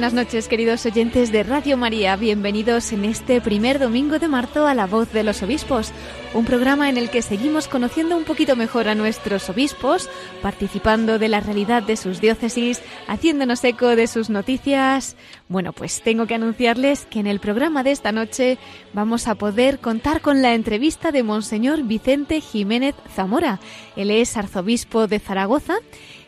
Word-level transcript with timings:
Buenas 0.00 0.14
noches, 0.14 0.48
queridos 0.48 0.86
oyentes 0.86 1.30
de 1.30 1.42
Radio 1.42 1.76
María. 1.76 2.16
Bienvenidos 2.16 2.90
en 2.92 3.04
este 3.04 3.42
primer 3.42 3.78
domingo 3.78 4.18
de 4.18 4.28
marzo 4.28 4.66
a 4.66 4.72
La 4.72 4.86
Voz 4.86 5.12
de 5.12 5.22
los 5.22 5.42
Obispos, 5.42 5.92
un 6.32 6.46
programa 6.46 6.88
en 6.88 6.96
el 6.96 7.10
que 7.10 7.20
seguimos 7.20 7.68
conociendo 7.68 8.16
un 8.16 8.24
poquito 8.24 8.56
mejor 8.56 8.88
a 8.88 8.94
nuestros 8.94 9.50
obispos, 9.50 10.08
participando 10.40 11.18
de 11.18 11.28
la 11.28 11.40
realidad 11.40 11.82
de 11.82 11.98
sus 11.98 12.18
diócesis, 12.18 12.80
haciéndonos 13.08 13.62
eco 13.62 13.94
de 13.94 14.06
sus 14.06 14.30
noticias. 14.30 15.16
Bueno, 15.48 15.74
pues 15.74 16.00
tengo 16.00 16.26
que 16.26 16.36
anunciarles 16.36 17.04
que 17.04 17.20
en 17.20 17.26
el 17.26 17.38
programa 17.38 17.82
de 17.82 17.90
esta 17.90 18.10
noche 18.10 18.56
vamos 18.94 19.28
a 19.28 19.34
poder 19.34 19.80
contar 19.80 20.22
con 20.22 20.40
la 20.40 20.54
entrevista 20.54 21.12
de 21.12 21.24
Monseñor 21.24 21.82
Vicente 21.82 22.40
Jiménez 22.40 22.94
Zamora. 23.14 23.60
Él 23.96 24.10
es 24.10 24.34
arzobispo 24.38 25.08
de 25.08 25.18
Zaragoza 25.18 25.74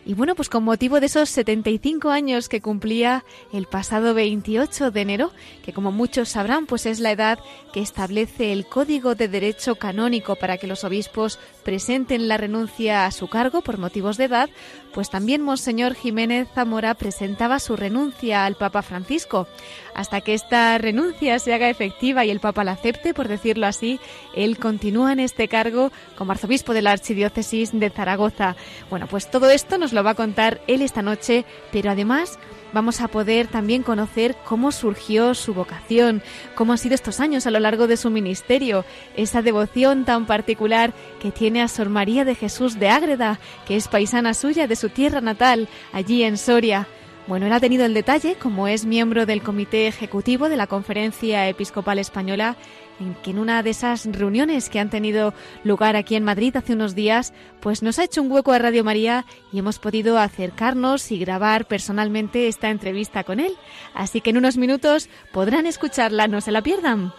y 0.05 0.14
bueno, 0.14 0.34
pues 0.34 0.48
con 0.48 0.64
motivo 0.64 0.98
de 0.98 1.06
esos 1.06 1.28
75 1.31 2.11
años 2.11 2.48
que 2.48 2.61
cumplía 2.61 3.25
el 3.53 3.67
pasado 3.67 4.14
28 4.14 4.91
de 4.91 5.00
enero, 5.00 5.33
que 5.64 5.72
como 5.72 5.92
muchos 5.92 6.31
sabrán, 6.31 6.67
pues 6.67 6.86
es 6.86 6.98
la 6.98 7.12
edad 7.12 7.39
que 7.72 7.81
establece 7.81 8.53
el 8.53 8.67
Código 8.67 9.14
de 9.14 9.28
Derecho 9.28 9.77
Canónico 9.77 10.36
para 10.36 10.59
que 10.59 10.67
los 10.67 10.84
obispos 10.84 11.39
presenten 11.64 12.27
la 12.27 12.36
renuncia 12.36 13.06
a 13.06 13.12
su 13.12 13.28
cargo 13.28 13.62
por 13.62 13.78
motivos 13.78 14.17
de 14.17 14.25
edad, 14.25 14.50
pues 14.92 15.09
también 15.09 15.42
Monseñor 15.42 15.94
Jiménez 15.94 16.48
Zamora 16.55 16.94
presentaba 16.94 17.59
su 17.61 17.77
renuncia 17.77 18.44
al 18.44 18.56
Papa 18.56 18.83
Francisco. 18.83 19.47
Hasta 19.94 20.20
que 20.20 20.34
esta 20.34 20.77
renuncia 20.78 21.39
se 21.39 21.55
haga 21.55 21.70
efectiva 21.70 22.25
y 22.25 22.31
el 22.31 22.41
Papa 22.41 22.64
la 22.64 22.72
acepte, 22.72 23.14
por 23.14 23.28
decirlo 23.28 23.66
así, 23.66 24.00
él 24.34 24.59
continúa 24.59 25.12
en 25.12 25.20
este 25.20 25.48
cargo 25.48 25.92
como 26.16 26.33
arzobispo 26.33 26.75
de 26.75 26.83
la 26.83 26.92
Archidiócesis 26.92 27.70
de 27.72 27.91
Zaragoza. 27.91 28.56
Bueno, 28.91 29.06
pues 29.06 29.31
todo 29.31 29.50
esto 29.50 29.78
nos 29.78 29.92
lo 29.93 30.05
va 30.05 30.11
a 30.11 30.15
contar 30.15 30.61
él 30.67 30.83
esta 30.83 31.03
noche, 31.03 31.45
pero 31.71 31.91
además 31.91 32.39
vamos 32.73 33.01
a 33.01 33.09
poder 33.09 33.47
también 33.47 33.83
conocer 33.83 34.37
cómo 34.45 34.73
surgió 34.73 35.34
su 35.34 35.55
vocación, 35.55 36.23
cómo 36.55 36.73
han 36.73 36.79
sido 36.79 36.95
estos 36.95 37.21
años 37.21 37.47
a 37.47 37.51
lo 37.51 37.61
largo 37.61 37.87
de 37.87 37.97
su 37.97 38.11
ministerio, 38.11 38.84
esa 39.17 39.43
devoción 39.43 40.05
tan 40.05 40.27
particular 40.27 40.93
que 41.21 41.31
tiene 41.31 41.62
a 41.62 41.69
Sor 41.69 41.89
María 41.89 42.25
de 42.25 42.34
Jesús 42.34 42.78
de 42.78 42.89
Ágreda, 42.89 43.39
que 43.66 43.77
es 43.77 43.89
paisana 43.89 44.34
suya 44.34 44.66
de 44.66 44.77
su 44.77 44.89
tierra 44.89 45.21
natal, 45.21 45.69
allí 45.93 46.22
en 46.22 46.39
Soria. 46.39 46.89
Bueno, 47.28 47.47
él 47.47 47.53
ha 47.53 47.60
tenido 47.60 47.84
el 47.84 47.94
detalle, 47.94 48.34
como 48.34 48.66
es 48.66 48.84
miembro 48.84 49.27
del 49.27 49.43
Comité 49.43 49.87
Ejecutivo 49.87 50.49
de 50.49 50.56
la 50.56 50.66
Conferencia 50.66 51.49
Episcopal 51.49 52.00
Española, 52.00 52.56
en 52.99 53.15
que 53.15 53.31
en 53.31 53.38
una 53.38 53.62
de 53.62 53.71
esas 53.71 54.06
reuniones 54.06 54.69
que 54.69 54.81
han 54.81 54.91
tenido 54.91 55.33
lugar 55.62 55.94
aquí 55.94 56.16
en 56.16 56.25
Madrid 56.25 56.56
hace 56.56 56.72
unos 56.72 56.97
días, 56.97 57.33
pues 57.60 57.81
nos 57.83 58.00
ha 58.00 58.05
hecho 58.05 58.22
un 58.22 58.31
hueco 58.31 58.50
a 58.50 58.59
Radio 58.59 58.83
María 58.83 59.25
y 59.53 59.60
hemos 59.60 59.78
podido 59.78 60.19
acercarnos 60.19 61.12
y 61.12 61.19
grabar 61.21 61.66
personalmente 61.66 62.49
esta 62.49 62.71
entrevista 62.71 63.22
con 63.22 63.39
él. 63.39 63.53
Así 63.94 64.21
que 64.21 64.31
en 64.31 64.39
unos 64.39 64.56
minutos 64.56 65.09
podrán 65.33 65.66
escucharla, 65.66 66.27
no 66.27 66.41
se 66.41 66.50
la 66.50 66.60
pierdan. 66.60 67.12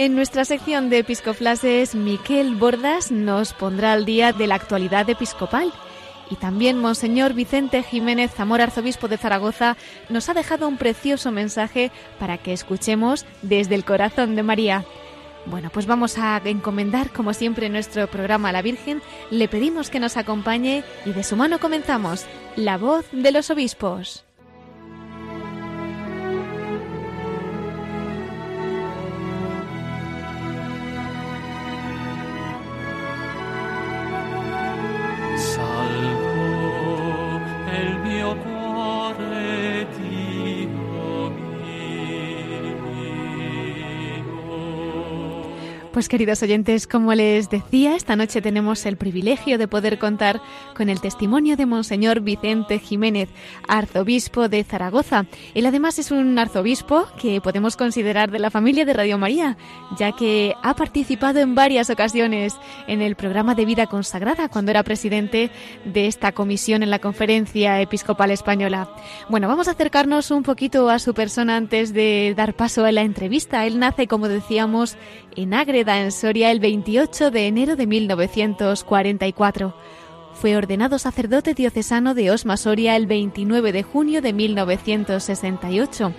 En 0.00 0.14
nuestra 0.14 0.44
sección 0.44 0.90
de 0.90 0.98
episcoflases, 0.98 1.96
Miquel 1.96 2.54
Bordas 2.54 3.10
nos 3.10 3.52
pondrá 3.52 3.94
al 3.94 4.04
día 4.04 4.32
de 4.32 4.46
la 4.46 4.54
actualidad 4.54 5.10
episcopal. 5.10 5.72
Y 6.30 6.36
también 6.36 6.78
Monseñor 6.78 7.34
Vicente 7.34 7.82
Jiménez 7.82 8.30
Zamora, 8.30 8.62
arzobispo 8.62 9.08
de 9.08 9.16
Zaragoza, 9.16 9.76
nos 10.08 10.28
ha 10.28 10.34
dejado 10.34 10.68
un 10.68 10.76
precioso 10.76 11.32
mensaje 11.32 11.90
para 12.20 12.38
que 12.38 12.52
escuchemos 12.52 13.26
desde 13.42 13.74
el 13.74 13.84
corazón 13.84 14.36
de 14.36 14.44
María. 14.44 14.84
Bueno, 15.46 15.68
pues 15.68 15.86
vamos 15.86 16.16
a 16.16 16.40
encomendar, 16.44 17.10
como 17.10 17.34
siempre, 17.34 17.68
nuestro 17.68 18.06
programa 18.06 18.50
a 18.50 18.52
la 18.52 18.62
Virgen. 18.62 19.02
Le 19.32 19.48
pedimos 19.48 19.90
que 19.90 19.98
nos 19.98 20.16
acompañe 20.16 20.84
y 21.06 21.10
de 21.10 21.24
su 21.24 21.34
mano 21.34 21.58
comenzamos 21.58 22.24
La 22.54 22.78
voz 22.78 23.04
de 23.10 23.32
los 23.32 23.50
obispos. 23.50 24.27
Pues 45.92 46.08
queridos 46.08 46.42
oyentes, 46.42 46.86
como 46.86 47.14
les 47.14 47.48
decía, 47.48 47.96
esta 47.96 48.14
noche 48.14 48.42
tenemos 48.42 48.84
el 48.84 48.98
privilegio 48.98 49.56
de 49.56 49.68
poder 49.68 49.98
contar 49.98 50.40
con 50.76 50.90
el 50.90 51.00
testimonio 51.00 51.56
de 51.56 51.64
Monseñor 51.64 52.20
Vicente 52.20 52.78
Jiménez, 52.78 53.30
arzobispo 53.66 54.48
de 54.48 54.64
Zaragoza. 54.64 55.24
Él 55.54 55.64
además 55.64 55.98
es 55.98 56.10
un 56.10 56.38
arzobispo 56.38 57.06
que 57.20 57.40
podemos 57.40 57.76
considerar 57.76 58.30
de 58.30 58.38
la 58.38 58.50
familia 58.50 58.84
de 58.84 58.92
Radio 58.92 59.16
María, 59.16 59.56
ya 59.98 60.12
que 60.12 60.54
ha 60.62 60.76
participado 60.76 61.40
en 61.40 61.54
varias 61.54 61.88
ocasiones 61.88 62.54
en 62.86 63.00
el 63.00 63.16
programa 63.16 63.54
de 63.54 63.64
vida 63.64 63.86
consagrada 63.86 64.48
cuando 64.48 64.70
era 64.70 64.82
presidente 64.82 65.50
de 65.86 66.06
esta 66.06 66.32
comisión 66.32 66.82
en 66.82 66.90
la 66.90 66.98
Conferencia 66.98 67.80
Episcopal 67.80 68.30
Española. 68.30 68.90
Bueno, 69.30 69.48
vamos 69.48 69.68
a 69.68 69.72
acercarnos 69.72 70.30
un 70.30 70.42
poquito 70.42 70.90
a 70.90 70.98
su 70.98 71.14
persona 71.14 71.56
antes 71.56 71.94
de 71.94 72.34
dar 72.36 72.54
paso 72.54 72.84
a 72.84 72.92
la 72.92 73.02
entrevista. 73.02 73.66
Él 73.66 73.78
nace, 73.78 74.06
como 74.06 74.28
decíamos, 74.28 74.96
en 75.34 75.54
Ágreda, 75.78 76.00
en 76.00 76.10
Soria, 76.10 76.50
el 76.50 76.58
28 76.58 77.30
de 77.30 77.46
enero 77.46 77.76
de 77.76 77.86
1944. 77.86 79.76
Fue 80.34 80.56
ordenado 80.56 80.98
sacerdote 80.98 81.54
diocesano 81.54 82.14
de 82.14 82.32
Osma 82.32 82.56
Soria 82.56 82.96
el 82.96 83.06
29 83.06 83.70
de 83.70 83.84
junio 83.84 84.20
de 84.20 84.32
1968. 84.32 86.12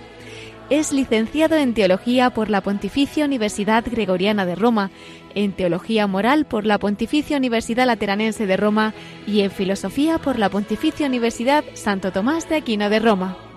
Es 0.70 0.94
licenciado 0.94 1.56
en 1.56 1.74
Teología 1.74 2.30
por 2.30 2.48
la 2.48 2.62
Pontificia 2.62 3.26
Universidad 3.26 3.84
Gregoriana 3.84 4.46
de 4.46 4.54
Roma, 4.54 4.90
en 5.34 5.52
Teología 5.52 6.06
Moral 6.06 6.46
por 6.46 6.64
la 6.64 6.78
Pontificia 6.78 7.36
Universidad 7.36 7.84
Lateranense 7.84 8.46
de 8.46 8.56
Roma 8.56 8.94
y 9.26 9.40
en 9.40 9.50
Filosofía 9.50 10.16
por 10.16 10.38
la 10.38 10.48
Pontificia 10.48 11.06
Universidad 11.06 11.64
Santo 11.74 12.12
Tomás 12.12 12.48
de 12.48 12.56
Aquino 12.56 12.88
de 12.88 12.98
Roma. 12.98 13.49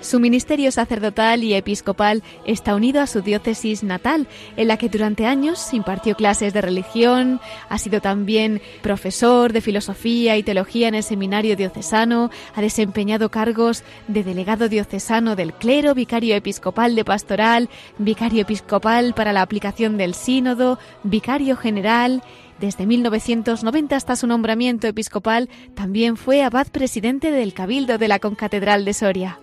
Su 0.00 0.18
ministerio 0.18 0.72
sacerdotal 0.72 1.44
y 1.44 1.52
episcopal 1.52 2.22
está 2.46 2.74
unido 2.74 3.02
a 3.02 3.06
su 3.06 3.20
diócesis 3.20 3.82
natal, 3.82 4.28
en 4.56 4.68
la 4.68 4.78
que 4.78 4.88
durante 4.88 5.26
años 5.26 5.74
impartió 5.74 6.16
clases 6.16 6.54
de 6.54 6.62
religión, 6.62 7.38
ha 7.68 7.76
sido 7.76 8.00
también 8.00 8.62
profesor 8.80 9.52
de 9.52 9.60
filosofía 9.60 10.38
y 10.38 10.42
teología 10.42 10.88
en 10.88 10.94
el 10.94 11.02
seminario 11.02 11.54
diocesano, 11.54 12.30
ha 12.54 12.62
desempeñado 12.62 13.30
cargos 13.30 13.84
de 14.08 14.24
delegado 14.24 14.70
diocesano 14.70 15.36
del 15.36 15.52
clero, 15.52 15.94
vicario 15.94 16.34
episcopal 16.34 16.94
de 16.94 17.04
pastoral, 17.04 17.68
vicario 17.98 18.40
episcopal 18.40 19.12
para 19.12 19.34
la 19.34 19.42
aplicación 19.42 19.98
del 19.98 20.14
sínodo, 20.14 20.78
vicario 21.02 21.58
general 21.58 22.22
desde 22.58 22.86
1990 22.86 23.96
hasta 23.96 24.16
su 24.16 24.26
nombramiento 24.26 24.86
episcopal, 24.86 25.50
también 25.74 26.16
fue 26.16 26.42
abad 26.42 26.68
presidente 26.68 27.30
del 27.30 27.52
Cabildo 27.52 27.98
de 27.98 28.08
la 28.08 28.18
Concatedral 28.18 28.84
de 28.84 28.94
Soria. 28.94 29.38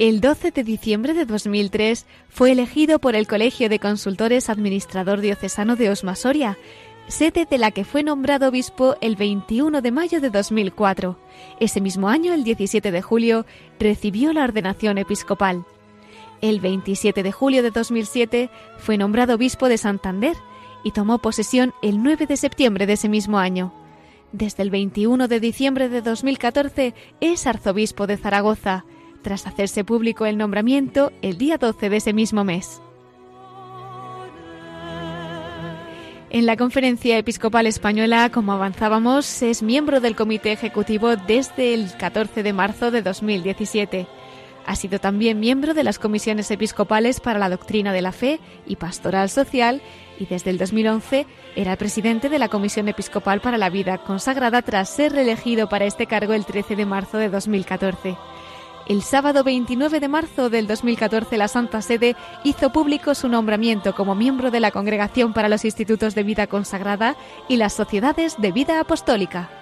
El 0.00 0.22
12 0.22 0.50
de 0.52 0.64
diciembre 0.64 1.12
de 1.12 1.26
2003 1.26 2.06
fue 2.30 2.52
elegido 2.52 3.00
por 3.00 3.14
el 3.14 3.26
Colegio 3.26 3.68
de 3.68 3.78
Consultores 3.78 4.48
Administrador 4.48 5.20
Diocesano 5.20 5.76
de 5.76 5.90
Osma 5.90 6.14
Soria, 6.14 6.56
sede 7.08 7.44
de 7.44 7.58
la 7.58 7.70
que 7.70 7.84
fue 7.84 8.02
nombrado 8.02 8.48
obispo 8.48 8.96
el 9.02 9.14
21 9.14 9.82
de 9.82 9.92
mayo 9.92 10.22
de 10.22 10.30
2004. 10.30 11.18
Ese 11.60 11.82
mismo 11.82 12.08
año, 12.08 12.32
el 12.32 12.44
17 12.44 12.90
de 12.90 13.02
julio, 13.02 13.44
recibió 13.78 14.32
la 14.32 14.44
ordenación 14.44 14.96
episcopal. 14.96 15.66
El 16.40 16.60
27 16.60 17.22
de 17.22 17.32
julio 17.32 17.62
de 17.62 17.70
2007 17.70 18.48
fue 18.78 18.96
nombrado 18.96 19.34
obispo 19.34 19.68
de 19.68 19.76
Santander 19.76 20.34
y 20.82 20.92
tomó 20.92 21.18
posesión 21.18 21.74
el 21.82 22.02
9 22.02 22.24
de 22.24 22.38
septiembre 22.38 22.86
de 22.86 22.94
ese 22.94 23.10
mismo 23.10 23.38
año. 23.38 23.74
Desde 24.32 24.62
el 24.62 24.70
21 24.70 25.28
de 25.28 25.40
diciembre 25.40 25.90
de 25.90 26.00
2014 26.00 26.94
es 27.20 27.46
arzobispo 27.46 28.06
de 28.06 28.16
Zaragoza, 28.16 28.86
tras 29.22 29.46
hacerse 29.46 29.84
público 29.84 30.26
el 30.26 30.38
nombramiento 30.38 31.12
el 31.22 31.38
día 31.38 31.58
12 31.58 31.90
de 31.90 31.96
ese 31.96 32.12
mismo 32.12 32.44
mes. 32.44 32.80
En 36.32 36.46
la 36.46 36.56
Conferencia 36.56 37.18
Episcopal 37.18 37.66
Española, 37.66 38.30
como 38.32 38.52
avanzábamos, 38.52 39.42
es 39.42 39.64
miembro 39.64 40.00
del 40.00 40.14
Comité 40.14 40.52
Ejecutivo 40.52 41.16
desde 41.16 41.74
el 41.74 41.96
14 41.96 42.44
de 42.44 42.52
marzo 42.52 42.92
de 42.92 43.02
2017. 43.02 44.06
Ha 44.64 44.76
sido 44.76 45.00
también 45.00 45.40
miembro 45.40 45.74
de 45.74 45.82
las 45.82 45.98
comisiones 45.98 46.48
episcopales 46.52 47.18
para 47.18 47.40
la 47.40 47.48
doctrina 47.48 47.92
de 47.92 48.02
la 48.02 48.12
fe 48.12 48.38
y 48.64 48.76
pastoral 48.76 49.28
social 49.28 49.82
y 50.20 50.26
desde 50.26 50.50
el 50.50 50.58
2011 50.58 51.26
era 51.56 51.74
presidente 51.74 52.28
de 52.28 52.38
la 52.38 52.48
Comisión 52.48 52.86
Episcopal 52.86 53.40
para 53.40 53.58
la 53.58 53.68
Vida 53.68 53.98
consagrada 53.98 54.62
tras 54.62 54.88
ser 54.88 55.12
reelegido 55.12 55.68
para 55.68 55.86
este 55.86 56.06
cargo 56.06 56.34
el 56.34 56.44
13 56.44 56.76
de 56.76 56.86
marzo 56.86 57.18
de 57.18 57.30
2014. 57.30 58.16
El 58.90 59.02
sábado 59.02 59.44
29 59.44 60.00
de 60.00 60.08
marzo 60.08 60.50
del 60.50 60.66
2014 60.66 61.38
la 61.38 61.46
Santa 61.46 61.80
Sede 61.80 62.16
hizo 62.42 62.72
público 62.72 63.14
su 63.14 63.28
nombramiento 63.28 63.94
como 63.94 64.16
miembro 64.16 64.50
de 64.50 64.58
la 64.58 64.72
Congregación 64.72 65.32
para 65.32 65.48
los 65.48 65.64
Institutos 65.64 66.16
de 66.16 66.24
Vida 66.24 66.48
Consagrada 66.48 67.14
y 67.46 67.54
las 67.54 67.72
Sociedades 67.72 68.34
de 68.38 68.50
Vida 68.50 68.80
Apostólica. 68.80 69.59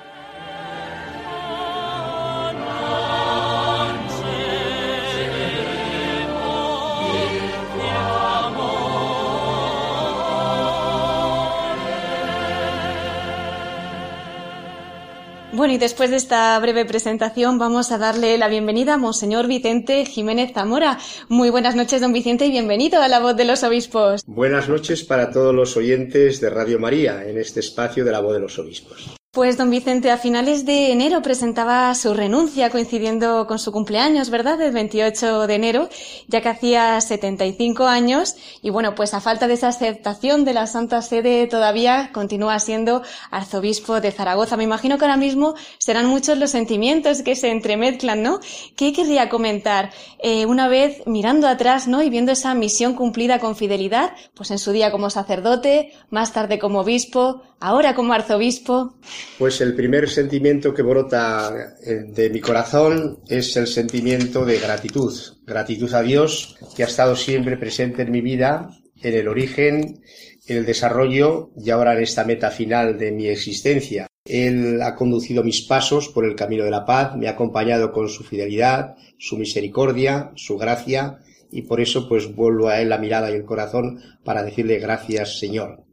Bueno, 15.58 15.74
y 15.74 15.78
después 15.78 16.10
de 16.10 16.16
esta 16.16 16.56
breve 16.60 16.84
presentación 16.84 17.58
vamos 17.58 17.90
a 17.90 17.98
darle 17.98 18.38
la 18.38 18.46
bienvenida 18.46 18.94
a 18.94 18.96
Monseñor 18.96 19.48
Vicente 19.48 20.04
Jiménez 20.04 20.52
Zamora. 20.54 20.98
Muy 21.28 21.50
buenas 21.50 21.74
noches, 21.74 22.00
don 22.00 22.12
Vicente, 22.12 22.46
y 22.46 22.52
bienvenido 22.52 23.02
a 23.02 23.08
la 23.08 23.18
voz 23.18 23.36
de 23.36 23.44
los 23.44 23.64
obispos. 23.64 24.22
Buenas 24.24 24.68
noches 24.68 25.02
para 25.02 25.32
todos 25.32 25.52
los 25.52 25.76
oyentes 25.76 26.40
de 26.40 26.48
Radio 26.48 26.78
María 26.78 27.28
en 27.28 27.38
este 27.38 27.58
espacio 27.58 28.04
de 28.04 28.12
la 28.12 28.20
voz 28.20 28.34
de 28.34 28.40
los 28.40 28.56
obispos. 28.60 29.17
Pues 29.38 29.56
don 29.56 29.70
Vicente, 29.70 30.10
a 30.10 30.18
finales 30.18 30.66
de 30.66 30.90
enero 30.90 31.22
presentaba 31.22 31.94
su 31.94 32.12
renuncia 32.12 32.70
coincidiendo 32.70 33.46
con 33.46 33.60
su 33.60 33.70
cumpleaños, 33.70 34.30
¿verdad? 34.30 34.60
El 34.60 34.72
28 34.72 35.46
de 35.46 35.54
enero, 35.54 35.88
ya 36.26 36.40
que 36.40 36.48
hacía 36.48 37.00
75 37.00 37.86
años 37.86 38.34
y 38.62 38.70
bueno, 38.70 38.96
pues 38.96 39.14
a 39.14 39.20
falta 39.20 39.46
de 39.46 39.54
esa 39.54 39.68
aceptación 39.68 40.44
de 40.44 40.54
la 40.54 40.66
Santa 40.66 41.02
Sede 41.02 41.46
todavía 41.46 42.10
continúa 42.12 42.58
siendo 42.58 43.02
arzobispo 43.30 44.00
de 44.00 44.10
Zaragoza. 44.10 44.56
Me 44.56 44.64
imagino 44.64 44.98
que 44.98 45.04
ahora 45.04 45.16
mismo 45.16 45.54
serán 45.78 46.06
muchos 46.06 46.36
los 46.36 46.50
sentimientos 46.50 47.22
que 47.22 47.36
se 47.36 47.52
entremezclan, 47.52 48.24
¿no? 48.24 48.40
¿Qué 48.74 48.92
querría 48.92 49.28
comentar? 49.28 49.92
Eh, 50.18 50.46
una 50.46 50.66
vez 50.66 51.06
mirando 51.06 51.46
atrás, 51.46 51.86
¿no? 51.86 52.02
Y 52.02 52.10
viendo 52.10 52.32
esa 52.32 52.54
misión 52.54 52.94
cumplida 52.94 53.38
con 53.38 53.54
fidelidad, 53.54 54.14
pues 54.34 54.50
en 54.50 54.58
su 54.58 54.72
día 54.72 54.90
como 54.90 55.10
sacerdote, 55.10 55.92
más 56.10 56.32
tarde 56.32 56.58
como 56.58 56.80
obispo, 56.80 57.42
ahora 57.60 57.94
como 57.94 58.12
arzobispo. 58.12 58.94
Pues 59.38 59.60
el 59.60 59.74
primer 59.74 60.08
sentimiento 60.08 60.74
que 60.74 60.82
brota 60.82 61.76
eh, 61.84 62.04
de 62.08 62.30
mi 62.30 62.40
corazón 62.40 63.20
es 63.28 63.56
el 63.56 63.66
sentimiento 63.66 64.44
de 64.44 64.58
gratitud. 64.58 65.14
Gratitud 65.46 65.92
a 65.94 66.02
Dios 66.02 66.56
que 66.76 66.84
ha 66.84 66.86
estado 66.86 67.16
siempre 67.16 67.56
presente 67.56 68.02
en 68.02 68.10
mi 68.10 68.20
vida, 68.20 68.70
en 69.02 69.14
el 69.14 69.28
origen, 69.28 70.00
en 70.46 70.56
el 70.56 70.66
desarrollo 70.66 71.50
y 71.56 71.70
ahora 71.70 71.94
en 71.94 72.02
esta 72.02 72.24
meta 72.24 72.50
final 72.50 72.98
de 72.98 73.12
mi 73.12 73.28
existencia. 73.28 74.06
Él 74.24 74.82
ha 74.82 74.94
conducido 74.94 75.42
mis 75.42 75.62
pasos 75.62 76.08
por 76.08 76.24
el 76.26 76.34
camino 76.34 76.64
de 76.64 76.70
la 76.70 76.84
paz, 76.84 77.16
me 77.16 77.28
ha 77.28 77.32
acompañado 77.32 77.92
con 77.92 78.08
su 78.08 78.24
fidelidad, 78.24 78.94
su 79.16 79.38
misericordia, 79.38 80.32
su 80.34 80.58
gracia 80.58 81.18
y 81.50 81.62
por 81.62 81.80
eso 81.80 82.08
pues 82.08 82.34
vuelvo 82.34 82.68
a 82.68 82.80
él 82.80 82.90
la 82.90 82.98
mirada 82.98 83.30
y 83.30 83.34
el 83.34 83.44
corazón 83.44 84.02
para 84.24 84.42
decirle 84.42 84.78
gracias 84.78 85.38
Señor. 85.38 85.87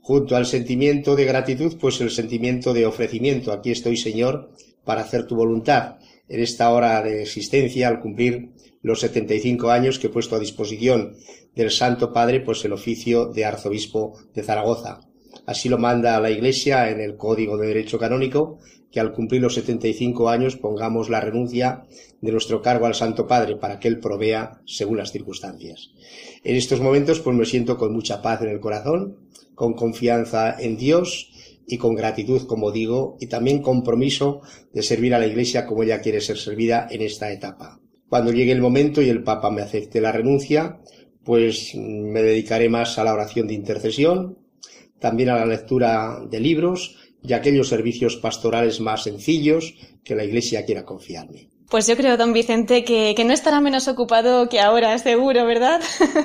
Junto 0.00 0.36
al 0.36 0.46
sentimiento 0.46 1.14
de 1.14 1.24
gratitud, 1.24 1.76
pues 1.78 2.00
el 2.00 2.10
sentimiento 2.10 2.72
de 2.72 2.86
ofrecimiento. 2.86 3.52
Aquí 3.52 3.70
estoy, 3.70 3.96
Señor, 3.96 4.50
para 4.84 5.02
hacer 5.02 5.26
tu 5.26 5.36
voluntad. 5.36 5.98
En 6.28 6.40
esta 6.40 6.70
hora 6.70 7.02
de 7.02 7.22
existencia, 7.22 7.88
al 7.88 8.00
cumplir 8.00 8.50
los 8.82 9.00
75 9.00 9.70
años 9.70 9.98
que 9.98 10.06
he 10.06 10.10
puesto 10.10 10.36
a 10.36 10.40
disposición 10.40 11.16
del 11.54 11.70
Santo 11.70 12.12
Padre, 12.12 12.40
pues 12.40 12.64
el 12.64 12.72
oficio 12.72 13.26
de 13.26 13.44
arzobispo 13.44 14.18
de 14.32 14.42
Zaragoza. 14.42 15.09
Así 15.50 15.68
lo 15.68 15.78
manda 15.78 16.20
la 16.20 16.30
Iglesia 16.30 16.90
en 16.90 17.00
el 17.00 17.16
Código 17.16 17.58
de 17.58 17.66
Derecho 17.66 17.98
Canónico, 17.98 18.58
que 18.88 19.00
al 19.00 19.10
cumplir 19.10 19.42
los 19.42 19.54
75 19.54 20.28
años 20.28 20.54
pongamos 20.56 21.10
la 21.10 21.20
renuncia 21.20 21.86
de 22.20 22.30
nuestro 22.30 22.62
cargo 22.62 22.86
al 22.86 22.94
Santo 22.94 23.26
Padre 23.26 23.56
para 23.56 23.80
que 23.80 23.88
Él 23.88 23.98
provea 23.98 24.60
según 24.64 24.98
las 24.98 25.10
circunstancias. 25.10 25.90
En 26.44 26.54
estos 26.54 26.80
momentos 26.80 27.18
pues 27.18 27.36
me 27.36 27.44
siento 27.46 27.78
con 27.78 27.92
mucha 27.92 28.22
paz 28.22 28.42
en 28.42 28.50
el 28.50 28.60
corazón, 28.60 29.28
con 29.56 29.72
confianza 29.72 30.54
en 30.56 30.76
Dios 30.76 31.32
y 31.66 31.78
con 31.78 31.96
gratitud, 31.96 32.46
como 32.46 32.70
digo, 32.70 33.16
y 33.18 33.26
también 33.26 33.60
compromiso 33.60 34.42
de 34.72 34.84
servir 34.84 35.16
a 35.16 35.18
la 35.18 35.26
Iglesia 35.26 35.66
como 35.66 35.82
ella 35.82 36.00
quiere 36.00 36.20
ser 36.20 36.38
servida 36.38 36.86
en 36.88 37.02
esta 37.02 37.32
etapa. 37.32 37.80
Cuando 38.08 38.30
llegue 38.30 38.52
el 38.52 38.62
momento 38.62 39.02
y 39.02 39.08
el 39.08 39.24
Papa 39.24 39.50
me 39.50 39.62
acepte 39.62 40.00
la 40.00 40.12
renuncia, 40.12 40.78
pues 41.24 41.74
me 41.74 42.22
dedicaré 42.22 42.68
más 42.68 43.00
a 43.00 43.04
la 43.04 43.14
oración 43.14 43.48
de 43.48 43.54
intercesión, 43.54 44.38
también 45.00 45.30
a 45.30 45.36
la 45.36 45.46
lectura 45.46 46.20
de 46.30 46.40
libros 46.40 46.96
y 47.22 47.32
a 47.32 47.36
aquellos 47.36 47.68
servicios 47.68 48.16
pastorales 48.16 48.80
más 48.80 49.04
sencillos 49.04 49.74
que 50.04 50.14
la 50.14 50.24
Iglesia 50.24 50.64
quiera 50.64 50.84
confiarme. 50.84 51.48
Pues 51.70 51.86
yo 51.86 51.96
creo, 51.96 52.16
don 52.16 52.32
Vicente, 52.32 52.82
que, 52.82 53.14
no 53.24 53.32
estará 53.32 53.60
menos 53.60 53.86
ocupado 53.86 54.48
que 54.48 54.58
ahora, 54.58 54.98
seguro, 54.98 55.46
¿verdad? 55.46 55.80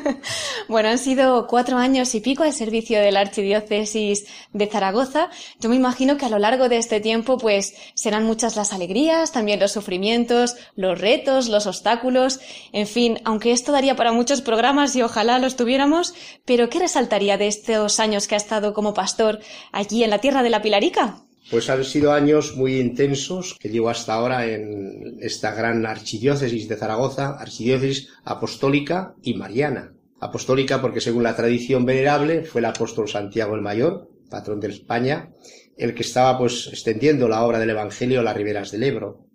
bueno, 0.67 0.89
han 0.89 0.97
sido 0.97 1.45
cuatro 1.45 1.77
años 1.77 2.15
y 2.15 2.19
pico 2.19 2.41
al 2.41 2.51
servicio 2.51 2.99
de 2.99 3.11
la 3.11 3.19
Archidiócesis 3.19 4.25
de 4.53 4.65
Zaragoza. 4.65 5.29
Yo 5.59 5.69
me 5.69 5.75
imagino 5.75 6.17
que 6.17 6.25
a 6.25 6.29
lo 6.29 6.39
largo 6.39 6.67
de 6.67 6.77
este 6.77 6.99
tiempo, 6.99 7.37
pues, 7.37 7.75
serán 7.93 8.25
muchas 8.25 8.55
las 8.55 8.73
alegrías, 8.73 9.33
también 9.33 9.59
los 9.59 9.71
sufrimientos, 9.71 10.55
los 10.75 10.99
retos, 10.99 11.47
los 11.47 11.67
obstáculos. 11.67 12.39
En 12.71 12.87
fin, 12.87 13.19
aunque 13.23 13.51
esto 13.51 13.71
daría 13.71 13.95
para 13.95 14.11
muchos 14.11 14.41
programas 14.41 14.95
y 14.95 15.03
ojalá 15.03 15.37
los 15.37 15.55
tuviéramos, 15.55 16.15
pero 16.45 16.71
¿qué 16.71 16.79
resaltaría 16.79 17.37
de 17.37 17.45
estos 17.45 17.99
años 17.99 18.27
que 18.27 18.33
ha 18.33 18.39
estado 18.39 18.73
como 18.73 18.95
pastor 18.95 19.41
allí 19.71 20.03
en 20.03 20.09
la 20.09 20.17
tierra 20.17 20.41
de 20.41 20.49
la 20.49 20.63
Pilarica? 20.63 21.24
Pues 21.49 21.69
han 21.69 21.83
sido 21.83 22.11
años 22.11 22.55
muy 22.55 22.79
intensos 22.79 23.55
que 23.59 23.69
llevo 23.69 23.89
hasta 23.89 24.15
ahora 24.15 24.47
en 24.47 25.17
esta 25.21 25.53
gran 25.53 25.85
archidiócesis 25.85 26.67
de 26.67 26.75
Zaragoza, 26.75 27.37
archidiócesis 27.39 28.09
apostólica 28.23 29.13
y 29.21 29.35
mariana. 29.35 29.93
Apostólica 30.19 30.81
porque 30.81 31.01
según 31.01 31.21
la 31.21 31.35
tradición 31.35 31.85
venerable 31.85 32.43
fue 32.43 32.61
el 32.61 32.65
apóstol 32.65 33.07
Santiago 33.07 33.53
el 33.53 33.61
Mayor, 33.61 34.09
patrón 34.27 34.59
de 34.59 34.69
España, 34.69 35.29
el 35.77 35.93
que 35.93 36.01
estaba 36.01 36.35
pues 36.37 36.67
extendiendo 36.67 37.27
la 37.27 37.43
obra 37.43 37.59
del 37.59 37.69
Evangelio 37.69 38.21
a 38.21 38.23
las 38.23 38.35
riberas 38.35 38.71
del 38.71 38.83
Ebro. 38.83 39.27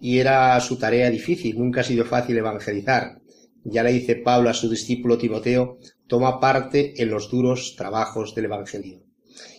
Y 0.00 0.18
era 0.18 0.58
su 0.60 0.78
tarea 0.78 1.10
difícil, 1.10 1.58
nunca 1.58 1.82
ha 1.82 1.84
sido 1.84 2.06
fácil 2.06 2.38
evangelizar. 2.38 3.20
Ya 3.64 3.82
le 3.82 3.92
dice 3.92 4.16
Pablo 4.16 4.48
a 4.48 4.54
su 4.54 4.70
discípulo 4.70 5.18
Timoteo, 5.18 5.78
toma 6.06 6.40
parte 6.40 7.02
en 7.02 7.10
los 7.10 7.30
duros 7.30 7.74
trabajos 7.76 8.34
del 8.34 8.46
Evangelio. 8.46 9.09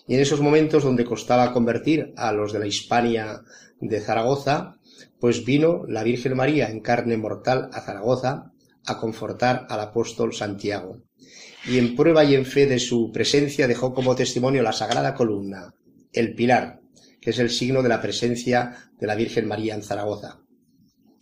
Y 0.08 0.16
en 0.16 0.22
esos 0.22 0.42
momentos 0.42 0.84
donde 0.84 1.06
costaba 1.06 1.54
convertir 1.54 2.14
a 2.18 2.32
los 2.32 2.54
de 2.54 2.60
la 2.60 2.68
Hispania 2.68 3.42
de 3.80 4.02
Zaragoza, 4.02 4.78
pues 5.20 5.46
vino 5.46 5.84
la 5.88 6.04
Virgen 6.04 6.36
María 6.36 6.70
en 6.70 6.82
carne 6.82 7.18
mortal 7.18 7.70
a 7.74 7.82
Zaragoza 7.82 8.52
a 8.86 8.98
confortar 8.98 9.68
al 9.70 9.80
apóstol 9.80 10.34
Santiago. 10.34 11.04
Y 11.66 11.78
en 11.78 11.96
prueba 11.96 12.24
y 12.24 12.34
en 12.36 12.46
fe 12.46 12.66
de 12.66 12.80
su 12.80 13.12
presencia 13.12 13.68
dejó 13.68 13.94
como 13.94 14.16
testimonio 14.16 14.64
la 14.64 14.74
sagrada 14.74 15.14
columna, 15.14 15.74
el 16.12 16.34
pilar, 16.34 16.82
que 17.20 17.30
es 17.30 17.40
el 17.40 17.52
signo 17.52 17.84
de 17.84 17.90
la 17.90 18.02
presencia 18.02 18.90
de 19.00 19.08
la 19.08 19.16
Virgen 19.16 19.48
María 19.48 19.76
en 19.76 19.84
Zaragoza. 19.84 20.40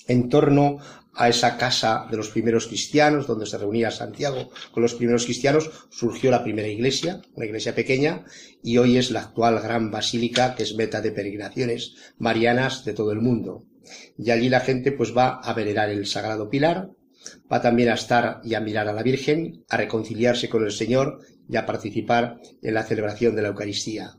En 0.07 0.29
torno 0.29 0.77
a 1.13 1.30
esa 1.30 1.58
casa 1.58 2.08
de 2.10 2.18
los 2.18 2.30
primeros 2.30 2.68
cristianos, 2.68 3.28
donde 3.28 3.46
se 3.46 3.58
reunía 3.58 3.92
Santiago 3.92 4.50
con 4.72 4.84
los 4.84 4.94
primeros 4.94 5.25
cristianos, 5.25 5.70
surgió 5.89 6.32
la 6.32 6.44
primera 6.44 6.68
iglesia, 6.68 7.22
una 7.34 7.46
iglesia 7.46 7.75
pequeña, 7.75 8.25
y 8.63 8.78
hoy 8.78 8.98
es 8.98 9.12
la 9.12 9.22
actual 9.22 9.60
gran 9.60 9.92
basílica 9.92 10.56
que 10.56 10.63
es 10.63 10.75
meta 10.75 11.01
de 11.01 11.12
peregrinaciones 11.12 11.96
marianas 12.18 12.86
de 12.86 12.94
todo 12.94 13.12
el 13.12 13.22
mundo. 13.22 13.66
Y 14.18 14.32
allí 14.32 14.50
la 14.50 14.60
gente 14.60 14.92
pues 14.92 15.16
va 15.16 15.39
a 15.39 15.54
venerar 15.54 15.89
el 15.89 16.06
Sagrado 16.06 16.50
Pilar, 16.50 16.92
va 17.51 17.62
también 17.62 17.89
a 17.89 17.96
estar 17.96 18.39
y 18.44 18.54
a 18.54 18.62
mirar 18.62 18.88
a 18.88 18.94
la 18.94 19.04
Virgen, 19.04 19.66
a 19.70 19.78
reconciliarse 19.78 20.48
con 20.48 20.63
el 20.63 20.72
Señor 20.72 21.20
y 21.50 21.58
a 21.58 21.66
participar 21.66 22.39
en 22.62 22.74
la 22.74 22.84
celebración 22.84 23.36
de 23.36 23.42
la 23.42 23.48
Eucaristía. 23.50 24.16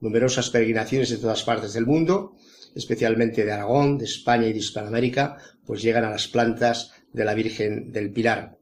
Numerosas 0.00 0.50
peregrinaciones 0.50 1.08
de 1.08 1.16
todas 1.16 1.42
partes 1.42 1.72
del 1.72 1.86
mundo 1.86 2.36
especialmente 2.74 3.44
de 3.44 3.52
Aragón, 3.52 3.98
de 3.98 4.04
España 4.04 4.48
y 4.48 4.52
de 4.52 4.58
Hispanoamérica, 4.58 5.36
pues 5.66 5.82
llegan 5.82 6.04
a 6.04 6.10
las 6.10 6.28
plantas 6.28 6.92
de 7.12 7.24
la 7.24 7.34
Virgen 7.34 7.92
del 7.92 8.12
Pilar 8.12 8.56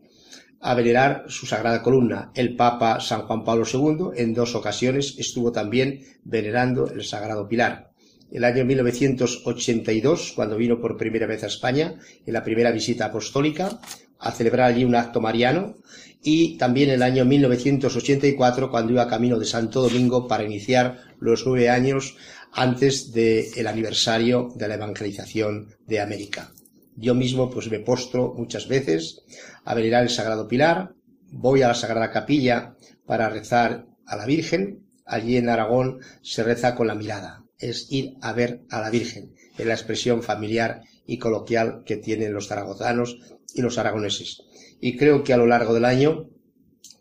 a 0.63 0.75
venerar 0.75 1.25
su 1.29 1.45
sagrada 1.45 1.83
columna. 1.83 2.31
El 2.35 2.55
Papa 2.57 3.01
San 3.01 3.23
Juan 3.23 3.45
Pablo 3.45 3.65
II 3.71 4.11
en 4.17 4.33
dos 4.33 4.55
ocasiones 4.55 5.17
estuvo 5.19 5.51
también 5.51 6.01
venerando 6.23 6.89
el 6.89 7.03
sagrado 7.03 7.49
pilar. 7.49 7.91
El 8.31 8.45
año 8.45 8.65
1982, 8.65 10.33
cuando 10.35 10.57
vino 10.57 10.81
por 10.81 10.97
primera 10.97 11.27
vez 11.27 11.43
a 11.43 11.49
España, 11.49 11.97
en 12.25 12.33
la 12.33 12.45
primera 12.45 12.71
visita 12.71 13.07
apostólica, 13.07 13.81
a 14.19 14.31
celebrar 14.31 14.71
allí 14.71 14.85
un 14.85 14.95
acto 14.95 15.21
mariano 15.21 15.75
y 16.23 16.57
también 16.57 16.91
el 16.91 17.03
año 17.03 17.25
1984 17.25 18.71
cuando 18.71 18.93
iba 18.93 19.09
camino 19.09 19.39
de 19.39 19.45
Santo 19.45 19.83
Domingo 19.83 20.29
para 20.29 20.45
iniciar 20.45 21.01
los 21.19 21.45
nueve 21.45 21.69
años 21.69 22.17
antes 22.53 23.13
del 23.13 23.67
aniversario 23.67 24.53
de 24.55 24.69
la 24.69 24.75
evangelización 24.75 25.75
de 25.87 26.01
América. 26.01 26.53
Yo 26.97 27.15
mismo 27.15 27.51
pues 27.51 27.71
me 27.71 27.81
postro 27.81 28.35
muchas 28.37 28.69
veces 28.69 29.23
a 29.65 29.75
venerar 29.75 30.03
el 30.03 30.11
Sagrado 30.11 30.49
Pilar, 30.49 30.95
voy 31.31 31.63
a 31.63 31.69
la 31.69 31.75
Sagrada 31.75 32.11
Capilla 32.11 32.77
para 33.07 33.29
rezar 33.29 33.87
a 34.07 34.17
la 34.17 34.27
Virgen, 34.27 34.87
allí 35.07 35.37
en 35.37 35.49
Aragón 35.49 36.01
se 36.23 36.43
reza 36.43 36.75
con 36.75 36.87
la 36.87 36.95
mirada, 36.95 37.45
es 37.59 37.91
ir 37.91 38.15
a 38.21 38.33
ver 38.33 38.63
a 38.71 38.81
la 38.81 38.91
Virgen, 38.91 39.35
en 39.59 39.69
la 39.69 39.75
expresión 39.75 40.23
familiar 40.23 40.83
y 41.07 41.19
coloquial 41.19 41.83
que 41.85 41.97
tienen 41.97 42.33
los 42.33 42.49
zaragozanos 42.49 43.19
y 43.55 43.63
los 43.63 43.79
aragoneses. 43.79 44.43
Y 44.81 44.97
creo 44.97 45.25
que 45.25 45.33
a 45.33 45.37
lo 45.37 45.47
largo 45.47 45.75
del 45.75 45.85
año 45.85 46.29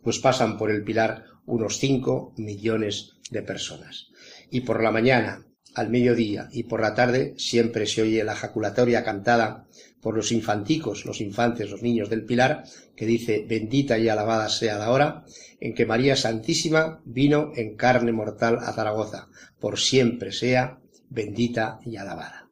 pues 0.03 0.19
pasan 0.19 0.57
por 0.57 0.71
el 0.71 0.83
Pilar 0.83 1.25
unos 1.45 1.77
5 1.77 2.33
millones 2.37 3.13
de 3.29 3.41
personas. 3.41 4.07
Y 4.49 4.61
por 4.61 4.81
la 4.81 4.91
mañana, 4.91 5.45
al 5.73 5.89
mediodía 5.89 6.49
y 6.51 6.63
por 6.63 6.81
la 6.81 6.93
tarde 6.93 7.33
siempre 7.37 7.85
se 7.85 8.01
oye 8.01 8.23
la 8.23 8.35
jaculatoria 8.35 9.03
cantada 9.03 9.65
por 10.01 10.15
los 10.15 10.31
infanticos, 10.31 11.05
los 11.05 11.21
infantes, 11.21 11.69
los 11.69 11.81
niños 11.81 12.09
del 12.09 12.25
Pilar, 12.25 12.63
que 12.95 13.05
dice 13.05 13.45
bendita 13.47 13.97
y 13.97 14.09
alabada 14.09 14.49
sea 14.49 14.77
la 14.77 14.91
hora 14.91 15.23
en 15.59 15.75
que 15.75 15.85
María 15.85 16.15
Santísima 16.15 17.01
vino 17.05 17.51
en 17.55 17.75
carne 17.75 18.11
mortal 18.11 18.57
a 18.61 18.73
Zaragoza, 18.73 19.29
por 19.59 19.79
siempre 19.79 20.31
sea 20.31 20.79
bendita 21.09 21.79
y 21.85 21.97
alabada. 21.97 22.49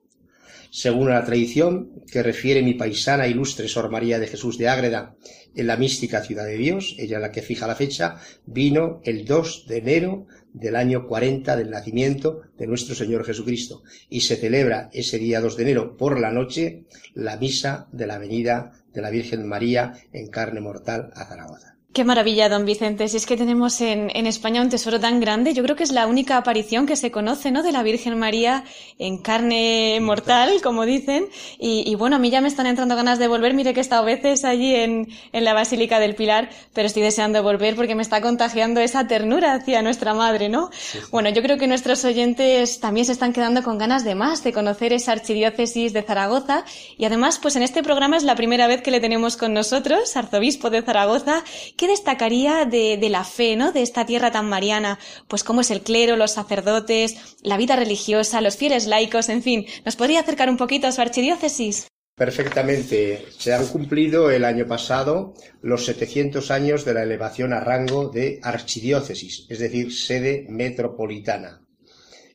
Según 0.72 1.10
la 1.10 1.26
tradición 1.26 2.04
que 2.12 2.22
refiere 2.22 2.62
mi 2.62 2.76
paisana 2.76 3.28
ilustre 3.28 3.68
Sor 3.68 3.90
María 3.90 4.20
de 4.20 4.28
Jesús 4.28 4.60
de 4.60 4.70
Ágreda 4.70 5.16
en 5.56 5.66
la 5.66 5.78
mística 5.78 6.22
ciudad 6.22 6.46
de 6.46 6.58
Dios, 6.58 6.96
ella 7.00 7.18
la 7.18 7.32
que 7.32 7.42
fija 7.42 7.66
la 7.66 7.76
fecha, 7.76 8.18
vino 8.46 9.02
el 9.04 9.26
2 9.26 9.66
de 9.68 9.78
enero 9.78 10.28
del 10.53 10.75
año 10.75 11.08
40 11.08 11.56
del 11.56 11.70
nacimiento 11.70 12.41
de 12.58 12.68
nuestro 12.68 12.96
Señor 12.96 13.25
Jesucristo 13.25 13.84
y 14.10 14.22
se 14.22 14.36
celebra 14.36 14.89
ese 14.94 15.18
día 15.20 15.41
2 15.41 15.58
de 15.58 15.63
enero 15.63 15.98
por 15.98 16.20
la 16.20 16.32
noche 16.32 16.86
la 17.13 17.38
misa 17.38 17.88
de 17.91 18.08
la 18.08 18.18
venida 18.18 18.74
de 18.94 19.01
la 19.01 19.10
Virgen 19.10 19.48
María 19.48 19.94
en 20.12 20.27
carne 20.27 20.62
mortal 20.62 21.12
a 21.15 21.25
Zaragoza. 21.25 21.79
Qué 21.91 22.03
maravilla, 22.03 22.50
don 22.50 22.65
Vicente. 22.65 23.08
Si 23.08 23.17
es 23.17 23.25
que 23.25 23.36
tenemos 23.36 23.81
en, 23.81 24.12
en, 24.15 24.27
España 24.27 24.62
un 24.62 24.69
tesoro 24.69 25.00
tan 25.00 25.19
grande, 25.19 25.55
yo 25.55 25.63
creo 25.63 25.75
que 25.75 25.81
es 25.81 25.91
la 25.91 26.05
única 26.05 26.38
aparición 26.38 26.86
que 26.86 26.96
se 26.96 27.10
conoce, 27.10 27.50
¿no? 27.50 27.63
De 27.63 27.72
la 27.72 27.81
Virgen 27.81 28.19
María 28.19 28.63
en 29.00 29.17
carne 29.17 29.98
mortal, 30.00 30.62
como 30.62 30.86
dicen. 30.86 31.25
Y, 31.58 31.84
y 31.89 31.96
bueno, 31.96 32.17
a 32.17 32.19
mí 32.19 32.29
ya 32.29 32.41
me 32.41 32.48
están 32.48 32.67
entrando 32.67 32.96
ganas 32.96 33.17
de 33.17 33.27
volver. 33.27 33.55
Mire 33.55 33.74
que 33.74 33.79
he 33.79 33.81
estado 33.81 34.05
veces 34.05 34.46
allí 34.46 34.75
en, 34.75 35.08
en 35.34 35.43
la 35.43 35.55
Basílica 35.55 36.00
del 36.00 36.13
Pilar, 36.13 36.51
pero 36.75 36.86
estoy 36.86 37.01
deseando 37.01 37.41
volver 37.41 37.75
porque 37.75 37.96
me 37.96 38.03
está 38.03 38.22
contagiando 38.22 38.81
esa 38.81 39.08
ternura 39.08 39.55
hacia 39.55 39.81
nuestra 39.81 40.13
madre, 40.13 40.48
¿no? 40.48 40.69
Sí, 40.72 41.00
sí. 41.00 41.05
Bueno, 41.12 41.29
yo 41.29 41.41
creo 41.41 41.58
que 41.58 41.65
nuestros 41.65 42.05
oyentes 42.05 42.79
también 42.79 43.08
se 43.08 43.13
están 43.13 43.34
quedando 43.34 43.63
con 43.63 43.79
ganas 43.79 44.03
de 44.03 44.13
más, 44.13 44.43
de 44.43 44.53
conocer 44.53 44.93
esa 44.93 45.13
archidiócesis 45.13 45.91
de 45.91 46.03
Zaragoza. 46.03 46.65
Y 47.00 47.05
además, 47.05 47.39
pues 47.39 47.55
en 47.55 47.63
este 47.63 47.81
programa 47.81 48.15
es 48.15 48.24
la 48.24 48.36
primera 48.36 48.67
vez 48.67 48.84
que 48.84 48.91
le 48.91 49.00
tenemos 49.00 49.38
con 49.38 49.55
nosotros, 49.55 50.15
arzobispo 50.15 50.69
de 50.69 50.84
Zaragoza 50.84 51.43
¿Qué 51.80 51.88
destacaría 51.88 52.66
de, 52.66 53.00
la 53.10 53.24
fe, 53.24 53.56
¿no? 53.56 53.72
De 53.72 53.82
esta 53.82 54.06
tierra 54.06 54.32
tan 54.32 54.50
mariana, 54.50 55.00
pues 55.30 55.46
cómo 55.46 55.62
es 55.62 55.72
el 55.72 55.80
clero, 55.80 56.18
los 56.18 56.32
sacerdotes, 56.32 57.38
la 57.42 57.56
vida 57.56 57.78
religiosa, 57.78 58.42
los 58.42 58.58
fieles 58.58 58.86
laicos, 58.86 59.30
en 59.30 59.42
fin. 59.42 59.66
¿Nos 59.86 59.96
podría 59.96 60.20
acercar 60.20 60.50
un 60.50 60.58
poquito 60.58 60.88
a 60.88 60.92
su 60.92 61.00
archidiócesis? 61.00 61.88
Perfectamente. 62.18 63.28
Se 63.38 63.54
han 63.54 63.66
cumplido 63.68 64.30
el 64.30 64.44
año 64.44 64.68
pasado 64.68 65.36
los 65.62 65.86
700 65.86 66.52
años 66.52 66.84
de 66.84 66.96
la 66.96 67.04
elevación 67.04 67.54
a 67.54 67.62
rango 67.62 68.10
de 68.10 68.42
archidiócesis, 68.44 69.46
es 69.48 69.60
decir, 69.60 69.94
sede 69.94 70.48
metropolitana. 70.50 71.62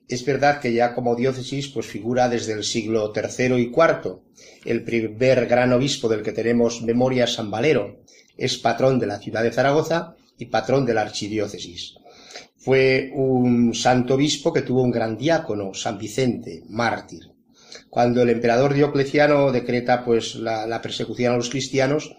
Es 0.09 0.25
verdad 0.25 0.61
que 0.61 0.73
ya 0.73 0.95
como 0.95 1.17
diócesis 1.17 1.69
pues 1.69 1.87
figura 1.87 2.29
desde 2.29 2.53
el 2.53 2.65
siglo 2.65 3.13
III 3.15 3.57
y 3.57 3.73
IV. 3.75 4.19
El 4.65 4.85
primer 4.85 5.47
gran 5.47 5.73
obispo 5.73 6.09
del 6.09 6.23
que 6.23 6.33
tenemos 6.33 6.83
memoria 6.83 7.27
San 7.27 7.51
Valero, 7.51 8.05
es 8.37 8.59
patrón 8.59 8.99
de 8.99 9.07
la 9.07 9.19
ciudad 9.19 9.43
de 9.43 9.53
Zaragoza 9.53 10.17
y 10.39 10.47
patrón 10.47 10.85
de 10.85 10.95
la 10.95 11.03
archidiócesis. 11.03 11.95
Fue 12.57 13.11
un 13.15 13.75
santo 13.75 14.15
obispo 14.15 14.53
que 14.53 14.63
tuvo 14.63 14.83
un 14.83 14.91
gran 14.91 15.17
diácono, 15.17 15.75
San 15.75 15.99
Vicente, 15.99 16.63
mártir. 16.69 17.31
Cuando 17.91 18.23
el 18.23 18.31
emperador 18.31 18.75
Diocleciano 18.75 19.53
decreta 19.53 20.05
pues 20.05 20.35
la, 20.35 20.67
la 20.67 20.83
persecución 20.83 21.35
a 21.35 21.37
los 21.37 21.51
cristianos, 21.51 22.17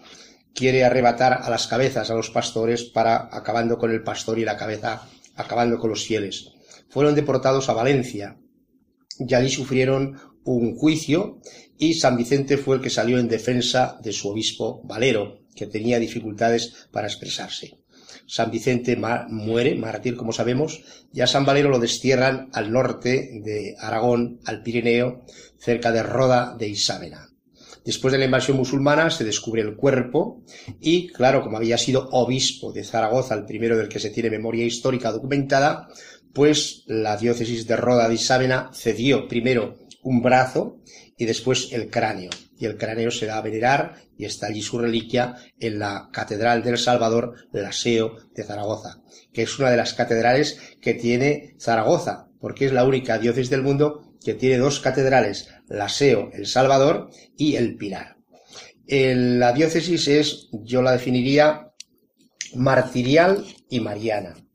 quiere 0.54 0.84
arrebatar 0.84 1.40
a 1.42 1.50
las 1.50 1.66
cabezas 1.66 2.10
a 2.10 2.14
los 2.14 2.30
pastores 2.30 2.84
para 2.84 3.28
acabando 3.30 3.76
con 3.76 3.90
el 3.90 4.02
pastor 4.02 4.38
y 4.38 4.44
la 4.44 4.56
cabeza 4.56 5.02
acabando 5.36 5.78
con 5.78 5.90
los 5.90 6.04
fieles. 6.06 6.55
Fueron 6.88 7.14
deportados 7.14 7.68
a 7.68 7.74
Valencia 7.74 8.38
y 9.18 9.34
allí 9.34 9.50
sufrieron 9.50 10.18
un 10.44 10.76
juicio 10.76 11.40
y 11.78 11.94
San 11.94 12.16
Vicente 12.16 12.56
fue 12.56 12.76
el 12.76 12.82
que 12.82 12.90
salió 12.90 13.18
en 13.18 13.28
defensa 13.28 13.98
de 14.02 14.12
su 14.12 14.28
obispo 14.28 14.80
Valero, 14.84 15.40
que 15.54 15.66
tenía 15.66 15.98
dificultades 15.98 16.88
para 16.90 17.08
expresarse. 17.08 17.78
San 18.26 18.50
Vicente 18.50 18.96
muere, 19.28 19.74
mártir 19.74 20.16
como 20.16 20.32
sabemos, 20.32 20.82
y 21.12 21.20
a 21.20 21.26
San 21.26 21.44
Valero 21.44 21.68
lo 21.68 21.78
destierran 21.78 22.48
al 22.52 22.72
norte 22.72 23.40
de 23.44 23.76
Aragón, 23.78 24.40
al 24.44 24.62
Pirineo, 24.62 25.24
cerca 25.58 25.92
de 25.92 26.02
Roda 26.02 26.56
de 26.58 26.68
Isábena. 26.68 27.28
Después 27.84 28.10
de 28.10 28.18
la 28.18 28.24
invasión 28.24 28.56
musulmana 28.56 29.10
se 29.10 29.22
descubre 29.22 29.62
el 29.62 29.76
cuerpo 29.76 30.42
y, 30.80 31.06
claro, 31.06 31.40
como 31.40 31.56
había 31.56 31.78
sido 31.78 32.08
obispo 32.10 32.72
de 32.72 32.82
Zaragoza, 32.82 33.36
el 33.36 33.44
primero 33.44 33.76
del 33.76 33.88
que 33.88 34.00
se 34.00 34.10
tiene 34.10 34.28
memoria 34.28 34.64
histórica 34.64 35.12
documentada, 35.12 35.86
pues 36.36 36.84
la 36.86 37.16
diócesis 37.16 37.66
de 37.66 37.76
Roda 37.76 38.08
de 38.08 38.14
Isábena 38.14 38.70
cedió 38.74 39.26
primero 39.26 39.78
un 40.02 40.20
brazo 40.20 40.82
y 41.16 41.24
después 41.24 41.72
el 41.72 41.88
cráneo. 41.88 42.28
Y 42.58 42.66
el 42.66 42.76
cráneo 42.76 43.10
se 43.10 43.24
da 43.24 43.38
a 43.38 43.40
venerar 43.40 43.94
y 44.18 44.26
está 44.26 44.48
allí 44.48 44.60
su 44.60 44.78
reliquia 44.78 45.36
en 45.58 45.78
la 45.78 46.10
Catedral 46.12 46.62
del 46.62 46.76
Salvador, 46.76 47.48
la 47.52 47.72
SEO 47.72 48.16
de 48.34 48.44
Zaragoza, 48.44 49.02
que 49.32 49.44
es 49.44 49.58
una 49.58 49.70
de 49.70 49.78
las 49.78 49.94
catedrales 49.94 50.60
que 50.82 50.92
tiene 50.92 51.56
Zaragoza, 51.58 52.28
porque 52.38 52.66
es 52.66 52.72
la 52.72 52.84
única 52.84 53.16
diócesis 53.16 53.48
del 53.48 53.62
mundo 53.62 54.12
que 54.22 54.34
tiene 54.34 54.58
dos 54.58 54.80
catedrales, 54.80 55.48
la 55.68 55.88
SEO, 55.88 56.28
el 56.34 56.46
Salvador 56.46 57.08
y 57.38 57.56
el 57.56 57.76
Pilar. 57.76 58.18
La 58.86 59.54
diócesis 59.54 60.06
es, 60.06 60.48
yo 60.52 60.82
la 60.82 60.92
definiría, 60.92 61.72
martirial 62.54 63.42
y 63.70 63.80
mariana. 63.80 64.45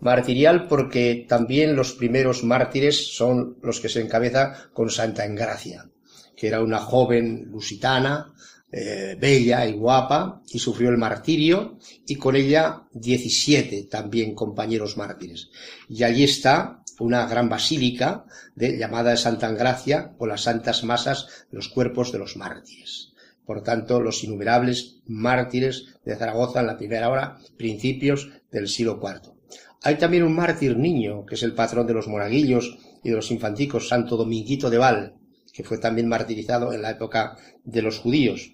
Martirial 0.00 0.68
porque 0.68 1.24
también 1.28 1.74
los 1.74 1.92
primeros 1.92 2.44
mártires 2.44 3.14
son 3.16 3.58
los 3.62 3.80
que 3.80 3.88
se 3.88 4.00
encabeza 4.00 4.68
con 4.72 4.90
Santa 4.90 5.24
Engracia, 5.24 5.88
que 6.36 6.48
era 6.48 6.60
una 6.62 6.78
joven 6.78 7.48
lusitana, 7.50 8.34
eh, 8.70 9.16
bella 9.18 9.66
y 9.66 9.72
guapa, 9.72 10.42
y 10.50 10.58
sufrió 10.58 10.90
el 10.90 10.98
martirio, 10.98 11.78
y 12.06 12.16
con 12.16 12.36
ella 12.36 12.82
17 12.92 13.84
también 13.84 14.34
compañeros 14.34 14.96
mártires. 14.96 15.50
Y 15.88 16.02
allí 16.02 16.24
está 16.24 16.82
una 16.98 17.26
gran 17.26 17.48
basílica 17.48 18.24
de, 18.54 18.76
llamada 18.76 19.10
de 19.10 19.16
Santa 19.16 19.48
Engracia, 19.48 20.12
con 20.18 20.28
las 20.28 20.42
santas 20.42 20.84
masas 20.84 21.46
de 21.50 21.56
los 21.56 21.68
cuerpos 21.68 22.12
de 22.12 22.18
los 22.18 22.36
mártires. 22.36 23.12
Por 23.44 23.62
tanto, 23.62 24.00
los 24.00 24.24
innumerables 24.24 24.96
mártires 25.06 25.94
de 26.04 26.16
Zaragoza 26.16 26.60
en 26.60 26.66
la 26.66 26.76
primera 26.76 27.08
hora, 27.08 27.38
principios 27.56 28.28
del 28.50 28.68
siglo 28.68 29.00
IV. 29.00 29.35
Hay 29.82 29.96
también 29.96 30.24
un 30.24 30.34
mártir 30.34 30.76
niño, 30.76 31.24
que 31.26 31.34
es 31.34 31.42
el 31.42 31.54
patrón 31.54 31.86
de 31.86 31.94
los 31.94 32.08
monaguillos 32.08 32.78
y 33.02 33.10
de 33.10 33.16
los 33.16 33.30
infanticos, 33.30 33.88
Santo 33.88 34.16
Dominguito 34.16 34.70
de 34.70 34.78
Val, 34.78 35.14
que 35.52 35.64
fue 35.64 35.78
también 35.78 36.08
martirizado 36.08 36.72
en 36.72 36.82
la 36.82 36.90
época 36.90 37.36
de 37.64 37.82
los 37.82 37.98
judíos. 37.98 38.52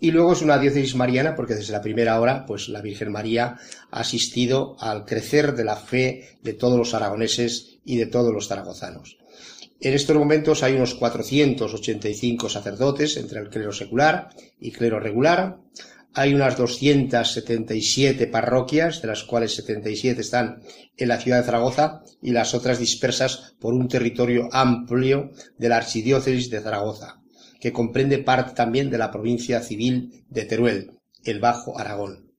Y 0.00 0.10
luego 0.10 0.32
es 0.32 0.42
una 0.42 0.58
diócesis 0.58 0.94
mariana 0.94 1.34
porque 1.34 1.54
desde 1.54 1.72
la 1.72 1.82
primera 1.82 2.20
hora, 2.20 2.46
pues 2.46 2.68
la 2.68 2.80
Virgen 2.80 3.12
María 3.12 3.58
ha 3.90 4.00
asistido 4.00 4.76
al 4.80 5.04
crecer 5.04 5.54
de 5.54 5.64
la 5.64 5.76
fe 5.76 6.38
de 6.42 6.54
todos 6.54 6.78
los 6.78 6.94
aragoneses 6.94 7.78
y 7.84 7.96
de 7.96 8.06
todos 8.06 8.32
los 8.32 8.48
zaragozanos. 8.48 9.18
En 9.80 9.94
estos 9.94 10.16
momentos 10.16 10.62
hay 10.64 10.74
unos 10.74 10.94
485 10.94 12.48
sacerdotes 12.48 13.16
entre 13.16 13.40
el 13.40 13.48
clero 13.48 13.72
secular 13.72 14.30
y 14.58 14.72
clero 14.72 14.98
regular. 14.98 15.58
Hay 16.18 16.34
unas 16.34 16.56
277 16.56 18.26
parroquias, 18.26 19.00
de 19.00 19.06
las 19.06 19.22
cuales 19.22 19.54
77 19.54 20.20
están 20.20 20.64
en 20.96 21.06
la 21.06 21.20
ciudad 21.20 21.38
de 21.38 21.44
Zaragoza 21.44 22.02
y 22.20 22.32
las 22.32 22.54
otras 22.54 22.80
dispersas 22.80 23.54
por 23.60 23.72
un 23.72 23.86
territorio 23.86 24.48
amplio 24.50 25.30
de 25.58 25.68
la 25.68 25.76
archidiócesis 25.76 26.50
de 26.50 26.60
Zaragoza, 26.60 27.22
que 27.60 27.72
comprende 27.72 28.18
parte 28.18 28.54
también 28.54 28.90
de 28.90 28.98
la 28.98 29.12
provincia 29.12 29.60
civil 29.62 30.24
de 30.28 30.44
Teruel, 30.44 30.90
el 31.22 31.38
Bajo 31.38 31.78
Aragón. 31.78 32.32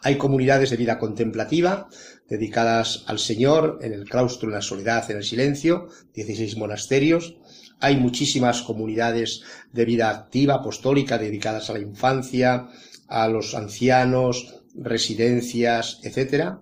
Hay 0.00 0.16
comunidades 0.16 0.70
de 0.70 0.78
vida 0.78 0.98
contemplativa 0.98 1.88
dedicadas 2.30 3.04
al 3.08 3.18
Señor 3.18 3.78
en 3.82 3.92
el 3.92 4.08
claustro, 4.08 4.48
en 4.48 4.54
la 4.54 4.62
soledad, 4.62 5.10
en 5.10 5.18
el 5.18 5.24
silencio, 5.24 5.88
16 6.14 6.56
monasterios. 6.56 7.36
Hay 7.80 7.96
muchísimas 7.96 8.62
comunidades 8.62 9.42
de 9.72 9.84
vida 9.84 10.10
activa 10.10 10.54
apostólica 10.54 11.18
dedicadas 11.18 11.68
a 11.70 11.74
la 11.74 11.80
infancia, 11.80 12.68
a 13.08 13.28
los 13.28 13.54
ancianos, 13.54 14.62
residencias, 14.74 16.00
etcétera. 16.02 16.60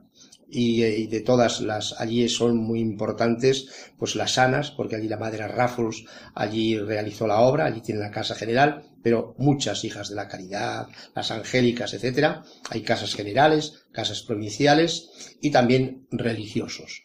Eh, 0.56 0.97
y, 0.99 1.06
de 1.09 1.21
todas 1.21 1.61
las 1.61 2.00
allí 2.00 2.28
son 2.28 2.59
muy 2.59 2.78
importantes 2.78 3.90
pues 3.99 4.14
las 4.14 4.35
sanas 4.35 4.71
porque 4.71 4.94
allí 4.94 5.09
la 5.09 5.16
madre 5.16 5.49
Raffles 5.49 6.04
allí 6.35 6.78
realizó 6.78 7.26
la 7.26 7.40
obra 7.40 7.64
allí 7.64 7.80
tiene 7.80 8.00
la 8.00 8.12
casa 8.12 8.37
general 8.37 8.85
pero 9.02 9.35
muchas 9.38 9.85
hijas 9.85 10.11
de 10.11 10.14
la 10.14 10.28
caridad 10.28 10.87
las 11.14 11.33
angélicas 11.33 11.94
etcétera 11.94 12.44
hay 12.71 12.83
casas 12.83 13.14
generales 13.16 13.87
casas 13.90 14.23
provinciales 14.23 15.37
y 15.40 15.50
también 15.50 16.06
religiosos 16.12 17.03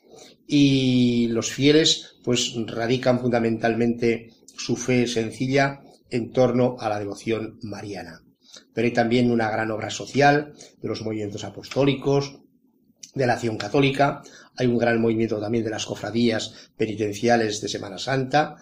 y 0.51 1.27
los 1.27 1.51
fieles 1.51 2.15
pues 2.23 2.55
radican 2.65 3.19
fundamentalmente 3.19 4.31
su 4.57 4.75
fe 4.75 5.05
sencilla 5.05 5.81
en 6.09 6.31
torno 6.31 6.75
a 6.79 6.89
la 6.89 6.97
devoción 6.97 7.59
mariana. 7.61 8.23
Pero 8.73 8.85
hay 8.87 8.93
también 8.93 9.29
una 9.29 9.51
gran 9.51 9.69
obra 9.69 9.91
social 9.91 10.53
de 10.81 10.87
los 10.87 11.03
movimientos 11.03 11.43
apostólicos 11.43 12.39
de 13.13 13.27
la 13.27 13.33
acción 13.33 13.57
católica, 13.57 14.23
hay 14.57 14.65
un 14.65 14.79
gran 14.79 14.99
movimiento 14.99 15.39
también 15.39 15.63
de 15.63 15.69
las 15.69 15.85
cofradías 15.85 16.71
penitenciales 16.75 17.61
de 17.61 17.69
Semana 17.69 17.99
Santa 17.99 18.55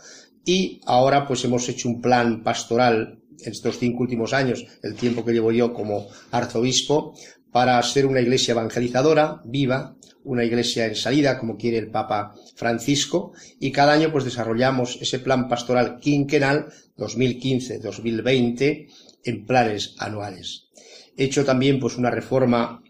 y 0.43 0.81
ahora 0.85 1.25
pues 1.25 1.45
hemos 1.45 1.67
hecho 1.69 1.87
un 1.87 2.01
plan 2.01 2.43
pastoral 2.43 3.19
en 3.39 3.51
estos 3.51 3.79
cinco 3.79 4.03
últimos 4.03 4.33
años, 4.33 4.65
el 4.83 4.95
tiempo 4.95 5.23
que 5.23 5.31
llevo 5.31 5.51
yo 5.53 5.73
como 5.73 6.07
arzobispo, 6.31 7.13
para 7.51 7.81
ser 7.81 8.05
una 8.05 8.21
iglesia 8.21 8.51
evangelizadora, 8.51 9.41
viva, 9.45 9.96
una 10.27 10.43
iglesia 10.43 10.85
en 10.85 10.95
salida, 10.95 11.39
como 11.39 11.57
quiere 11.57 11.77
el 11.77 11.89
Papa 11.89 12.35
Francisco, 12.55 13.31
y 13.59 13.71
cada 13.71 13.93
año 13.93 14.11
pues 14.11 14.25
desarrollamos 14.25 14.99
ese 15.01 15.19
plan 15.19 15.47
pastoral 15.47 15.99
quinquenal 15.99 16.67
2015-2020 16.97 18.87
en 19.23 19.45
planes 19.45 19.95
anuales. 19.97 20.67
He 21.15 21.23
hecho 21.23 21.45
también 21.45 21.79
pues 21.79 21.97
una 21.97 22.11
reforma 22.11 22.83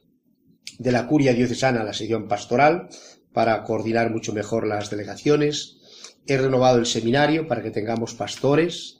de 0.79 0.91
la 0.91 1.08
curia 1.08 1.34
diocesana 1.34 1.84
la 1.84 1.94
sección 1.94 2.27
pastoral 2.27 2.89
para 3.34 3.63
coordinar 3.63 4.12
mucho 4.12 4.34
mejor 4.34 4.67
las 4.67 4.89
delegaciones. 4.89 5.77
He 6.25 6.38
renovado 6.38 6.79
el 6.79 6.86
seminario 6.86 7.48
para 7.48 7.62
que 7.62 7.72
tengamos 7.72 8.15
pastores. 8.15 9.00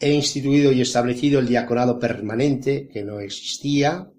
He 0.00 0.12
instituido 0.12 0.72
y 0.72 0.80
establecido 0.80 1.40
el 1.40 1.46
diaconado 1.46 1.98
permanente 1.98 2.88
que 2.88 3.04
no 3.04 3.20
existía. 3.20 4.10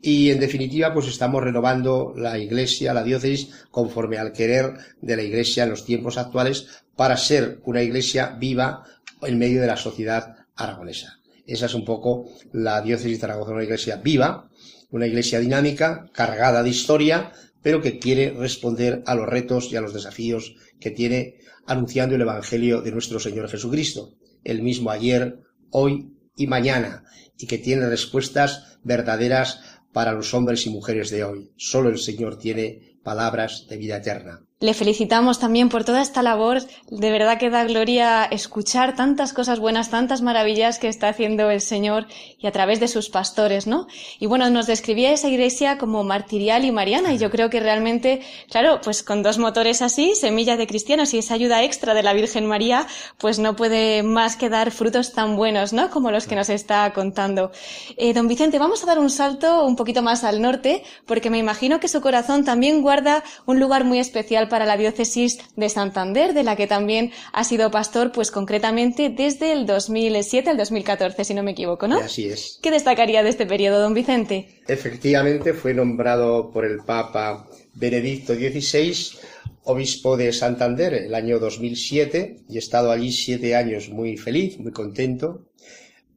Y 0.00 0.30
en 0.30 0.40
definitiva, 0.40 0.92
pues 0.92 1.08
estamos 1.08 1.42
renovando 1.42 2.12
la 2.16 2.38
iglesia, 2.38 2.94
la 2.94 3.02
diócesis, 3.02 3.66
conforme 3.70 4.18
al 4.18 4.32
querer 4.32 4.74
de 5.00 5.16
la 5.16 5.22
iglesia 5.22 5.64
en 5.64 5.70
los 5.70 5.84
tiempos 5.84 6.18
actuales 6.18 6.66
para 6.94 7.16
ser 7.16 7.60
una 7.64 7.82
iglesia 7.82 8.36
viva 8.38 8.84
en 9.22 9.38
medio 9.38 9.60
de 9.60 9.66
la 9.66 9.76
sociedad 9.76 10.36
aragonesa. 10.54 11.20
Esa 11.46 11.66
es 11.66 11.74
un 11.74 11.84
poco 11.84 12.26
la 12.52 12.80
diócesis 12.82 13.12
de 13.12 13.20
Zaragoza, 13.20 13.52
una 13.52 13.64
iglesia 13.64 13.96
viva, 13.96 14.50
una 14.90 15.06
iglesia 15.06 15.40
dinámica, 15.40 16.06
cargada 16.12 16.62
de 16.62 16.70
historia, 16.70 17.32
pero 17.62 17.80
que 17.80 17.98
quiere 17.98 18.30
responder 18.30 19.02
a 19.06 19.14
los 19.14 19.28
retos 19.28 19.72
y 19.72 19.76
a 19.76 19.80
los 19.80 19.94
desafíos 19.94 20.56
que 20.80 20.90
tiene 20.90 21.36
anunciando 21.66 22.14
el 22.14 22.22
Evangelio 22.22 22.80
de 22.80 22.92
nuestro 22.92 23.18
Señor 23.18 23.48
Jesucristo, 23.48 24.14
el 24.44 24.62
mismo 24.62 24.90
ayer, 24.90 25.40
hoy 25.70 26.12
y 26.36 26.46
mañana, 26.46 27.04
y 27.38 27.46
que 27.46 27.58
tiene 27.58 27.88
respuestas 27.88 28.78
verdaderas 28.84 29.60
para 29.96 30.12
los 30.12 30.34
hombres 30.34 30.66
y 30.66 30.68
mujeres 30.68 31.08
de 31.08 31.24
hoy. 31.24 31.50
Solo 31.56 31.88
el 31.88 31.96
Señor 31.96 32.36
tiene 32.36 32.98
palabras 33.02 33.66
de 33.66 33.78
vida 33.78 33.96
eterna. 33.96 34.45
Le 34.58 34.72
felicitamos 34.72 35.38
también 35.38 35.68
por 35.68 35.84
toda 35.84 36.00
esta 36.00 36.22
labor. 36.22 36.62
De 36.88 37.10
verdad 37.10 37.36
que 37.36 37.50
da 37.50 37.64
gloria 37.64 38.24
escuchar 38.24 38.96
tantas 38.96 39.34
cosas 39.34 39.60
buenas, 39.60 39.90
tantas 39.90 40.22
maravillas 40.22 40.78
que 40.78 40.88
está 40.88 41.10
haciendo 41.10 41.50
el 41.50 41.60
Señor 41.60 42.06
y 42.38 42.46
a 42.46 42.52
través 42.52 42.80
de 42.80 42.88
sus 42.88 43.10
pastores, 43.10 43.66
¿no? 43.66 43.86
Y 44.18 44.24
bueno, 44.24 44.48
nos 44.48 44.66
describía 44.66 45.12
esa 45.12 45.28
iglesia 45.28 45.76
como 45.76 46.04
martirial 46.04 46.64
y 46.64 46.72
mariana 46.72 47.12
y 47.12 47.18
yo 47.18 47.30
creo 47.30 47.50
que 47.50 47.60
realmente, 47.60 48.22
claro, 48.48 48.80
pues 48.82 49.02
con 49.02 49.22
dos 49.22 49.36
motores 49.36 49.82
así, 49.82 50.14
semilla 50.14 50.56
de 50.56 50.66
cristianos 50.66 51.12
y 51.12 51.18
esa 51.18 51.34
ayuda 51.34 51.62
extra 51.62 51.92
de 51.92 52.02
la 52.02 52.14
Virgen 52.14 52.46
María, 52.46 52.86
pues 53.18 53.38
no 53.38 53.56
puede 53.56 54.02
más 54.02 54.36
que 54.36 54.48
dar 54.48 54.70
frutos 54.70 55.12
tan 55.12 55.36
buenos, 55.36 55.74
¿no? 55.74 55.90
Como 55.90 56.10
los 56.10 56.26
que 56.26 56.34
nos 56.34 56.48
está 56.48 56.90
contando. 56.94 57.50
Eh, 57.98 58.14
don 58.14 58.26
Vicente, 58.26 58.58
vamos 58.58 58.82
a 58.82 58.86
dar 58.86 59.00
un 59.00 59.10
salto 59.10 59.66
un 59.66 59.76
poquito 59.76 60.00
más 60.00 60.24
al 60.24 60.40
norte 60.40 60.82
porque 61.04 61.28
me 61.28 61.36
imagino 61.36 61.78
que 61.78 61.88
su 61.88 62.00
corazón 62.00 62.42
también 62.42 62.80
guarda 62.80 63.22
un 63.44 63.60
lugar 63.60 63.84
muy 63.84 63.98
especial 63.98 64.45
para 64.48 64.66
la 64.66 64.76
diócesis 64.76 65.38
de 65.56 65.68
Santander, 65.68 66.34
de 66.34 66.42
la 66.42 66.56
que 66.56 66.66
también 66.66 67.12
ha 67.32 67.44
sido 67.44 67.70
pastor, 67.70 68.12
pues 68.12 68.30
concretamente 68.30 69.08
desde 69.08 69.52
el 69.52 69.66
2007 69.66 70.50
al 70.50 70.56
2014, 70.56 71.24
si 71.24 71.34
no 71.34 71.42
me 71.42 71.52
equivoco, 71.52 71.88
¿no? 71.88 71.98
Así 71.98 72.26
es. 72.26 72.58
¿Qué 72.62 72.70
destacaría 72.70 73.22
de 73.22 73.30
este 73.30 73.46
periodo, 73.46 73.80
don 73.80 73.94
Vicente? 73.94 74.62
Efectivamente, 74.68 75.52
fue 75.52 75.74
nombrado 75.74 76.50
por 76.50 76.64
el 76.64 76.78
Papa 76.78 77.46
Benedicto 77.74 78.34
XVI 78.34 79.18
obispo 79.66 80.16
de 80.16 80.32
Santander 80.32 80.94
el 80.94 81.14
año 81.14 81.38
2007 81.38 82.44
y 82.48 82.54
he 82.54 82.58
estado 82.58 82.92
allí 82.92 83.10
siete 83.10 83.56
años 83.56 83.88
muy 83.90 84.16
feliz, 84.16 84.58
muy 84.60 84.72
contento. 84.72 85.48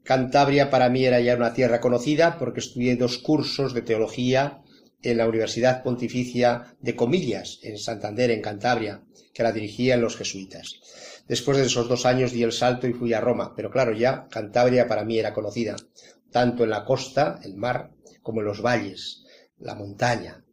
Cantabria 0.04 0.70
para 0.70 0.90
mí 0.90 1.06
era 1.06 1.20
ya 1.20 1.36
una 1.36 1.54
tierra 1.54 1.82
conocida 1.82 2.38
porque 2.38 2.60
estudié 2.60 2.96
dos 2.96 3.18
cursos 3.18 3.74
de 3.74 3.82
teología 3.82 4.62
en 5.02 5.18
la 5.18 5.28
Universidad 5.28 5.84
Pontificia 5.84 6.76
de 6.80 6.96
Comillas, 6.96 7.60
en 7.64 7.78
Santander, 7.78 8.32
en 8.32 8.42
Cantabria, 8.42 9.02
que 9.34 9.44
la 9.44 9.52
dirigían 9.52 10.02
los 10.02 10.18
jesuitas. 10.18 10.80
Después 11.28 11.58
de 11.58 11.66
esos 11.66 11.88
dos 11.88 12.06
años 12.06 12.32
di 12.32 12.44
el 12.44 12.52
salto 12.52 12.88
y 12.88 12.94
fui 12.94 13.14
a 13.14 13.22
Roma, 13.22 13.54
pero 13.56 13.72
claro, 13.72 13.94
ya 13.94 14.28
Cantabria 14.30 14.88
para 14.88 15.06
mí 15.06 15.18
era 15.18 15.34
conocida, 15.34 15.76
tanto 16.32 16.64
en 16.64 16.72
la 16.72 16.84
costa, 16.84 17.40
el 17.44 17.56
mar, 17.56 17.92
como 18.22 18.42
en 18.42 18.48
los 18.48 18.62
valles, 18.62 19.24
la 19.58 19.76
montaña. 19.76 20.44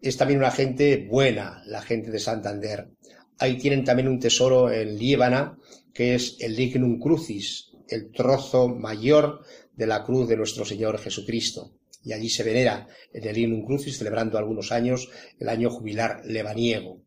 Es 0.00 0.16
también 0.16 0.40
una 0.40 0.50
gente 0.50 1.06
buena, 1.08 1.62
la 1.66 1.82
gente 1.82 2.10
de 2.10 2.18
Santander. 2.18 2.90
Ahí 3.38 3.58
tienen 3.58 3.84
también 3.84 4.08
un 4.08 4.18
tesoro 4.18 4.70
en 4.70 4.98
Líbana, 4.98 5.56
que 5.92 6.14
es 6.14 6.36
el 6.40 6.56
Lignum 6.56 6.98
Crucis, 6.98 7.72
el 7.88 8.10
trozo 8.10 8.68
mayor 8.68 9.44
de 9.74 9.86
la 9.86 10.04
cruz 10.04 10.28
de 10.28 10.36
nuestro 10.36 10.64
Señor 10.64 10.98
Jesucristo 10.98 11.72
y 12.04 12.12
allí 12.12 12.28
se 12.28 12.42
venera 12.42 12.86
en 13.12 13.26
el 13.26 13.38
Inum 13.38 13.64
Crucis, 13.64 13.98
celebrando 13.98 14.38
algunos 14.38 14.72
años 14.72 15.08
el 15.38 15.48
año 15.48 15.70
jubilar 15.70 16.22
lebaniego. 16.24 17.00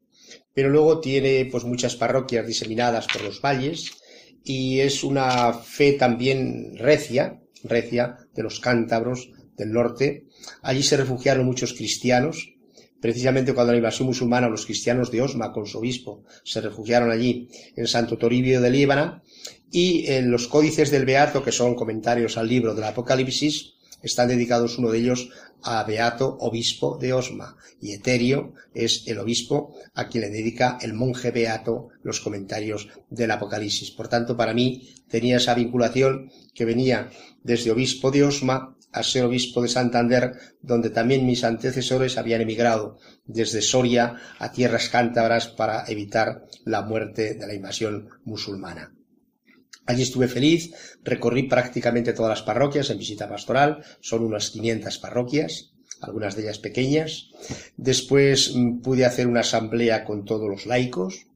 Pero 0.54 0.70
luego 0.70 1.00
tiene 1.00 1.48
pues 1.52 1.64
muchas 1.64 1.96
parroquias 1.96 2.48
diseminadas 2.48 3.08
por 3.08 3.22
los 3.22 3.42
valles 3.42 3.92
y 4.44 4.80
es 4.80 5.04
una 5.04 5.54
fe 5.54 5.94
también 5.94 6.76
recia, 6.78 7.40
recia 7.64 8.18
de 8.34 8.44
los 8.44 8.60
cántabros 8.60 9.32
del 9.56 9.72
norte. 9.72 10.26
Allí 10.62 10.84
se 10.84 10.98
refugiaron 10.98 11.46
muchos 11.46 11.74
cristianos, 11.74 12.56
precisamente 13.00 13.54
cuando 13.54 13.74
la 13.74 13.78
invasión 13.78 14.08
musulmana, 14.08 14.50
los 14.50 14.66
cristianos 14.66 15.12
de 15.12 15.22
Osma 15.22 15.52
con 15.52 15.66
su 15.66 15.78
obispo 15.78 16.24
se 16.44 16.62
refugiaron 16.62 17.12
allí 17.12 17.50
en 17.76 17.88
Santo 17.88 18.18
Toribio 18.18 18.62
de 18.62 18.72
Líbana 18.72 19.22
y 19.72 20.08
en 20.08 20.32
los 20.32 20.48
códices 20.48 20.92
del 20.92 21.06
Beato, 21.06 21.44
que 21.44 21.52
son 21.52 21.76
comentarios 21.76 22.38
al 22.38 22.48
libro 22.48 22.74
del 22.74 22.86
Apocalipsis, 22.86 23.77
están 24.02 24.28
dedicados 24.28 24.78
uno 24.78 24.92
de 24.92 25.00
ellos 25.00 25.30
a 25.64 25.84
Beato, 25.84 26.38
obispo 26.40 26.98
de 26.98 27.14
Osma, 27.14 27.58
y 27.82 27.92
Eterio 27.92 28.54
es 28.74 29.08
el 29.08 29.20
obispo 29.20 29.76
a 29.94 30.08
quien 30.08 30.24
le 30.24 30.30
dedica 30.30 30.78
el 30.82 30.94
monje 30.94 31.32
Beato 31.32 31.90
los 32.04 32.20
comentarios 32.20 32.90
del 33.10 33.32
Apocalipsis. 33.32 33.92
Por 33.92 34.08
tanto, 34.08 34.38
para 34.38 34.54
mí 34.54 34.94
tenía 35.10 35.38
esa 35.38 35.56
vinculación 35.56 36.32
que 36.54 36.66
venía 36.66 37.10
desde 37.44 37.72
obispo 37.72 38.12
de 38.12 38.24
Osma 38.24 38.76
a 38.92 39.04
ser 39.04 39.26
obispo 39.26 39.62
de 39.62 39.68
Santander, 39.68 40.34
donde 40.62 40.90
también 40.90 41.26
mis 41.26 41.44
antecesores 41.44 42.18
habían 42.18 42.42
emigrado 42.42 42.98
desde 43.26 43.62
Soria 43.62 44.16
a 44.40 44.52
tierras 44.52 44.90
cántabras 44.90 45.48
para 45.48 45.86
evitar 45.88 46.46
la 46.66 46.82
muerte 46.82 47.36
de 47.36 47.48
la 47.48 47.54
invasión 47.54 48.10
musulmana. 48.24 48.97
Allí 49.88 50.04
estuve 50.04 50.28
feliz, 50.28 50.74
recorrí 51.04 51.44
prácticamente 51.44 52.14
todas 52.14 52.30
las 52.30 52.44
parroquias 52.44 52.90
en 52.90 53.00
visita 53.00 53.30
pastoral, 53.30 53.84
son 54.02 54.24
unas 54.24 54.50
500 54.52 54.98
parroquias, 55.00 55.72
algunas 56.02 56.36
de 56.36 56.44
ellas 56.44 56.60
pequeñas. 56.60 57.30
Después 57.78 58.54
mm, 58.54 58.82
pude 58.82 59.06
hacer 59.06 59.28
una 59.28 59.40
asamblea 59.40 60.04
con 60.04 60.26
todos 60.26 60.50
los 60.50 60.66
laicos 60.66 61.28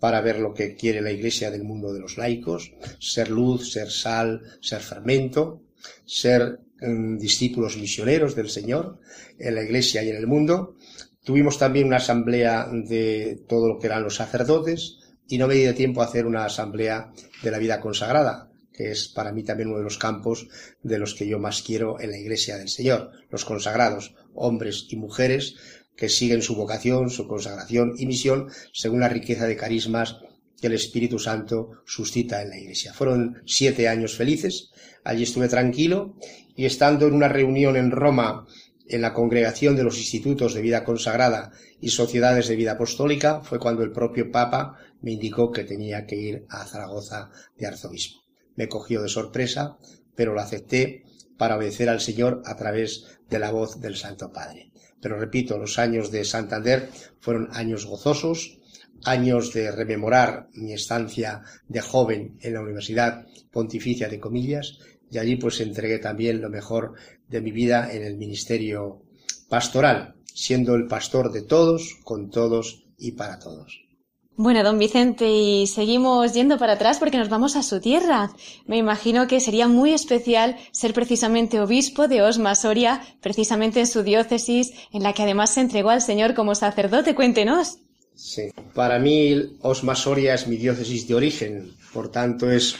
para 0.00 0.20
ver 0.22 0.40
lo 0.40 0.54
que 0.54 0.74
quiere 0.74 1.02
la 1.02 1.12
Iglesia 1.12 1.50
del 1.50 1.62
mundo 1.62 1.92
de 1.92 2.00
los 2.00 2.18
laicos, 2.18 2.72
ser 2.98 3.30
luz, 3.30 3.72
ser 3.72 3.90
sal, 3.90 4.42
ser 4.60 4.80
fermento, 4.80 5.62
ser 6.04 6.58
mm, 6.80 7.16
discípulos 7.18 7.76
misioneros 7.76 8.34
del 8.34 8.50
Señor 8.50 8.98
en 9.38 9.54
la 9.54 9.62
Iglesia 9.62 10.02
y 10.02 10.08
en 10.08 10.16
el 10.16 10.26
mundo. 10.26 10.74
Tuvimos 11.22 11.58
también 11.58 11.86
una 11.86 11.98
asamblea 11.98 12.66
de 12.72 13.44
todo 13.46 13.68
lo 13.68 13.78
que 13.78 13.86
eran 13.86 14.02
los 14.02 14.16
sacerdotes, 14.16 14.99
y 15.30 15.38
no 15.38 15.46
me 15.46 15.54
di 15.54 15.72
tiempo 15.74 16.02
a 16.02 16.06
hacer 16.06 16.26
una 16.26 16.44
asamblea 16.44 17.12
de 17.42 17.50
la 17.52 17.58
vida 17.58 17.80
consagrada, 17.80 18.50
que 18.72 18.90
es 18.90 19.06
para 19.08 19.32
mí 19.32 19.44
también 19.44 19.68
uno 19.68 19.78
de 19.78 19.84
los 19.84 19.96
campos 19.96 20.48
de 20.82 20.98
los 20.98 21.14
que 21.14 21.28
yo 21.28 21.38
más 21.38 21.62
quiero 21.62 22.00
en 22.00 22.10
la 22.10 22.18
Iglesia 22.18 22.58
del 22.58 22.68
Señor, 22.68 23.12
los 23.30 23.44
consagrados, 23.44 24.16
hombres 24.34 24.86
y 24.90 24.96
mujeres 24.96 25.54
que 25.96 26.08
siguen 26.08 26.42
su 26.42 26.56
vocación, 26.56 27.10
su 27.10 27.28
consagración 27.28 27.94
y 27.96 28.06
misión 28.06 28.48
según 28.72 29.00
la 29.00 29.08
riqueza 29.08 29.46
de 29.46 29.56
carismas 29.56 30.16
que 30.60 30.66
el 30.66 30.72
Espíritu 30.72 31.20
Santo 31.20 31.82
suscita 31.86 32.42
en 32.42 32.50
la 32.50 32.58
Iglesia. 32.58 32.92
Fueron 32.92 33.40
siete 33.46 33.88
años 33.88 34.16
felices, 34.16 34.72
allí 35.04 35.22
estuve 35.22 35.46
tranquilo 35.46 36.16
y 36.56 36.64
estando 36.64 37.06
en 37.06 37.14
una 37.14 37.28
reunión 37.28 37.76
en 37.76 37.92
Roma 37.92 38.46
en 38.90 39.02
la 39.02 39.14
congregación 39.14 39.76
de 39.76 39.84
los 39.84 39.98
institutos 39.98 40.54
de 40.54 40.62
vida 40.62 40.84
consagrada 40.84 41.52
y 41.80 41.90
sociedades 41.90 42.48
de 42.48 42.56
vida 42.56 42.72
apostólica 42.72 43.40
fue 43.40 43.58
cuando 43.58 43.82
el 43.82 43.92
propio 43.92 44.30
Papa 44.30 44.76
me 45.00 45.12
indicó 45.12 45.50
que 45.50 45.64
tenía 45.64 46.06
que 46.06 46.16
ir 46.16 46.46
a 46.48 46.64
Zaragoza 46.64 47.30
de 47.56 47.66
arzobispo. 47.66 48.20
Me 48.56 48.68
cogió 48.68 49.02
de 49.02 49.08
sorpresa, 49.08 49.78
pero 50.14 50.34
lo 50.34 50.40
acepté 50.40 51.04
para 51.38 51.56
obedecer 51.56 51.88
al 51.88 52.00
Señor 52.00 52.42
a 52.44 52.56
través 52.56 53.18
de 53.28 53.38
la 53.38 53.50
voz 53.50 53.80
del 53.80 53.96
Santo 53.96 54.32
Padre. 54.32 54.72
Pero 55.00 55.18
repito, 55.18 55.56
los 55.56 55.78
años 55.78 56.10
de 56.10 56.24
Santander 56.24 56.90
fueron 57.20 57.48
años 57.52 57.86
gozosos, 57.86 58.58
años 59.04 59.54
de 59.54 59.70
rememorar 59.70 60.48
mi 60.52 60.72
estancia 60.72 61.42
de 61.68 61.80
joven 61.80 62.36
en 62.40 62.54
la 62.54 62.60
Universidad 62.60 63.24
Pontificia 63.50 64.08
de 64.08 64.20
Comillas 64.20 64.78
y 65.10 65.18
allí 65.18 65.36
pues 65.36 65.60
entregué 65.60 65.98
también 65.98 66.40
lo 66.40 66.50
mejor 66.50 66.94
de 67.30 67.40
mi 67.40 67.52
vida 67.52 67.92
en 67.92 68.02
el 68.02 68.16
ministerio 68.16 69.02
pastoral, 69.48 70.14
siendo 70.34 70.74
el 70.74 70.86
pastor 70.86 71.32
de 71.32 71.42
todos, 71.42 71.96
con 72.04 72.30
todos 72.30 72.84
y 72.98 73.12
para 73.12 73.38
todos. 73.38 73.90
Bueno, 74.36 74.62
don 74.62 74.78
Vicente, 74.78 75.28
y 75.30 75.66
seguimos 75.66 76.32
yendo 76.32 76.56
para 76.56 76.72
atrás 76.72 76.98
porque 76.98 77.18
nos 77.18 77.28
vamos 77.28 77.56
a 77.56 77.62
su 77.62 77.78
tierra. 77.78 78.30
Me 78.64 78.78
imagino 78.78 79.26
que 79.26 79.38
sería 79.38 79.68
muy 79.68 79.92
especial 79.92 80.56
ser 80.72 80.94
precisamente 80.94 81.60
obispo 81.60 82.08
de 82.08 82.22
Osma 82.22 82.54
Soria, 82.54 83.02
precisamente 83.20 83.80
en 83.80 83.86
su 83.86 84.02
diócesis, 84.02 84.72
en 84.92 85.02
la 85.02 85.12
que 85.12 85.24
además 85.24 85.50
se 85.50 85.60
entregó 85.60 85.90
al 85.90 86.00
Señor 86.00 86.32
como 86.32 86.54
sacerdote. 86.54 87.14
Cuéntenos. 87.14 87.80
Sí, 88.14 88.50
para 88.74 88.98
mí 88.98 89.58
Osma 89.60 89.94
Soria 89.94 90.32
es 90.32 90.46
mi 90.48 90.56
diócesis 90.56 91.06
de 91.06 91.14
origen, 91.14 91.74
por 91.92 92.10
tanto 92.10 92.50
es 92.50 92.76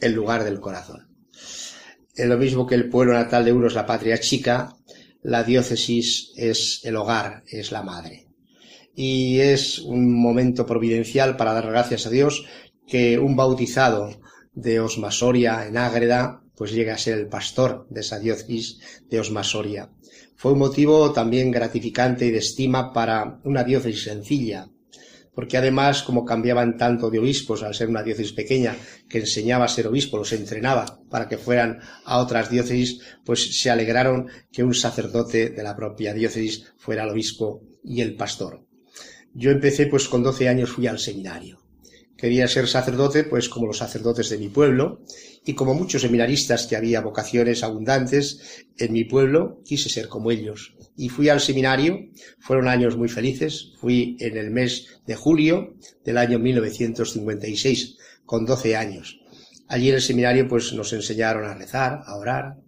el 0.00 0.14
lugar 0.14 0.42
del 0.42 0.58
corazón. 0.58 1.13
Lo 2.16 2.38
mismo 2.38 2.66
que 2.66 2.74
el 2.74 2.88
pueblo 2.88 3.12
natal 3.12 3.44
de 3.44 3.52
uno 3.52 3.66
es 3.66 3.74
la 3.74 3.86
patria 3.86 4.18
chica, 4.18 4.76
la 5.22 5.42
diócesis 5.42 6.32
es 6.36 6.80
el 6.84 6.96
hogar, 6.96 7.42
es 7.46 7.72
la 7.72 7.82
madre 7.82 8.24
y 8.94 9.40
es 9.40 9.78
un 9.80 10.14
momento 10.14 10.66
providencial 10.66 11.36
para 11.36 11.52
dar 11.52 11.66
gracias 11.66 12.06
a 12.06 12.10
Dios 12.10 12.44
que 12.86 13.18
un 13.18 13.34
bautizado 13.34 14.10
de 14.52 14.80
Osmasoria 14.80 15.66
en 15.66 15.76
Ágreda 15.76 16.42
pues 16.56 16.72
llegue 16.72 16.92
a 16.92 16.98
ser 16.98 17.18
el 17.18 17.26
pastor 17.26 17.86
de 17.90 18.02
esa 18.02 18.20
diócesis 18.20 18.78
de 19.10 19.18
Osmasoria. 19.18 19.90
Fue 20.36 20.52
un 20.52 20.60
motivo 20.60 21.12
también 21.12 21.50
gratificante 21.50 22.26
y 22.26 22.30
de 22.30 22.38
estima 22.38 22.92
para 22.92 23.40
una 23.42 23.64
diócesis 23.64 24.04
sencilla, 24.04 24.68
porque 25.34 25.56
además, 25.56 26.02
como 26.02 26.24
cambiaban 26.24 26.76
tanto 26.76 27.10
de 27.10 27.18
obispos 27.18 27.62
al 27.62 27.74
ser 27.74 27.88
una 27.88 28.02
diócesis 28.02 28.32
pequeña 28.32 28.76
que 29.08 29.18
enseñaba 29.18 29.64
a 29.64 29.68
ser 29.68 29.86
obispo, 29.86 30.16
los 30.16 30.32
entrenaba 30.32 31.00
para 31.10 31.28
que 31.28 31.38
fueran 31.38 31.80
a 32.04 32.18
otras 32.18 32.50
diócesis, 32.50 33.00
pues 33.24 33.60
se 33.60 33.70
alegraron 33.70 34.28
que 34.52 34.62
un 34.62 34.74
sacerdote 34.74 35.50
de 35.50 35.62
la 35.62 35.76
propia 35.76 36.14
diócesis 36.14 36.72
fuera 36.76 37.04
el 37.04 37.10
obispo 37.10 37.62
y 37.82 38.00
el 38.00 38.14
pastor. 38.14 38.64
Yo 39.34 39.50
empecé 39.50 39.86
pues 39.86 40.08
con 40.08 40.22
12 40.22 40.48
años 40.48 40.70
fui 40.70 40.86
al 40.86 40.98
seminario. 40.98 41.60
Quería 42.16 42.46
ser 42.46 42.68
sacerdote 42.68 43.24
pues 43.24 43.48
como 43.48 43.66
los 43.66 43.78
sacerdotes 43.78 44.30
de 44.30 44.38
mi 44.38 44.48
pueblo 44.48 45.02
y 45.44 45.54
como 45.54 45.74
muchos 45.74 46.02
seminaristas 46.02 46.66
que 46.66 46.76
había 46.76 47.00
vocaciones 47.00 47.64
abundantes 47.64 48.66
en 48.78 48.92
mi 48.92 49.04
pueblo, 49.04 49.60
quise 49.64 49.88
ser 49.88 50.08
como 50.08 50.30
ellos. 50.30 50.74
Y 50.96 51.08
fui 51.08 51.28
al 51.28 51.40
seminario, 51.40 52.10
fueron 52.38 52.68
años 52.68 52.96
muy 52.96 53.08
felices, 53.08 53.72
fui 53.80 54.16
en 54.20 54.36
el 54.36 54.50
mes 54.50 55.00
de 55.06 55.16
julio 55.16 55.74
del 56.04 56.18
año 56.18 56.38
1956, 56.38 57.96
con 58.24 58.46
12 58.46 58.76
años. 58.76 59.20
Allí 59.68 59.88
en 59.88 59.96
el 59.96 60.02
seminario 60.02 60.46
pues 60.48 60.72
nos 60.72 60.92
enseñaron 60.92 61.44
a 61.44 61.54
rezar, 61.54 62.02
a 62.06 62.16
orar, 62.16 62.58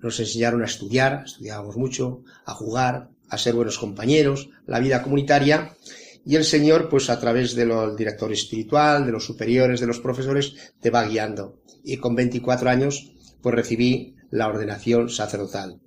nos 0.00 0.20
enseñaron 0.20 0.62
a 0.62 0.66
estudiar, 0.66 1.24
estudiábamos 1.24 1.76
mucho, 1.76 2.22
a 2.44 2.54
jugar, 2.54 3.10
a 3.28 3.38
ser 3.38 3.54
buenos 3.54 3.78
compañeros, 3.78 4.50
la 4.66 4.78
vida 4.78 5.02
comunitaria, 5.02 5.76
y 6.24 6.34
el 6.34 6.44
Señor, 6.44 6.88
pues 6.88 7.08
a 7.08 7.20
través 7.20 7.54
del 7.54 7.70
director 7.96 8.32
espiritual, 8.32 9.06
de 9.06 9.12
los 9.12 9.24
superiores, 9.24 9.78
de 9.78 9.86
los 9.86 10.00
profesores, 10.00 10.74
te 10.80 10.90
va 10.90 11.06
guiando. 11.06 11.60
Y 11.84 11.98
con 11.98 12.16
24 12.16 12.68
años, 12.68 13.12
pues 13.40 13.54
recibí 13.54 14.16
la 14.30 14.48
ordenación 14.48 15.08
sacerdotal. 15.08 15.80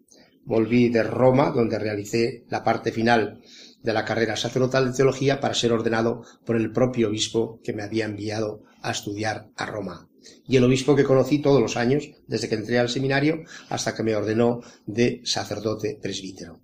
Volví 0.49 0.89
de 0.89 1.03
Roma, 1.03 1.51
donde 1.51 1.77
realicé 1.77 2.43
la 2.49 2.63
parte 2.63 2.91
final 2.91 3.39
de 3.83 3.93
la 3.93 4.03
carrera 4.03 4.35
sacerdotal 4.35 4.87
de 4.87 4.97
teología 4.97 5.39
para 5.39 5.53
ser 5.53 5.71
ordenado 5.71 6.23
por 6.43 6.55
el 6.55 6.71
propio 6.71 7.09
obispo 7.09 7.59
que 7.63 7.71
me 7.71 7.83
había 7.83 8.05
enviado 8.05 8.63
a 8.81 8.89
estudiar 8.89 9.49
a 9.55 9.67
Roma. 9.67 10.09
Y 10.47 10.57
el 10.57 10.63
obispo 10.63 10.95
que 10.95 11.03
conocí 11.03 11.37
todos 11.37 11.61
los 11.61 11.77
años, 11.77 12.09
desde 12.25 12.49
que 12.49 12.55
entré 12.55 12.79
al 12.79 12.89
seminario 12.89 13.43
hasta 13.69 13.93
que 13.93 14.01
me 14.01 14.15
ordenó 14.15 14.61
de 14.87 15.21
sacerdote 15.23 15.99
presbítero. 16.01 16.59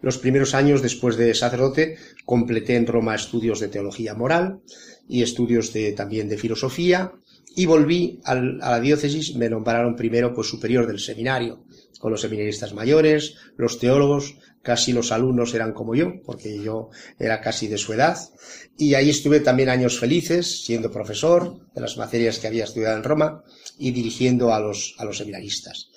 Los 0.00 0.18
primeros 0.18 0.52
años 0.52 0.82
después 0.82 1.16
de 1.16 1.34
sacerdote 1.34 1.98
completé 2.24 2.74
en 2.74 2.88
Roma 2.88 3.14
estudios 3.14 3.60
de 3.60 3.68
teología 3.68 4.14
moral 4.14 4.60
y 5.08 5.22
estudios 5.22 5.72
de, 5.72 5.92
también 5.92 6.28
de 6.28 6.36
filosofía 6.36 7.12
y 7.54 7.66
volví 7.66 8.20
a 8.24 8.34
la 8.34 8.80
diócesis, 8.80 9.36
me 9.36 9.48
nombraron 9.48 9.94
primero 9.94 10.34
pues 10.34 10.48
superior 10.48 10.86
del 10.86 10.98
seminario, 10.98 11.64
con 12.02 12.10
los 12.10 12.22
seminaristas 12.22 12.74
mayores, 12.74 13.36
los 13.56 13.78
teólogos, 13.78 14.34
casi 14.60 14.92
los 14.92 15.12
alumnos 15.12 15.54
eran 15.54 15.72
como 15.72 15.94
yo, 15.94 16.14
porque 16.26 16.60
yo 16.60 16.90
era 17.16 17.40
casi 17.40 17.68
de 17.68 17.78
su 17.78 17.92
edad, 17.92 18.18
y 18.76 18.94
ahí 18.94 19.08
estuve 19.08 19.38
también 19.38 19.68
años 19.68 20.00
felices, 20.00 20.64
siendo 20.64 20.90
profesor 20.90 21.60
de 21.72 21.80
las 21.80 21.96
materias 21.96 22.40
que 22.40 22.48
había 22.48 22.64
estudiado 22.64 22.96
en 22.96 23.04
Roma 23.04 23.44
y 23.78 23.92
dirigiendo 23.92 24.52
a 24.52 24.58
los, 24.58 24.96
a 24.98 25.04
los 25.04 25.18
seminaristas. 25.18 25.90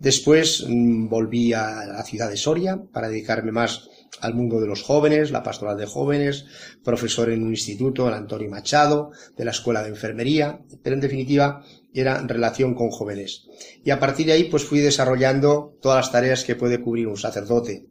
Después 0.00 0.66
mm, 0.68 1.08
volví 1.08 1.52
a 1.52 1.86
la 1.86 2.02
ciudad 2.02 2.28
de 2.28 2.36
Soria 2.36 2.82
para 2.92 3.08
dedicarme 3.08 3.52
más 3.52 3.88
al 4.20 4.34
mundo 4.34 4.60
de 4.60 4.66
los 4.66 4.82
jóvenes, 4.82 5.30
la 5.30 5.44
pastoral 5.44 5.76
de 5.76 5.86
jóvenes, 5.86 6.44
profesor 6.82 7.30
en 7.30 7.44
un 7.44 7.50
instituto, 7.50 8.08
el 8.08 8.14
Antonio 8.14 8.50
Machado, 8.50 9.12
de 9.36 9.44
la 9.44 9.52
Escuela 9.52 9.80
de 9.80 9.90
Enfermería, 9.90 10.60
pero 10.82 10.96
en 10.96 11.00
definitiva 11.00 11.64
era 11.94 12.20
relación 12.26 12.74
con 12.74 12.90
jóvenes. 12.90 13.46
Y 13.84 13.90
a 13.90 14.00
partir 14.00 14.26
de 14.26 14.32
ahí 14.32 14.44
pues 14.44 14.64
fui 14.64 14.80
desarrollando 14.80 15.76
todas 15.80 15.96
las 15.96 16.12
tareas 16.12 16.44
que 16.44 16.56
puede 16.56 16.80
cubrir 16.80 17.06
un 17.06 17.16
sacerdote. 17.16 17.86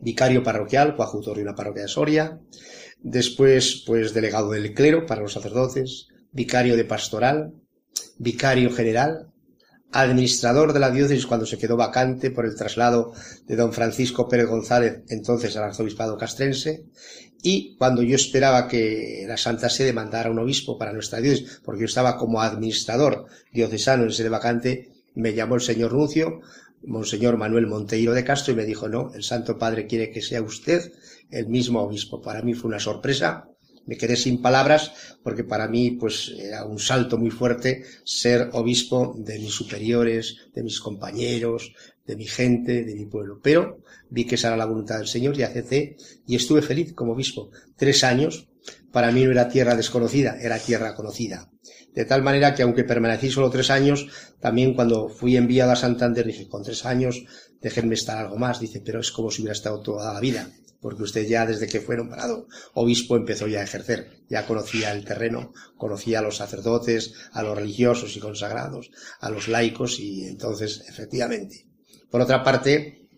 Vicario 0.00 0.42
parroquial, 0.42 0.96
coadjutor 0.96 1.36
de 1.36 1.42
una 1.42 1.54
parroquia 1.54 1.82
de 1.82 1.88
Soria, 1.88 2.40
después 3.00 3.84
pues 3.86 4.14
delegado 4.14 4.50
del 4.50 4.74
clero 4.74 5.06
para 5.06 5.22
los 5.22 5.32
sacerdotes, 5.32 6.08
vicario 6.32 6.76
de 6.76 6.84
pastoral, 6.84 7.54
vicario 8.18 8.72
general, 8.72 9.32
administrador 9.92 10.72
de 10.72 10.80
la 10.80 10.90
diócesis 10.90 11.26
cuando 11.26 11.46
se 11.46 11.58
quedó 11.58 11.76
vacante 11.76 12.30
por 12.30 12.46
el 12.46 12.56
traslado 12.56 13.12
de 13.46 13.56
don 13.56 13.72
Francisco 13.72 14.28
Pérez 14.28 14.48
González, 14.48 15.02
entonces 15.08 15.56
al 15.56 15.64
arzobispado 15.64 16.16
castrense, 16.16 16.86
y 17.42 17.74
cuando 17.76 18.02
yo 18.02 18.14
esperaba 18.14 18.68
que 18.68 19.24
la 19.26 19.36
Santa 19.36 19.68
Sede 19.68 19.92
mandara 19.92 20.30
un 20.30 20.38
obispo 20.38 20.78
para 20.78 20.92
nuestra 20.92 21.20
diócesis, 21.20 21.60
porque 21.64 21.80
yo 21.80 21.86
estaba 21.86 22.16
como 22.16 22.40
administrador 22.40 23.26
diocesano 23.52 24.04
en 24.04 24.12
sede 24.12 24.28
vacante, 24.28 24.92
me 25.14 25.34
llamó 25.34 25.56
el 25.56 25.60
señor 25.60 25.92
Nuncio, 25.92 26.40
Monseñor 26.84 27.36
Manuel 27.36 27.66
Monteiro 27.66 28.14
de 28.14 28.24
Castro, 28.24 28.52
y 28.52 28.56
me 28.56 28.64
dijo, 28.64 28.88
no, 28.88 29.12
el 29.14 29.24
Santo 29.24 29.58
Padre 29.58 29.86
quiere 29.86 30.10
que 30.10 30.22
sea 30.22 30.40
usted 30.40 30.92
el 31.30 31.48
mismo 31.48 31.80
obispo. 31.82 32.22
Para 32.22 32.42
mí 32.42 32.54
fue 32.54 32.68
una 32.68 32.80
sorpresa, 32.80 33.48
me 33.86 33.96
quedé 33.96 34.16
sin 34.16 34.40
palabras 34.40 34.92
porque 35.22 35.44
para 35.44 35.66
mí 35.66 35.92
pues 35.92 36.32
era 36.38 36.64
un 36.64 36.78
salto 36.78 37.18
muy 37.18 37.30
fuerte 37.30 37.84
ser 38.04 38.50
obispo 38.52 39.14
de 39.18 39.38
mis 39.38 39.52
superiores, 39.52 40.36
de 40.54 40.62
mis 40.62 40.78
compañeros, 40.80 41.72
de 42.06 42.16
mi 42.16 42.26
gente, 42.26 42.84
de 42.84 42.94
mi 42.94 43.06
pueblo. 43.06 43.40
Pero 43.42 43.80
vi 44.10 44.26
que 44.26 44.36
esa 44.36 44.48
era 44.48 44.56
la 44.56 44.66
voluntad 44.66 44.98
del 44.98 45.06
Señor 45.06 45.38
y 45.38 45.42
acepté 45.42 45.96
y 46.26 46.36
estuve 46.36 46.62
feliz 46.62 46.92
como 46.94 47.12
obispo. 47.12 47.50
Tres 47.76 48.04
años, 48.04 48.48
para 48.90 49.12
mí 49.12 49.24
no 49.24 49.30
era 49.30 49.48
tierra 49.48 49.76
desconocida, 49.76 50.36
era 50.40 50.58
tierra 50.58 50.94
conocida. 50.94 51.50
De 51.94 52.04
tal 52.04 52.22
manera 52.22 52.54
que 52.54 52.62
aunque 52.62 52.84
permanecí 52.84 53.30
solo 53.30 53.50
tres 53.50 53.70
años, 53.70 54.08
también 54.40 54.74
cuando 54.74 55.08
fui 55.08 55.36
enviado 55.36 55.72
a 55.72 55.76
Santander 55.76 56.26
dije, 56.26 56.48
con 56.48 56.62
tres 56.62 56.86
años, 56.86 57.24
déjenme 57.60 57.94
estar 57.94 58.18
algo 58.18 58.36
más. 58.36 58.60
Dice, 58.60 58.80
pero 58.84 59.00
es 59.00 59.10
como 59.10 59.30
si 59.30 59.42
hubiera 59.42 59.52
estado 59.52 59.80
toda 59.80 60.14
la 60.14 60.20
vida 60.20 60.50
porque 60.82 61.04
usted 61.04 61.26
ya 61.26 61.46
desde 61.46 61.68
que 61.68 61.80
fue 61.80 61.96
nombrado 61.96 62.48
obispo 62.74 63.16
empezó 63.16 63.46
ya 63.46 63.60
a 63.60 63.62
ejercer, 63.62 64.10
ya 64.28 64.46
conocía 64.46 64.92
el 64.92 65.04
terreno, 65.04 65.52
conocía 65.76 66.18
a 66.18 66.22
los 66.22 66.36
sacerdotes, 66.36 67.14
a 67.30 67.42
los 67.44 67.56
religiosos 67.56 68.16
y 68.16 68.20
consagrados, 68.20 68.90
a 69.20 69.30
los 69.30 69.46
laicos 69.46 70.00
y 70.00 70.24
entonces, 70.24 70.84
efectivamente. 70.88 71.71
Por 72.12 72.20
otra 72.20 72.44
parte, 72.44 73.08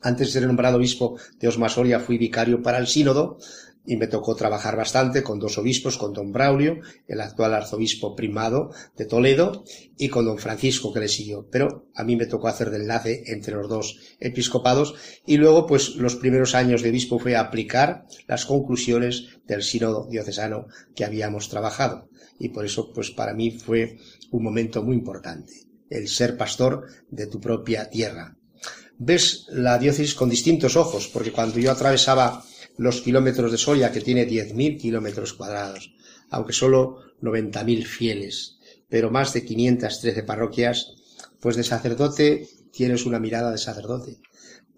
antes 0.00 0.28
de 0.28 0.32
ser 0.34 0.46
nombrado 0.46 0.76
obispo 0.76 1.18
de 1.40 1.48
Osmasoria 1.48 1.98
fui 1.98 2.18
vicario 2.18 2.62
para 2.62 2.78
el 2.78 2.86
sínodo 2.86 3.38
y 3.84 3.96
me 3.96 4.06
tocó 4.06 4.36
trabajar 4.36 4.76
bastante 4.76 5.24
con 5.24 5.40
dos 5.40 5.58
obispos, 5.58 5.98
con 5.98 6.12
don 6.12 6.30
Braulio, 6.30 6.78
el 7.08 7.20
actual 7.20 7.52
arzobispo 7.52 8.14
primado 8.14 8.70
de 8.96 9.06
Toledo, 9.06 9.64
y 9.96 10.08
con 10.08 10.24
don 10.24 10.38
Francisco 10.38 10.92
que 10.92 11.00
le 11.00 11.08
siguió. 11.08 11.48
Pero 11.50 11.88
a 11.96 12.04
mí 12.04 12.14
me 12.14 12.26
tocó 12.26 12.46
hacer 12.46 12.70
de 12.70 12.76
enlace 12.76 13.24
entre 13.26 13.56
los 13.56 13.68
dos 13.68 13.98
episcopados 14.20 14.94
y 15.26 15.36
luego 15.36 15.66
pues 15.66 15.96
los 15.96 16.14
primeros 16.14 16.54
años 16.54 16.82
de 16.82 16.90
obispo 16.90 17.18
fue 17.18 17.34
aplicar 17.34 18.06
las 18.28 18.46
conclusiones 18.46 19.40
del 19.46 19.64
sínodo 19.64 20.06
diocesano 20.08 20.66
que 20.94 21.04
habíamos 21.04 21.48
trabajado. 21.48 22.08
Y 22.38 22.50
por 22.50 22.64
eso 22.64 22.92
pues 22.92 23.10
para 23.10 23.34
mí 23.34 23.50
fue 23.50 23.96
un 24.30 24.44
momento 24.44 24.84
muy 24.84 24.94
importante, 24.94 25.67
el 25.90 26.08
ser 26.08 26.36
pastor 26.36 26.86
de 27.10 27.26
tu 27.26 27.40
propia 27.40 27.88
tierra. 27.90 28.36
Ves 28.98 29.46
la 29.50 29.78
diócesis 29.78 30.14
con 30.14 30.28
distintos 30.28 30.76
ojos, 30.76 31.08
porque 31.08 31.32
cuando 31.32 31.58
yo 31.58 31.70
atravesaba 31.70 32.44
los 32.76 33.00
kilómetros 33.00 33.52
de 33.52 33.58
Soria, 33.58 33.92
que 33.92 34.00
tiene 34.00 34.26
10.000 34.28 34.80
kilómetros 34.80 35.34
cuadrados, 35.34 35.94
aunque 36.30 36.52
solo 36.52 36.98
90.000 37.22 37.84
fieles, 37.84 38.58
pero 38.88 39.10
más 39.10 39.32
de 39.32 39.44
513 39.44 40.22
parroquias, 40.22 40.94
pues 41.40 41.56
de 41.56 41.64
sacerdote 41.64 42.48
tienes 42.72 43.06
una 43.06 43.18
mirada 43.18 43.50
de 43.50 43.58
sacerdote. 43.58 44.18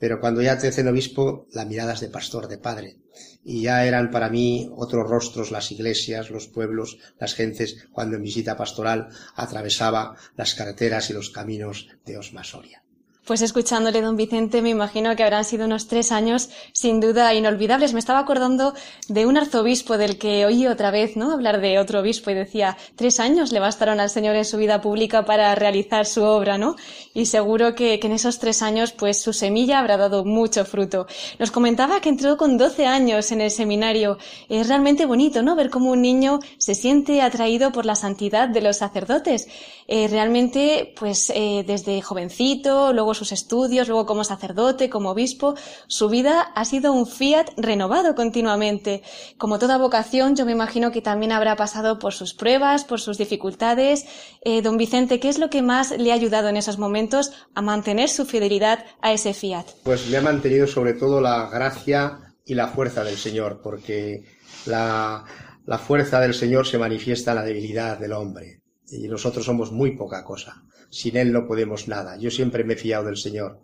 Pero 0.01 0.19
cuando 0.19 0.41
ya 0.41 0.59
te 0.59 0.69
hacen 0.69 0.89
obispo, 0.89 1.47
la 1.53 1.67
mirada 1.67 1.93
es 1.93 2.01
de 2.01 2.09
pastor, 2.09 2.49
de 2.49 2.59
padre. 2.59 2.97
Y 3.45 3.63
ya 3.63 3.85
eran 3.85 4.11
para 4.11 4.31
mí 4.31 4.71
otros 4.75 5.09
rostros 5.09 5.51
las 5.51 5.71
iglesias, 5.71 6.31
los 6.31 6.49
pueblos, 6.49 6.99
las 7.19 7.35
gentes, 7.35 7.87
cuando 7.93 8.17
en 8.17 8.23
visita 8.23 8.57
pastoral 8.57 9.09
atravesaba 9.37 10.17
las 10.37 10.55
carreteras 10.55 11.11
y 11.11 11.13
los 11.13 11.31
caminos 11.31 11.89
de 12.07 12.17
Osma 12.17 12.45
Soria. 12.45 12.83
Pues 13.31 13.43
escuchándole, 13.43 14.03
don 14.03 14.17
Vicente, 14.17 14.61
me 14.61 14.71
imagino 14.71 15.15
que 15.15 15.23
habrán 15.23 15.45
sido 15.45 15.67
unos 15.67 15.87
tres 15.87 16.11
años 16.11 16.51
sin 16.73 16.99
duda 16.99 17.33
inolvidables. 17.33 17.93
Me 17.93 18.01
estaba 18.01 18.19
acordando 18.19 18.75
de 19.07 19.25
un 19.25 19.37
arzobispo 19.37 19.99
del 19.99 20.19
que 20.19 20.45
oí 20.47 20.67
otra 20.67 20.91
vez, 20.91 21.17
¿no? 21.17 21.31
Hablar 21.31 21.61
de 21.61 21.79
otro 21.79 22.01
obispo 22.01 22.33
y 22.33 22.35
decía, 22.35 22.77
tres 22.97 23.21
años 23.21 23.53
le 23.53 23.61
bastaron 23.61 24.01
al 24.01 24.11
Señor 24.11 24.35
en 24.35 24.45
su 24.45 24.57
vida 24.57 24.81
pública 24.81 25.25
para 25.25 25.55
realizar 25.55 26.07
su 26.07 26.25
obra, 26.25 26.59
¿no? 26.59 26.75
Y 27.15 27.27
seguro 27.27 27.77
que, 27.77 28.01
en 28.03 28.11
esos 28.11 28.41
tres 28.41 28.63
años, 28.63 28.91
pues 28.91 29.23
su 29.23 29.33
semilla 29.33 29.79
habrá 29.79 29.97
dado 29.97 30.25
mucho 30.25 30.65
fruto. 30.65 31.07
Nos 31.39 31.53
comentaba 31.53 32.01
que 32.01 32.09
entró 32.09 32.37
con 32.37 32.59
doce 32.59 32.87
años 32.87 33.31
en 33.31 33.43
el 33.43 33.53
seminario. 33.53 34.19
Es 34.49 34.67
realmente 34.67 35.07
bonito, 35.07 35.41
¿no? 35.45 35.55
Ver 35.55 35.71
cómo 35.71 35.93
un 35.93 36.03
niño 36.03 36.41
se 36.59 36.75
siente 36.75 37.23
atraído 37.23 37.71
por 37.71 37.87
la 37.87 37.95
santidad 37.95 38.49
de 38.49 38.61
los 38.61 38.79
sacerdotes. 38.79 39.47
Eh, 39.87 40.09
realmente, 40.09 40.95
pues 40.99 41.31
eh, 41.31 41.65
desde 41.65 42.03
jovencito, 42.03 42.93
luego 42.93 43.15
sus 43.21 43.33
estudios, 43.33 43.87
luego 43.87 44.07
como 44.07 44.25
sacerdote, 44.25 44.89
como 44.89 45.11
obispo, 45.11 45.55
su 45.89 46.09
vida 46.09 46.41
ha 46.41 46.65
sido 46.65 46.95
un 46.95 47.07
fiat 47.07 47.51
renovado 47.59 48.15
continuamente. 48.15 49.03
Como 49.37 49.59
toda 49.59 49.77
vocación, 49.77 50.37
yo 50.37 50.47
me 50.47 50.53
imagino 50.53 50.91
que 50.91 51.03
también 51.03 51.33
habrá 51.33 51.55
pasado 51.55 51.99
por 51.99 52.15
sus 52.15 52.33
pruebas, 52.33 52.85
por 52.85 52.99
sus 52.99 53.19
dificultades. 53.19 54.07
Eh, 54.43 54.63
don 54.63 54.79
Vicente, 54.79 55.21
¿qué 55.21 55.29
es 55.29 55.39
lo 55.39 55.51
que 55.51 55.61
más 55.61 55.91
le 55.91 56.13
ha 56.13 56.15
ayudado 56.15 56.49
en 56.49 56.57
esos 56.57 56.79
momentos 56.79 57.31
a 57.55 57.61
mantener 57.61 58.09
su 58.09 58.25
fidelidad 58.25 58.87
a 59.03 59.13
ese 59.13 59.35
fiat? 59.35 59.67
Pues 59.85 60.09
me 60.09 60.17
ha 60.17 60.23
mantenido 60.23 60.67
sobre 60.67 60.95
todo 60.95 61.21
la 61.21 61.51
gracia 61.51 62.35
y 62.47 62.55
la 62.55 62.69
fuerza 62.69 63.05
del 63.05 63.19
Señor, 63.19 63.61
porque 63.63 64.25
la, 64.65 65.25
la 65.67 65.79
fuerza 65.79 66.21
del 66.21 66.33
Señor 66.33 66.67
se 66.67 66.79
manifiesta 66.79 67.33
en 67.33 67.37
la 67.37 67.45
debilidad 67.45 67.99
del 67.99 68.15
hombre. 68.15 68.63
Y 68.91 69.07
nosotros 69.09 69.45
somos 69.45 69.71
muy 69.71 69.95
poca 69.95 70.25
cosa 70.25 70.65
sin 70.91 71.17
Él 71.17 71.33
no 71.33 71.47
podemos 71.47 71.89
nada. 71.89 72.17
Yo 72.19 72.31
siempre 72.31 72.65
me 72.65 72.75
he 72.75 72.77
fiado 72.77 73.07
del 73.07 73.17
Señor. 73.17 73.61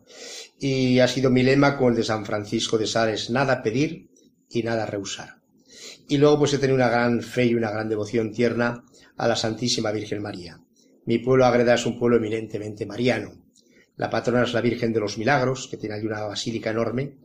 Y 0.58 1.00
ha 1.00 1.08
sido 1.08 1.30
mi 1.30 1.42
lema 1.42 1.76
con 1.76 1.90
el 1.90 1.96
de 1.96 2.04
San 2.04 2.24
Francisco 2.24 2.78
de 2.78 2.86
Sales, 2.86 3.30
nada 3.30 3.62
pedir 3.62 4.08
y 4.48 4.62
nada 4.62 4.86
rehusar. 4.86 5.40
Y 6.08 6.18
luego 6.18 6.38
pues 6.38 6.54
he 6.54 6.58
tenido 6.58 6.76
una 6.76 6.88
gran 6.88 7.20
fe 7.20 7.46
y 7.46 7.54
una 7.54 7.70
gran 7.70 7.88
devoción 7.88 8.32
tierna 8.32 8.84
a 9.16 9.28
la 9.28 9.36
Santísima 9.36 9.90
Virgen 9.90 10.22
María. 10.22 10.60
Mi 11.04 11.18
pueblo 11.18 11.46
Agreda 11.46 11.74
es 11.74 11.84
un 11.84 11.98
pueblo 11.98 12.16
eminentemente 12.16 12.86
mariano. 12.86 13.32
La 13.96 14.10
patrona 14.10 14.44
es 14.44 14.52
la 14.52 14.60
Virgen 14.60 14.92
de 14.92 15.00
los 15.00 15.18
Milagros, 15.18 15.68
que 15.68 15.76
tiene 15.76 15.96
allí 15.96 16.06
una 16.06 16.22
basílica 16.22 16.70
enorme, 16.70 17.18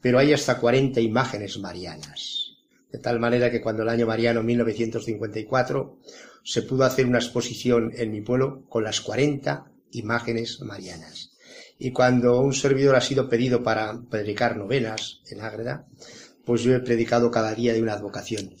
pero 0.00 0.18
hay 0.18 0.32
hasta 0.32 0.58
40 0.58 1.00
imágenes 1.00 1.58
marianas. 1.58 2.56
De 2.90 2.98
tal 2.98 3.18
manera 3.18 3.50
que 3.50 3.60
cuando 3.60 3.82
el 3.82 3.88
año 3.88 4.06
mariano 4.06 4.42
1954 4.42 5.98
se 6.44 6.62
pudo 6.62 6.84
hacer 6.84 7.06
una 7.06 7.18
exposición 7.18 7.92
en 7.94 8.10
mi 8.10 8.20
pueblo 8.20 8.64
con 8.68 8.84
las 8.84 9.00
40 9.00 9.66
imágenes 9.92 10.60
marianas. 10.60 11.32
Y 11.78 11.92
cuando 11.92 12.40
un 12.40 12.54
servidor 12.54 12.96
ha 12.96 13.00
sido 13.00 13.28
pedido 13.28 13.62
para 13.62 14.00
predicar 14.08 14.56
novenas 14.56 15.20
en 15.28 15.40
Ágreda, 15.40 15.86
pues 16.44 16.62
yo 16.62 16.74
he 16.74 16.80
predicado 16.80 17.30
cada 17.30 17.54
día 17.54 17.72
de 17.72 17.82
una 17.82 17.94
advocación 17.94 18.54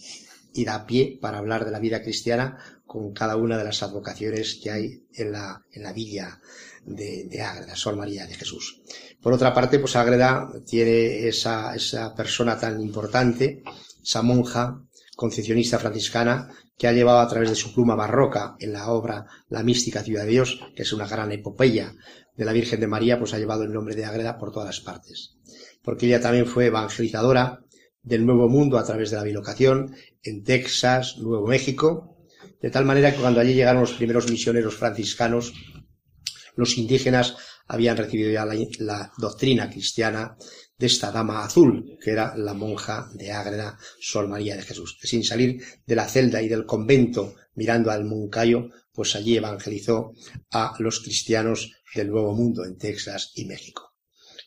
y 0.54 0.64
da 0.64 0.86
pie 0.86 1.18
para 1.20 1.38
hablar 1.38 1.64
de 1.64 1.70
la 1.70 1.78
vida 1.78 2.02
cristiana 2.02 2.58
con 2.86 3.12
cada 3.12 3.36
una 3.36 3.56
de 3.56 3.64
las 3.64 3.82
advocaciones 3.82 4.60
que 4.62 4.70
hay 4.70 5.04
en 5.14 5.32
la, 5.32 5.64
en 5.72 5.82
la 5.82 5.92
villa 5.92 6.40
de, 6.84 7.24
de 7.24 7.40
Ágreda, 7.40 7.74
Sol 7.74 7.96
María 7.96 8.26
de 8.26 8.34
Jesús. 8.34 8.82
Por 9.20 9.32
otra 9.32 9.54
parte, 9.54 9.78
pues 9.78 9.96
Ágreda 9.96 10.52
tiene 10.66 11.26
esa, 11.26 11.74
esa 11.74 12.14
persona 12.14 12.58
tan 12.58 12.80
importante, 12.80 13.62
esa 14.02 14.22
monja 14.22 14.82
concepcionista 15.22 15.78
franciscana 15.78 16.48
que 16.76 16.88
ha 16.88 16.92
llevado 16.92 17.20
a 17.20 17.28
través 17.28 17.48
de 17.48 17.54
su 17.54 17.72
pluma 17.72 17.94
barroca 17.94 18.56
en 18.58 18.72
la 18.72 18.90
obra 18.90 19.26
La 19.48 19.62
mística 19.62 20.02
ciudad 20.02 20.24
de 20.24 20.30
Dios, 20.30 20.58
que 20.74 20.82
es 20.82 20.92
una 20.92 21.06
gran 21.06 21.30
epopeya 21.30 21.94
de 22.36 22.44
la 22.44 22.52
Virgen 22.52 22.80
de 22.80 22.88
María, 22.88 23.20
pues 23.20 23.32
ha 23.32 23.38
llevado 23.38 23.62
el 23.62 23.72
nombre 23.72 23.94
de 23.94 24.04
Agreda 24.04 24.36
por 24.36 24.50
todas 24.50 24.80
partes. 24.80 25.36
Porque 25.80 26.06
ella 26.06 26.20
también 26.20 26.46
fue 26.46 26.66
evangelizadora 26.66 27.60
del 28.02 28.26
Nuevo 28.26 28.48
Mundo 28.48 28.78
a 28.78 28.82
través 28.82 29.12
de 29.12 29.16
la 29.16 29.22
bilocación 29.22 29.94
en 30.24 30.42
Texas, 30.42 31.18
Nuevo 31.18 31.46
México, 31.46 32.16
de 32.60 32.70
tal 32.70 32.84
manera 32.84 33.12
que 33.12 33.20
cuando 33.20 33.38
allí 33.38 33.54
llegaron 33.54 33.82
los 33.82 33.92
primeros 33.92 34.28
misioneros 34.28 34.74
franciscanos, 34.74 35.52
los 36.56 36.78
indígenas 36.78 37.36
habían 37.68 37.96
recibido 37.96 38.32
ya 38.32 38.44
la, 38.44 39.12
doctrina 39.18 39.70
cristiana 39.70 40.36
de 40.82 40.88
esta 40.88 41.12
dama 41.12 41.44
azul, 41.44 41.96
que 42.02 42.10
era 42.10 42.36
la 42.36 42.54
monja 42.54 43.08
de 43.14 43.30
Ágreda, 43.30 43.78
Sol 44.00 44.26
María 44.26 44.56
de 44.56 44.62
Jesús, 44.62 44.98
sin 45.00 45.22
salir 45.22 45.62
de 45.86 45.94
la 45.94 46.08
celda 46.08 46.42
y 46.42 46.48
del 46.48 46.66
convento 46.66 47.36
mirando 47.54 47.92
al 47.92 48.04
Moncayo, 48.04 48.68
pues 48.92 49.14
allí 49.14 49.36
evangelizó 49.36 50.12
a 50.50 50.74
los 50.80 50.98
cristianos 50.98 51.70
del 51.94 52.10
Nuevo 52.10 52.34
Mundo 52.34 52.64
en 52.64 52.78
Texas 52.78 53.30
y 53.36 53.44
México. 53.44 53.94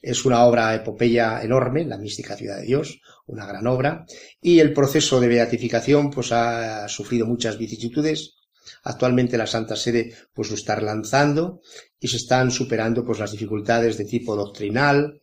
Es 0.01 0.25
una 0.25 0.43
obra 0.43 0.75
epopeya 0.75 1.41
enorme, 1.41 1.85
la 1.85 1.97
mística 1.97 2.35
ciudad 2.35 2.57
de 2.57 2.65
Dios, 2.65 2.99
una 3.27 3.45
gran 3.45 3.65
obra, 3.65 4.05
y 4.41 4.59
el 4.59 4.73
proceso 4.73 5.21
de 5.21 5.29
beatificación 5.29 6.11
pues 6.11 6.33
ha 6.33 6.89
sufrido 6.89 7.25
muchas 7.25 7.57
vicisitudes. 7.57 8.33
Actualmente 8.83 9.37
la 9.37 9.47
Santa 9.47 9.77
Sede 9.77 10.13
pues 10.33 10.49
lo 10.49 10.55
está 10.55 10.79
lanzando 10.81 11.61
y 11.97 12.09
se 12.09 12.17
están 12.17 12.51
superando 12.51 13.05
pues 13.05 13.19
las 13.19 13.31
dificultades 13.31 13.97
de 13.97 14.03
tipo 14.03 14.35
doctrinal, 14.35 15.21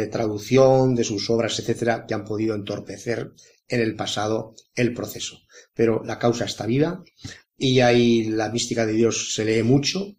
de 0.00 0.08
traducción 0.08 0.94
de 0.94 1.04
sus 1.04 1.30
obras, 1.30 1.58
etcétera, 1.58 2.04
que 2.06 2.14
han 2.14 2.24
podido 2.24 2.54
entorpecer 2.54 3.32
en 3.66 3.80
el 3.80 3.96
pasado 3.96 4.54
el 4.74 4.92
proceso. 4.92 5.40
Pero 5.74 6.04
la 6.04 6.18
causa 6.18 6.44
está 6.44 6.66
viva 6.66 7.02
y 7.56 7.80
ahí 7.80 8.24
la 8.24 8.50
mística 8.50 8.84
de 8.84 8.92
Dios 8.92 9.34
se 9.34 9.44
lee 9.46 9.62
mucho. 9.62 10.14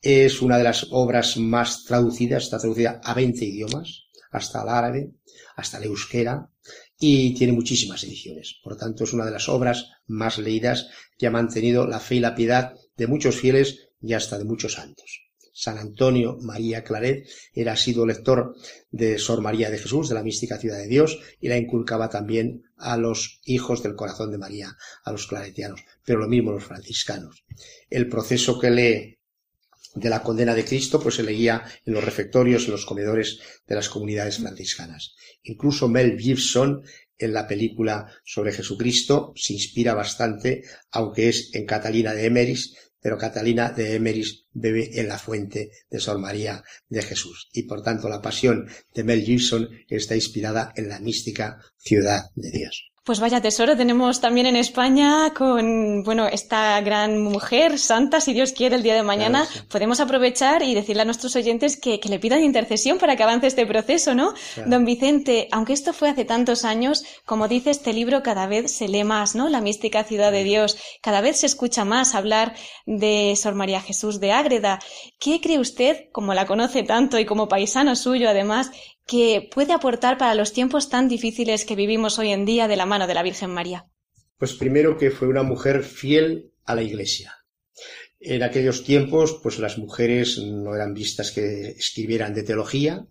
Es 0.00 0.42
una 0.42 0.58
de 0.58 0.64
las 0.64 0.88
obras 0.90 1.36
más 1.36 1.84
traducidas, 1.84 2.44
está 2.44 2.58
traducida 2.58 3.00
a 3.04 3.14
20 3.14 3.44
idiomas, 3.44 4.08
hasta 4.32 4.62
el 4.62 4.68
árabe, 4.68 5.12
hasta 5.54 5.78
el 5.78 5.84
euskera, 5.84 6.50
y 6.98 7.34
tiene 7.34 7.52
muchísimas 7.52 8.02
ediciones. 8.02 8.58
Por 8.62 8.72
lo 8.72 8.78
tanto, 8.78 9.04
es 9.04 9.12
una 9.12 9.24
de 9.24 9.30
las 9.30 9.48
obras 9.48 9.90
más 10.06 10.38
leídas 10.38 10.88
que 11.16 11.28
ha 11.28 11.30
mantenido 11.30 11.86
la 11.86 12.00
fe 12.00 12.16
y 12.16 12.20
la 12.20 12.34
piedad 12.34 12.74
de 12.96 13.06
muchos 13.06 13.36
fieles 13.36 13.90
y 14.00 14.14
hasta 14.14 14.38
de 14.38 14.44
muchos 14.44 14.72
santos. 14.72 15.21
San 15.52 15.78
Antonio 15.78 16.38
María 16.40 16.82
Claret 16.82 17.28
era 17.52 17.76
sido 17.76 18.06
lector 18.06 18.56
de 18.90 19.18
Sor 19.18 19.42
María 19.42 19.70
de 19.70 19.78
Jesús, 19.78 20.08
de 20.08 20.14
la 20.14 20.22
mística 20.22 20.58
ciudad 20.58 20.78
de 20.78 20.88
Dios, 20.88 21.20
y 21.40 21.48
la 21.48 21.58
inculcaba 21.58 22.08
también 22.08 22.64
a 22.76 22.96
los 22.96 23.40
hijos 23.44 23.82
del 23.82 23.94
corazón 23.94 24.30
de 24.30 24.38
María, 24.38 24.76
a 25.04 25.12
los 25.12 25.26
claretianos, 25.26 25.84
pero 26.04 26.20
lo 26.20 26.28
mismo 26.28 26.52
los 26.52 26.64
franciscanos. 26.64 27.44
El 27.90 28.08
proceso 28.08 28.58
que 28.58 28.70
lee 28.70 29.18
de 29.94 30.08
la 30.08 30.22
condena 30.22 30.54
de 30.54 30.64
Cristo, 30.64 31.00
pues 31.00 31.16
se 31.16 31.22
leía 31.22 31.64
en 31.84 31.92
los 31.92 32.04
refectorios, 32.04 32.64
en 32.64 32.72
los 32.72 32.86
comedores 32.86 33.40
de 33.66 33.74
las 33.74 33.88
comunidades 33.88 34.38
franciscanas. 34.38 35.14
Incluso 35.42 35.88
Mel 35.88 36.18
Gibson, 36.18 36.82
en 37.18 37.32
la 37.32 37.46
película 37.46 38.06
sobre 38.24 38.52
Jesucristo, 38.52 39.32
se 39.36 39.52
inspira 39.52 39.94
bastante, 39.94 40.64
aunque 40.90 41.28
es 41.28 41.50
en 41.54 41.66
Catalina 41.66 42.14
de 42.14 42.26
Emeris, 42.26 42.74
pero 43.02 43.18
Catalina 43.18 43.70
de 43.70 43.96
Emeris 43.96 44.46
bebe 44.52 45.00
en 45.00 45.08
la 45.08 45.18
fuente 45.18 45.70
de 45.90 46.00
Sor 46.00 46.18
María 46.18 46.62
de 46.88 47.02
Jesús. 47.02 47.48
Y 47.52 47.64
por 47.64 47.82
tanto 47.82 48.08
la 48.08 48.22
pasión 48.22 48.68
de 48.94 49.04
Mel 49.04 49.22
Gibson 49.22 49.68
está 49.88 50.14
inspirada 50.14 50.72
en 50.76 50.88
la 50.88 51.00
mística 51.00 51.58
ciudad 51.76 52.30
de 52.36 52.50
Dios. 52.50 52.91
Pues 53.04 53.18
vaya 53.18 53.40
tesoro 53.40 53.76
tenemos 53.76 54.20
también 54.20 54.46
en 54.46 54.54
España 54.54 55.34
con, 55.36 56.04
bueno, 56.04 56.28
esta 56.28 56.80
gran 56.82 57.20
mujer 57.20 57.80
santa, 57.80 58.20
si 58.20 58.32
Dios 58.32 58.52
quiere, 58.52 58.76
el 58.76 58.84
día 58.84 58.94
de 58.94 59.02
mañana. 59.02 59.44
Podemos 59.68 59.98
aprovechar 59.98 60.62
y 60.62 60.72
decirle 60.72 61.02
a 61.02 61.04
nuestros 61.04 61.34
oyentes 61.34 61.76
que, 61.76 61.98
le 62.00 62.20
pidan 62.20 62.44
intercesión 62.44 62.98
para 62.98 63.16
que 63.16 63.24
avance 63.24 63.48
este 63.48 63.66
proceso, 63.66 64.14
¿no? 64.14 64.34
Don 64.66 64.84
Vicente, 64.84 65.48
aunque 65.50 65.72
esto 65.72 65.92
fue 65.92 66.10
hace 66.10 66.24
tantos 66.24 66.64
años, 66.64 67.02
como 67.24 67.48
dice 67.48 67.70
este 67.70 67.92
libro, 67.92 68.22
cada 68.22 68.46
vez 68.46 68.70
se 68.70 68.86
lee 68.86 69.02
más, 69.02 69.34
¿no? 69.34 69.48
La 69.48 69.60
mística 69.60 70.04
ciudad 70.04 70.30
de 70.30 70.44
Dios. 70.44 70.76
Cada 71.02 71.20
vez 71.22 71.40
se 71.40 71.46
escucha 71.46 71.84
más 71.84 72.14
hablar 72.14 72.54
de 72.86 73.34
Sor 73.34 73.56
María 73.56 73.80
Jesús 73.80 74.20
de 74.20 74.30
Ágreda. 74.30 74.78
¿Qué 75.18 75.40
cree 75.40 75.58
usted, 75.58 76.04
como 76.12 76.34
la 76.34 76.46
conoce 76.46 76.84
tanto 76.84 77.18
y 77.18 77.24
como 77.24 77.48
paisano 77.48 77.96
suyo 77.96 78.30
además, 78.30 78.70
que 79.06 79.48
puede 79.52 79.72
aportar 79.72 80.18
para 80.18 80.34
los 80.34 80.52
tiempos 80.52 80.88
tan 80.88 81.08
difíciles 81.08 81.64
que 81.64 81.76
vivimos 81.76 82.18
hoy 82.18 82.30
en 82.30 82.44
día 82.44 82.68
de 82.68 82.76
la 82.76 82.86
mano 82.86 83.06
de 83.06 83.14
la 83.14 83.22
Virgen 83.22 83.50
María? 83.50 83.86
Pues 84.38 84.54
primero 84.54 84.96
que 84.96 85.10
fue 85.10 85.28
una 85.28 85.42
mujer 85.42 85.82
fiel 85.82 86.52
a 86.64 86.74
la 86.74 86.82
Iglesia. 86.82 87.34
En 88.20 88.42
aquellos 88.42 88.84
tiempos, 88.84 89.40
pues 89.42 89.58
las 89.58 89.78
mujeres 89.78 90.38
no 90.38 90.74
eran 90.74 90.94
vistas 90.94 91.32
que 91.32 91.70
escribieran 91.70 92.34
de 92.34 92.44
teología. 92.44 93.06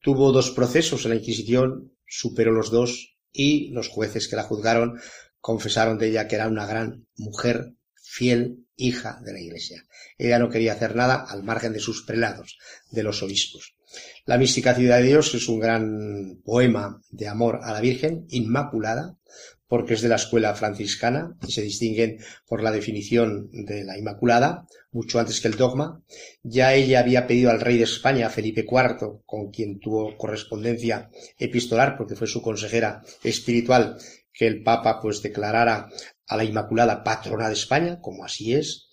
Tuvo 0.00 0.32
dos 0.32 0.50
procesos 0.50 1.04
en 1.04 1.10
la 1.10 1.16
Inquisición, 1.16 1.92
superó 2.06 2.52
los 2.52 2.70
dos 2.70 3.18
y 3.32 3.70
los 3.70 3.88
jueces 3.88 4.28
que 4.28 4.36
la 4.36 4.42
juzgaron 4.42 4.98
confesaron 5.40 5.98
de 5.98 6.08
ella 6.08 6.28
que 6.28 6.36
era 6.36 6.48
una 6.48 6.66
gran 6.66 7.06
mujer 7.16 7.74
fiel 7.94 8.64
hija 8.76 9.20
de 9.24 9.32
la 9.32 9.40
Iglesia. 9.40 9.84
Ella 10.16 10.38
no 10.38 10.48
quería 10.48 10.72
hacer 10.72 10.94
nada 10.96 11.26
al 11.28 11.42
margen 11.42 11.72
de 11.72 11.80
sus 11.80 12.04
prelados, 12.04 12.58
de 12.90 13.02
los 13.02 13.22
obispos. 13.22 13.74
La 14.24 14.38
mística 14.38 14.74
ciudad 14.74 14.98
de 14.98 15.08
Dios 15.08 15.34
es 15.34 15.48
un 15.48 15.60
gran 15.60 16.40
poema 16.44 17.00
de 17.10 17.28
amor 17.28 17.60
a 17.62 17.72
la 17.72 17.80
Virgen 17.80 18.26
Inmaculada, 18.28 19.16
porque 19.72 19.94
es 19.94 20.02
de 20.02 20.08
la 20.10 20.16
escuela 20.16 20.54
franciscana 20.54 21.34
y 21.48 21.50
se 21.50 21.62
distinguen 21.62 22.18
por 22.46 22.62
la 22.62 22.70
definición 22.70 23.48
de 23.52 23.84
la 23.84 23.96
Inmaculada, 23.96 24.66
mucho 24.90 25.18
antes 25.18 25.40
que 25.40 25.48
el 25.48 25.56
dogma. 25.56 26.02
Ya 26.42 26.74
ella 26.74 27.00
había 27.00 27.26
pedido 27.26 27.50
al 27.50 27.60
rey 27.60 27.78
de 27.78 27.84
España, 27.84 28.28
Felipe 28.28 28.66
IV, 28.70 29.22
con 29.24 29.50
quien 29.50 29.80
tuvo 29.80 30.16
correspondencia 30.18 31.10
epistolar, 31.38 31.96
porque 31.96 32.16
fue 32.16 32.26
su 32.26 32.42
consejera 32.42 33.02
espiritual, 33.24 33.96
que 34.32 34.46
el 34.46 34.62
Papa 34.62 35.00
pues 35.00 35.22
declarara 35.22 35.88
a 36.26 36.36
la 36.36 36.44
Inmaculada 36.44 37.02
patrona 37.02 37.48
de 37.48 37.54
España, 37.54 37.98
como 38.00 38.24
así 38.24 38.54
es, 38.54 38.90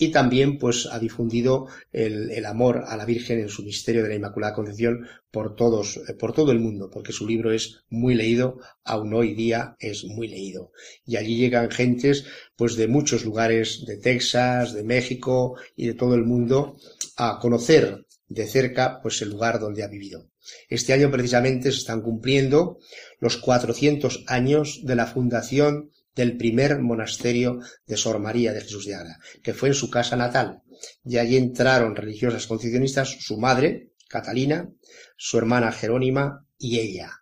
y 0.00 0.10
también 0.10 0.56
pues 0.56 0.88
ha 0.90 0.98
difundido 0.98 1.66
el, 1.92 2.46
amor 2.46 2.84
a 2.88 2.96
la 2.96 3.04
Virgen 3.04 3.38
en 3.38 3.50
su 3.50 3.62
misterio 3.62 4.02
de 4.02 4.08
la 4.08 4.14
Inmaculada 4.14 4.54
Concepción 4.54 5.06
por 5.30 5.54
todos, 5.54 5.98
eh, 6.08 6.14
por 6.14 6.32
todo 6.32 6.52
el 6.52 6.58
mundo, 6.58 6.88
porque 6.90 7.12
su 7.12 7.26
libro 7.26 7.52
es 7.52 7.84
muy 7.90 8.14
leído, 8.14 8.58
aún 8.82 9.12
hoy 9.12 9.34
día 9.34 9.76
es 9.78 10.04
muy 10.04 10.26
leído. 10.26 10.72
Y 11.04 11.16
allí 11.16 11.36
llegan 11.36 11.70
gentes 11.70 12.24
pues 12.56 12.76
de 12.76 12.88
muchos 12.88 13.26
lugares, 13.26 13.84
de 13.86 13.98
Texas, 13.98 14.72
de 14.72 14.84
México 14.84 15.56
y 15.76 15.88
de 15.88 15.94
todo 15.94 16.14
el 16.14 16.24
mundo, 16.24 16.76
a 17.18 17.38
conocer 17.38 18.06
de 18.26 18.46
cerca 18.46 19.02
pues 19.02 19.20
el 19.20 19.28
lugar 19.28 19.60
donde 19.60 19.82
ha 19.82 19.88
vivido. 19.88 20.30
Este 20.70 20.94
año 20.94 21.10
precisamente 21.10 21.70
se 21.72 21.78
están 21.78 22.00
cumpliendo 22.00 22.78
los 23.18 23.36
400 23.36 24.24
años 24.28 24.80
de 24.82 24.96
la 24.96 25.06
fundación 25.06 25.90
del 26.14 26.36
primer 26.36 26.80
monasterio 26.80 27.60
de 27.86 27.96
Sor 27.96 28.18
María 28.18 28.52
de 28.52 28.60
Jesús 28.60 28.86
de 28.86 28.94
Agra, 28.94 29.18
que 29.42 29.54
fue 29.54 29.68
en 29.68 29.74
su 29.74 29.90
casa 29.90 30.16
natal. 30.16 30.62
Y 31.04 31.18
allí 31.18 31.36
entraron 31.36 31.96
religiosas 31.96 32.46
concepcionistas, 32.46 33.08
su 33.20 33.38
madre, 33.38 33.92
Catalina, 34.08 34.68
su 35.16 35.38
hermana 35.38 35.72
Jerónima 35.72 36.46
y 36.58 36.78
ella. 36.78 37.12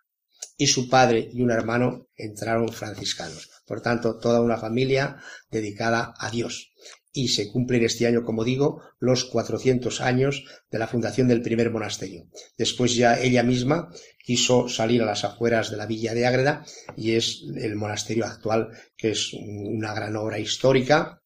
Y 0.57 0.67
su 0.67 0.89
padre 0.89 1.29
y 1.31 1.41
un 1.41 1.51
hermano 1.51 2.07
entraron 2.15 2.69
franciscanos. 2.69 3.49
Por 3.65 3.81
tanto, 3.81 4.17
toda 4.17 4.41
una 4.41 4.57
familia 4.57 5.17
dedicada 5.49 6.13
a 6.17 6.31
Dios 6.31 6.68
y 7.11 7.29
se 7.29 7.51
cumplen 7.51 7.83
este 7.83 8.07
año, 8.07 8.23
como 8.23 8.43
digo, 8.43 8.81
los 8.99 9.25
400 9.25 10.01
años 10.01 10.45
de 10.69 10.79
la 10.79 10.87
fundación 10.87 11.27
del 11.27 11.41
primer 11.41 11.71
monasterio. 11.71 12.27
Después 12.57 12.95
ya 12.95 13.19
ella 13.19 13.43
misma 13.43 13.89
quiso 14.23 14.67
salir 14.67 15.01
a 15.01 15.05
las 15.05 15.23
afueras 15.23 15.71
de 15.71 15.77
la 15.77 15.87
villa 15.87 16.13
de 16.13 16.25
Ágreda 16.27 16.65
y 16.95 17.13
es 17.13 17.43
el 17.55 17.75
monasterio 17.75 18.25
actual, 18.25 18.69
que 18.95 19.11
es 19.11 19.33
una 19.33 19.93
gran 19.93 20.15
obra 20.15 20.39
histórica, 20.39 21.21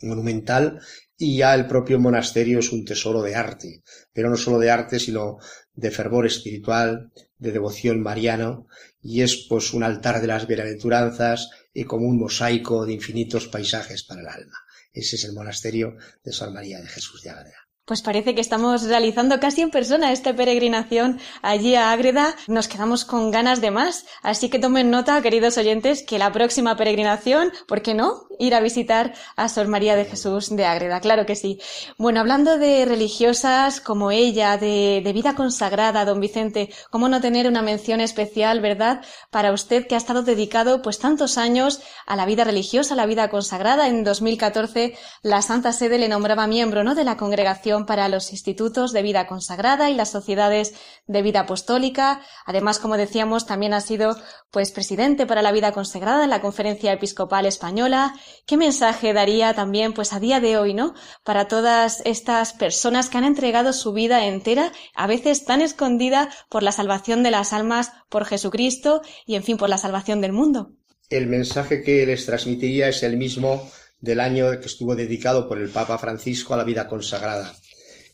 monumental, 0.00 0.80
y 1.16 1.36
ya 1.36 1.54
el 1.54 1.66
propio 1.66 2.00
monasterio 2.00 2.58
es 2.58 2.72
un 2.72 2.84
tesoro 2.84 3.22
de 3.22 3.36
arte, 3.36 3.82
pero 4.12 4.28
no 4.28 4.36
solo 4.36 4.58
de 4.58 4.70
arte, 4.70 4.98
sino 4.98 5.38
de 5.74 5.90
fervor 5.90 6.26
espiritual, 6.26 7.12
de 7.38 7.52
devoción 7.52 8.00
mariano, 8.00 8.66
y 9.00 9.22
es 9.22 9.46
pues 9.48 9.72
un 9.72 9.84
altar 9.84 10.20
de 10.20 10.26
las 10.26 10.46
bienaventuranzas 10.46 11.50
y 11.72 11.84
como 11.84 12.06
un 12.06 12.18
mosaico 12.18 12.84
de 12.86 12.94
infinitos 12.94 13.48
paisajes 13.48 14.02
para 14.02 14.22
el 14.22 14.28
alma. 14.28 14.58
Ese 14.92 15.16
es 15.16 15.24
el 15.24 15.32
monasterio 15.32 15.96
de 16.22 16.32
Sor 16.32 16.50
María 16.52 16.80
de 16.80 16.88
Jesús 16.88 17.22
de 17.22 17.30
Ágreda. 17.30 17.61
Pues 17.92 18.00
parece 18.00 18.34
que 18.34 18.40
estamos 18.40 18.84
realizando 18.84 19.38
casi 19.38 19.60
en 19.60 19.70
persona 19.70 20.12
esta 20.12 20.34
peregrinación 20.34 21.20
allí 21.42 21.74
a 21.74 21.92
Ágreda. 21.92 22.34
Nos 22.46 22.66
quedamos 22.66 23.04
con 23.04 23.30
ganas 23.30 23.60
de 23.60 23.70
más. 23.70 24.06
Así 24.22 24.48
que 24.48 24.58
tomen 24.58 24.90
nota, 24.90 25.20
queridos 25.20 25.58
oyentes, 25.58 26.02
que 26.02 26.18
la 26.18 26.32
próxima 26.32 26.74
peregrinación, 26.74 27.52
¿por 27.68 27.82
qué 27.82 27.92
no? 27.92 28.22
Ir 28.38 28.54
a 28.54 28.60
visitar 28.60 29.12
a 29.36 29.50
Sor 29.50 29.68
María 29.68 29.94
de 29.94 30.06
Jesús 30.06 30.56
de 30.56 30.64
Ágreda. 30.64 31.00
Claro 31.00 31.26
que 31.26 31.36
sí. 31.36 31.60
Bueno, 31.98 32.20
hablando 32.20 32.56
de 32.56 32.86
religiosas 32.86 33.82
como 33.82 34.10
ella, 34.10 34.56
de, 34.56 35.02
vida 35.12 35.34
consagrada, 35.34 36.06
don 36.06 36.18
Vicente, 36.18 36.70
¿cómo 36.88 37.10
no 37.10 37.20
tener 37.20 37.46
una 37.46 37.60
mención 37.60 38.00
especial, 38.00 38.62
verdad? 38.62 39.02
Para 39.30 39.52
usted 39.52 39.86
que 39.86 39.96
ha 39.96 39.98
estado 39.98 40.22
dedicado 40.22 40.80
pues 40.80 40.98
tantos 40.98 41.36
años 41.36 41.82
a 42.06 42.16
la 42.16 42.24
vida 42.24 42.44
religiosa, 42.44 42.94
a 42.94 42.96
la 42.96 43.04
vida 43.04 43.28
consagrada. 43.28 43.86
En 43.88 44.02
2014 44.02 44.94
la 45.20 45.42
Santa 45.42 45.74
Sede 45.74 45.98
le 45.98 46.08
nombraba 46.08 46.46
miembro, 46.46 46.84
¿no? 46.84 46.94
De 46.94 47.04
la 47.04 47.18
congregación 47.18 47.81
para 47.86 48.08
los 48.08 48.32
institutos 48.32 48.92
de 48.92 49.02
vida 49.02 49.26
consagrada 49.26 49.90
y 49.90 49.94
las 49.94 50.10
sociedades 50.10 50.74
de 51.06 51.22
vida 51.22 51.40
apostólica. 51.40 52.20
Además, 52.46 52.78
como 52.78 52.96
decíamos, 52.96 53.46
también 53.46 53.74
ha 53.74 53.80
sido 53.80 54.16
pues 54.50 54.70
presidente 54.70 55.26
para 55.26 55.42
la 55.42 55.52
vida 55.52 55.72
consagrada 55.72 56.24
en 56.24 56.30
la 56.30 56.40
Conferencia 56.40 56.92
Episcopal 56.92 57.46
Española. 57.46 58.14
¿Qué 58.46 58.56
mensaje 58.56 59.12
daría 59.12 59.54
también 59.54 59.92
pues 59.92 60.12
a 60.12 60.20
día 60.20 60.40
de 60.40 60.56
hoy, 60.56 60.74
¿no? 60.74 60.94
Para 61.24 61.48
todas 61.48 62.02
estas 62.04 62.52
personas 62.52 63.08
que 63.08 63.18
han 63.18 63.24
entregado 63.24 63.72
su 63.72 63.92
vida 63.92 64.26
entera, 64.26 64.72
a 64.94 65.06
veces 65.06 65.44
tan 65.44 65.60
escondida 65.60 66.28
por 66.48 66.62
la 66.62 66.72
salvación 66.72 67.22
de 67.22 67.30
las 67.30 67.52
almas 67.52 67.92
por 68.08 68.24
Jesucristo 68.24 69.02
y 69.26 69.34
en 69.34 69.42
fin 69.42 69.56
por 69.56 69.68
la 69.68 69.78
salvación 69.78 70.20
del 70.20 70.32
mundo. 70.32 70.72
El 71.08 71.26
mensaje 71.26 71.82
que 71.82 72.06
les 72.06 72.24
transmitiría 72.24 72.88
es 72.88 73.02
el 73.02 73.16
mismo 73.16 73.70
del 74.00 74.20
año 74.20 74.50
que 74.60 74.66
estuvo 74.66 74.96
dedicado 74.96 75.48
por 75.48 75.58
el 75.58 75.70
Papa 75.70 75.96
Francisco 75.96 76.54
a 76.54 76.56
la 76.56 76.64
vida 76.64 76.88
consagrada 76.88 77.54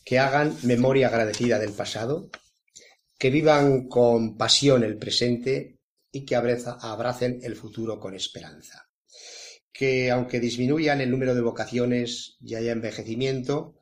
que 0.09 0.17
hagan 0.17 0.57
memoria 0.63 1.07
agradecida 1.09 1.59
del 1.59 1.73
pasado, 1.73 2.31
que 3.15 3.29
vivan 3.29 3.87
con 3.87 4.37
pasión 4.37 4.83
el 4.83 4.97
presente 4.97 5.77
y 6.11 6.25
que 6.25 6.35
abracen 6.35 7.39
el 7.43 7.55
futuro 7.55 7.99
con 7.99 8.15
esperanza. 8.15 8.89
Que 9.71 10.09
aunque 10.09 10.39
disminuyan 10.39 10.99
el 10.99 11.11
número 11.11 11.35
de 11.35 11.41
vocaciones 11.41 12.37
y 12.41 12.55
haya 12.55 12.71
envejecimiento, 12.71 13.75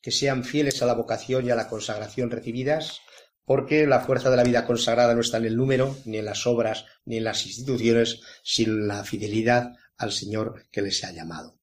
que 0.00 0.10
sean 0.10 0.42
fieles 0.42 0.80
a 0.80 0.86
la 0.86 0.94
vocación 0.94 1.44
y 1.44 1.50
a 1.50 1.54
la 1.54 1.68
consagración 1.68 2.30
recibidas, 2.30 3.02
porque 3.44 3.86
la 3.86 4.00
fuerza 4.00 4.30
de 4.30 4.38
la 4.38 4.44
vida 4.44 4.64
consagrada 4.64 5.14
no 5.14 5.20
está 5.20 5.36
en 5.36 5.44
el 5.44 5.56
número, 5.58 5.98
ni 6.06 6.16
en 6.16 6.24
las 6.24 6.46
obras, 6.46 6.86
ni 7.04 7.18
en 7.18 7.24
las 7.24 7.44
instituciones, 7.44 8.20
sino 8.42 8.72
en 8.72 8.88
la 8.88 9.04
fidelidad 9.04 9.74
al 9.98 10.12
Señor 10.12 10.64
que 10.70 10.80
les 10.80 11.04
ha 11.04 11.12
llamado. 11.12 11.58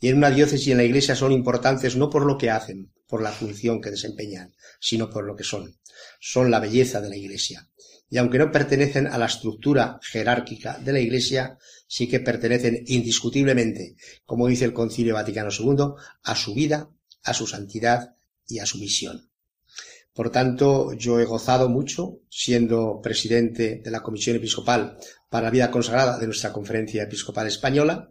Y 0.00 0.08
en 0.08 0.16
una 0.16 0.30
diócesis 0.30 0.68
y 0.68 0.72
en 0.72 0.78
la 0.78 0.84
Iglesia 0.84 1.14
son 1.14 1.32
importantes 1.32 1.96
no 1.96 2.08
por 2.08 2.24
lo 2.24 2.38
que 2.38 2.48
hacen, 2.48 2.94
por 3.08 3.22
la 3.22 3.32
función 3.32 3.80
que 3.80 3.90
desempeñan, 3.90 4.54
sino 4.78 5.10
por 5.10 5.24
lo 5.24 5.34
que 5.34 5.44
son. 5.44 5.76
Son 6.20 6.50
la 6.50 6.60
belleza 6.60 7.00
de 7.00 7.08
la 7.08 7.16
Iglesia. 7.16 7.68
Y 8.10 8.18
aunque 8.18 8.38
no 8.38 8.52
pertenecen 8.52 9.06
a 9.06 9.18
la 9.18 9.26
estructura 9.26 9.98
jerárquica 10.02 10.78
de 10.78 10.92
la 10.92 11.00
Iglesia, 11.00 11.58
sí 11.86 12.08
que 12.08 12.20
pertenecen 12.20 12.84
indiscutiblemente, 12.86 13.96
como 14.24 14.46
dice 14.46 14.64
el 14.64 14.72
Concilio 14.72 15.14
Vaticano 15.14 15.50
II, 15.50 15.94
a 16.22 16.36
su 16.36 16.54
vida, 16.54 16.90
a 17.22 17.34
su 17.34 17.46
santidad 17.46 18.14
y 18.46 18.60
a 18.60 18.66
su 18.66 18.78
misión. 18.78 19.28
Por 20.18 20.30
tanto, 20.30 20.94
yo 20.94 21.20
he 21.20 21.24
gozado 21.24 21.68
mucho 21.68 22.20
siendo 22.28 23.00
presidente 23.00 23.80
de 23.84 23.90
la 23.90 24.02
Comisión 24.02 24.36
Episcopal 24.36 24.98
para 25.30 25.44
la 25.44 25.50
Vida 25.50 25.70
Consagrada 25.70 26.18
de 26.18 26.26
nuestra 26.26 26.52
Conferencia 26.52 27.04
Episcopal 27.04 27.46
Española 27.46 28.10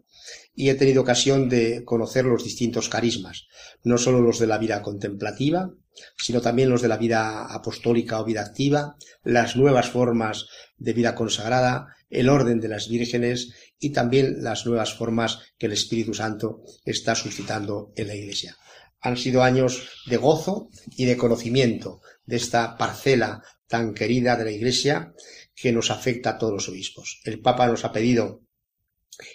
y 0.60 0.70
he 0.70 0.74
tenido 0.74 1.04
ocasión 1.04 1.50
de 1.50 1.86
conocer 1.86 2.26
los 2.26 2.44
distintos 2.44 2.90
carismas, 2.90 3.46
no 3.84 4.00
solo 4.00 4.22
los 4.22 4.40
de 4.40 4.48
la 4.48 4.58
vida 4.58 4.82
contemplativa, 4.82 5.70
sino 6.18 6.42
también 6.42 6.72
los 6.72 6.82
de 6.82 6.88
la 6.88 6.98
vida 6.98 7.46
apostólica 7.46 8.20
o 8.20 8.26
vida 8.26 8.42
activa, 8.42 8.96
las 9.24 9.56
nuevas 9.56 9.92
formas 9.92 10.48
de 10.78 10.94
vida 10.94 11.14
consagrada, 11.14 11.96
el 12.10 12.28
orden 12.28 12.60
de 12.60 12.70
las 12.70 12.90
vírgenes 12.90 13.54
y 13.80 13.92
también 13.92 14.42
las 14.42 14.66
nuevas 14.66 14.96
formas 14.96 15.38
que 15.60 15.68
el 15.68 15.74
Espíritu 15.74 16.16
Santo 16.16 16.64
está 16.84 17.14
suscitando 17.14 17.94
en 17.96 18.08
la 18.08 18.16
Iglesia. 18.16 18.58
Han 19.02 19.16
sido 19.16 19.44
años 19.44 19.88
de 20.08 20.18
gozo 20.18 20.70
y 20.96 21.06
de 21.06 21.18
conocimiento 21.18 22.02
de 22.26 22.38
esta 22.38 22.78
parcela 22.78 23.44
tan 23.68 23.94
querida 23.94 24.36
de 24.36 24.46
la 24.46 24.52
Iglesia 24.52 25.14
que 25.54 25.72
nos 25.72 25.92
afecta 25.92 26.32
a 26.32 26.38
todos 26.40 26.54
los 26.54 26.70
obispos. 26.70 27.22
El 27.26 27.42
Papa 27.42 27.68
nos 27.68 27.86
ha 27.86 27.92
pedido 27.92 28.42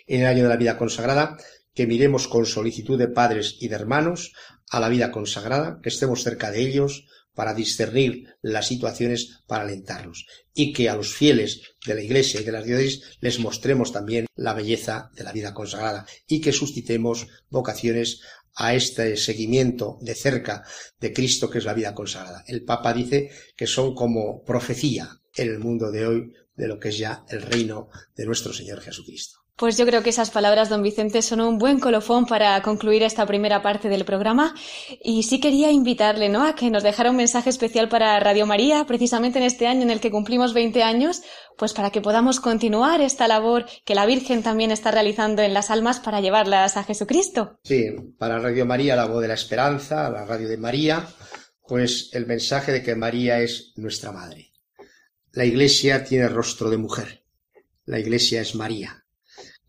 en 0.07 0.23
el 0.23 0.27
año 0.27 0.43
de 0.45 0.49
la 0.49 0.57
vida 0.57 0.79
consagrada 0.79 1.37
que 1.75 1.87
miremos 1.87 2.29
con 2.29 2.47
solicitud 2.47 2.99
de 2.99 3.09
padres 3.09 3.57
y 3.61 3.69
de 3.69 3.77
hermanos 3.77 4.33
a 4.71 4.81
la 4.81 4.89
vida 4.89 5.11
consagrada, 5.11 5.81
que 5.83 5.89
estemos 5.89 6.23
cerca 6.23 6.51
de 6.51 6.61
ellos 6.61 7.07
para 7.35 7.55
discernir 7.55 8.37
las 8.43 8.67
situaciones, 8.67 9.43
para 9.47 9.65
alentarlos, 9.65 10.27
y 10.55 10.73
que 10.73 10.91
a 10.91 10.97
los 10.97 11.15
fieles 11.15 11.63
de 11.87 11.95
la 11.95 12.03
Iglesia 12.03 12.41
y 12.41 12.45
de 12.45 12.53
las 12.53 12.65
diócesis 12.65 13.19
les 13.21 13.39
mostremos 13.39 13.93
también 13.93 14.27
la 14.35 14.53
belleza 14.53 15.11
de 15.15 15.25
la 15.25 15.33
vida 15.33 15.55
consagrada 15.55 16.07
y 16.27 16.41
que 16.41 16.53
suscitemos 16.53 17.29
vocaciones 17.49 18.21
a 18.55 18.75
este 18.75 19.17
seguimiento 19.17 19.99
de 20.03 20.15
cerca 20.15 20.63
de 21.01 21.13
Cristo 21.13 21.49
que 21.49 21.59
es 21.59 21.65
la 21.65 21.73
vida 21.73 21.95
consagrada. 21.95 22.45
El 22.47 22.65
Papa 22.65 22.93
dice 22.93 23.31
que 23.57 23.67
son 23.67 23.95
como 23.95 24.45
profecía 24.45 25.09
en 25.35 25.49
el 25.49 25.59
mundo 25.59 25.91
de 25.91 26.07
hoy 26.07 26.33
de 26.55 26.69
lo 26.69 26.79
que 26.79 26.91
es 26.91 26.99
ya 26.99 27.25
el 27.31 27.41
reino 27.41 27.89
de 28.15 28.27
nuestro 28.27 28.53
Señor 28.53 28.83
Jesucristo. 28.83 29.42
Pues 29.57 29.77
yo 29.77 29.85
creo 29.85 30.03
que 30.03 30.11
esas 30.11 30.31
palabras, 30.31 30.71
don 30.71 30.83
Vicente, 30.83 31.21
son 31.21 31.41
un 31.41 31.59
buen 31.59 31.79
colofón 31.79 32.25
para 32.25 32.61
concluir 32.63 33.03
esta 33.03 33.27
primera 33.27 33.61
parte 33.61 33.91
del 33.91 34.05
programa. 34.05 34.55
Y 35.03 35.25
sí 35.25 35.41
quería 35.41 35.71
invitarle, 35.71 36.31
¿no?, 36.31 36.45
a 36.47 36.55
que 36.55 36.71
nos 36.71 36.83
dejara 36.83 37.11
un 37.11 37.17
mensaje 37.17 37.51
especial 37.51 37.89
para 37.89 38.19
Radio 38.19 38.47
María, 38.47 38.87
precisamente 38.87 39.39
en 39.39 39.45
este 39.45 39.67
año 39.67 39.83
en 39.83 39.91
el 39.91 40.01
que 40.01 40.11
cumplimos 40.11 40.55
20 40.55 40.83
años, 40.83 41.23
pues 41.59 41.75
para 41.75 41.91
que 41.91 42.01
podamos 42.01 42.41
continuar 42.41 43.03
esta 43.03 43.29
labor 43.29 43.67
que 43.85 43.95
la 43.95 44.07
Virgen 44.07 44.43
también 44.43 44.71
está 44.71 44.91
realizando 44.91 45.43
en 45.43 45.53
las 45.53 45.71
almas 45.71 46.01
para 46.01 46.21
llevarlas 46.21 46.79
a 46.79 46.85
Jesucristo. 46.85 47.61
Sí, 47.63 47.95
para 48.19 48.39
Radio 48.39 48.65
María, 48.65 48.97
la 48.97 49.05
voz 49.05 49.21
de 49.21 49.29
la 49.29 49.35
esperanza, 49.35 50.09
la 50.11 50.25
radio 50.25 50.49
de 50.49 50.57
María, 50.57 51.07
pues 51.69 52.09
el 52.15 52.27
mensaje 52.27 52.73
de 52.73 52.83
que 52.83 52.97
María 52.97 53.41
es 53.41 53.75
nuestra 53.77 54.13
madre. 54.13 54.51
La 55.31 55.45
Iglesia 55.45 56.05
tiene 56.05 56.29
rostro 56.29 56.71
de 56.71 56.79
mujer. 56.79 57.23
La 57.85 57.99
Iglesia 57.99 58.41
es 58.41 58.55
María 58.55 59.02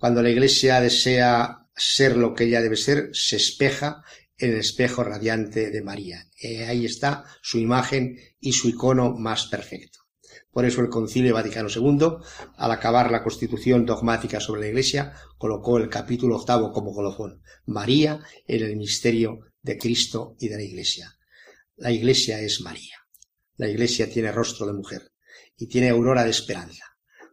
cuando 0.04 0.22
la 0.22 0.32
Iglesia 0.32 0.82
desea 0.82 1.70
ser 1.74 2.18
lo 2.18 2.34
que 2.34 2.44
ella 2.44 2.62
debe 2.62 2.76
ser, 2.76 3.12
se 3.14 3.38
espeja 3.38 4.04
en 4.38 4.52
el 4.52 4.58
espejo 4.58 5.02
radiante 5.02 5.72
de 5.72 5.82
María. 5.82 6.28
Eh, 6.42 6.66
ahí 6.66 6.84
está 6.84 7.24
su 7.42 7.58
imagen 7.58 8.18
y 8.42 8.52
su 8.52 8.68
icono 8.68 9.16
más 9.16 9.46
perfecto. 9.46 10.00
Por 10.52 10.66
eso 10.66 10.82
el 10.82 10.90
Concilio 10.90 11.34
Vaticano 11.34 11.70
II, 11.74 12.18
al 12.58 12.72
acabar 12.74 13.12
la 13.12 13.24
constitución 13.24 13.86
dogmática 13.86 14.42
sobre 14.42 14.60
la 14.60 14.68
Iglesia, 14.68 15.14
colocó 15.38 15.78
el 15.78 15.88
capítulo 15.88 16.36
octavo 16.36 16.74
como 16.74 16.94
colofón, 16.94 17.42
María 17.66 18.20
en 18.46 18.62
el 18.62 18.76
misterio 18.76 19.40
de 19.62 19.78
Cristo 19.78 20.36
y 20.38 20.50
de 20.50 20.58
la 20.58 20.64
Iglesia. 20.64 21.16
La 21.78 21.92
Iglesia 21.92 22.42
es 22.42 22.60
María. 22.60 22.98
La 23.56 23.70
Iglesia 23.70 24.10
tiene 24.10 24.34
rostro 24.34 24.66
de 24.66 24.74
mujer 24.74 25.14
y 25.56 25.68
tiene 25.68 25.92
aurora 25.92 26.26
de 26.26 26.32
esperanza, 26.32 26.84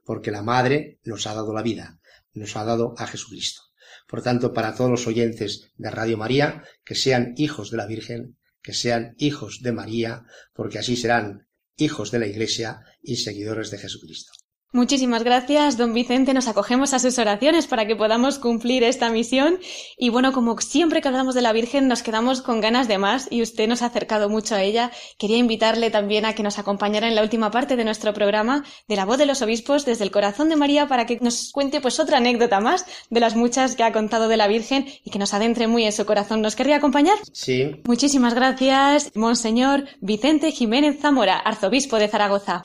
porque 0.04 0.30
la 0.30 0.44
Madre 0.44 1.00
nos 1.02 1.26
ha 1.26 1.34
dado 1.34 1.52
la 1.52 1.62
vida, 1.62 1.99
nos 2.32 2.56
ha 2.56 2.64
dado 2.64 2.94
a 2.98 3.06
Jesucristo. 3.06 3.62
Por 4.06 4.22
tanto, 4.22 4.52
para 4.52 4.74
todos 4.74 4.90
los 4.90 5.06
oyentes 5.06 5.72
de 5.76 5.90
Radio 5.90 6.16
María, 6.16 6.64
que 6.84 6.94
sean 6.94 7.34
hijos 7.36 7.70
de 7.70 7.76
la 7.76 7.86
Virgen, 7.86 8.38
que 8.62 8.72
sean 8.72 9.14
hijos 9.18 9.60
de 9.62 9.72
María, 9.72 10.24
porque 10.52 10.78
así 10.78 10.96
serán 10.96 11.46
hijos 11.76 12.10
de 12.10 12.18
la 12.18 12.26
Iglesia 12.26 12.80
y 13.02 13.16
seguidores 13.16 13.70
de 13.70 13.78
Jesucristo. 13.78 14.32
Muchísimas 14.72 15.24
gracias, 15.24 15.76
don 15.76 15.92
Vicente. 15.92 16.32
Nos 16.32 16.46
acogemos 16.46 16.94
a 16.94 17.00
sus 17.00 17.18
oraciones 17.18 17.66
para 17.66 17.88
que 17.88 17.96
podamos 17.96 18.38
cumplir 18.38 18.84
esta 18.84 19.10
misión. 19.10 19.58
Y 19.98 20.10
bueno, 20.10 20.30
como 20.32 20.56
siempre 20.60 21.00
que 21.00 21.08
hablamos 21.08 21.34
de 21.34 21.42
la 21.42 21.52
Virgen, 21.52 21.88
nos 21.88 22.04
quedamos 22.04 22.40
con 22.40 22.60
ganas 22.60 22.86
de 22.86 22.96
más 22.96 23.26
y 23.32 23.42
usted 23.42 23.66
nos 23.66 23.82
ha 23.82 23.86
acercado 23.86 24.28
mucho 24.28 24.54
a 24.54 24.62
ella. 24.62 24.92
Quería 25.18 25.38
invitarle 25.38 25.90
también 25.90 26.24
a 26.24 26.34
que 26.36 26.44
nos 26.44 26.60
acompañara 26.60 27.08
en 27.08 27.16
la 27.16 27.22
última 27.22 27.50
parte 27.50 27.74
de 27.74 27.84
nuestro 27.84 28.14
programa 28.14 28.64
de 28.86 28.94
la 28.94 29.04
voz 29.04 29.18
de 29.18 29.26
los 29.26 29.42
obispos 29.42 29.84
desde 29.84 30.04
el 30.04 30.12
corazón 30.12 30.48
de 30.48 30.54
María 30.54 30.86
para 30.86 31.04
que 31.04 31.18
nos 31.20 31.50
cuente 31.50 31.80
pues 31.80 31.98
otra 31.98 32.18
anécdota 32.18 32.60
más 32.60 32.86
de 33.10 33.18
las 33.18 33.34
muchas 33.34 33.74
que 33.74 33.82
ha 33.82 33.92
contado 33.92 34.28
de 34.28 34.36
la 34.36 34.46
Virgen 34.46 34.86
y 35.02 35.10
que 35.10 35.18
nos 35.18 35.34
adentre 35.34 35.66
muy 35.66 35.84
en 35.84 35.90
su 35.90 36.06
corazón. 36.06 36.42
¿Nos 36.42 36.54
querría 36.54 36.76
acompañar? 36.76 37.16
Sí. 37.32 37.82
Muchísimas 37.84 38.34
gracias, 38.34 39.10
Monseñor 39.16 39.86
Vicente 40.00 40.52
Jiménez 40.52 41.00
Zamora, 41.00 41.38
arzobispo 41.38 41.96
de 41.96 42.06
Zaragoza. 42.06 42.62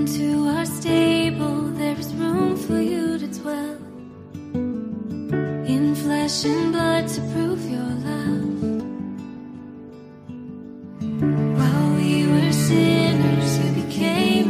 into 0.00 0.48
our 0.48 0.64
stable, 0.64 1.60
there's 1.80 2.14
room 2.14 2.56
for 2.56 2.80
you 2.80 3.18
to 3.18 3.26
dwell. 3.38 3.76
In 5.74 5.94
flesh 5.94 6.44
and 6.46 6.72
blood 6.72 7.06
to 7.08 7.20
prove 7.32 7.62
your 7.74 7.92
love. 8.08 8.60
While 11.58 11.90
we 12.00 12.26
were 12.32 12.52
sinners, 12.52 13.58
you 13.58 13.70
became. 13.82 14.49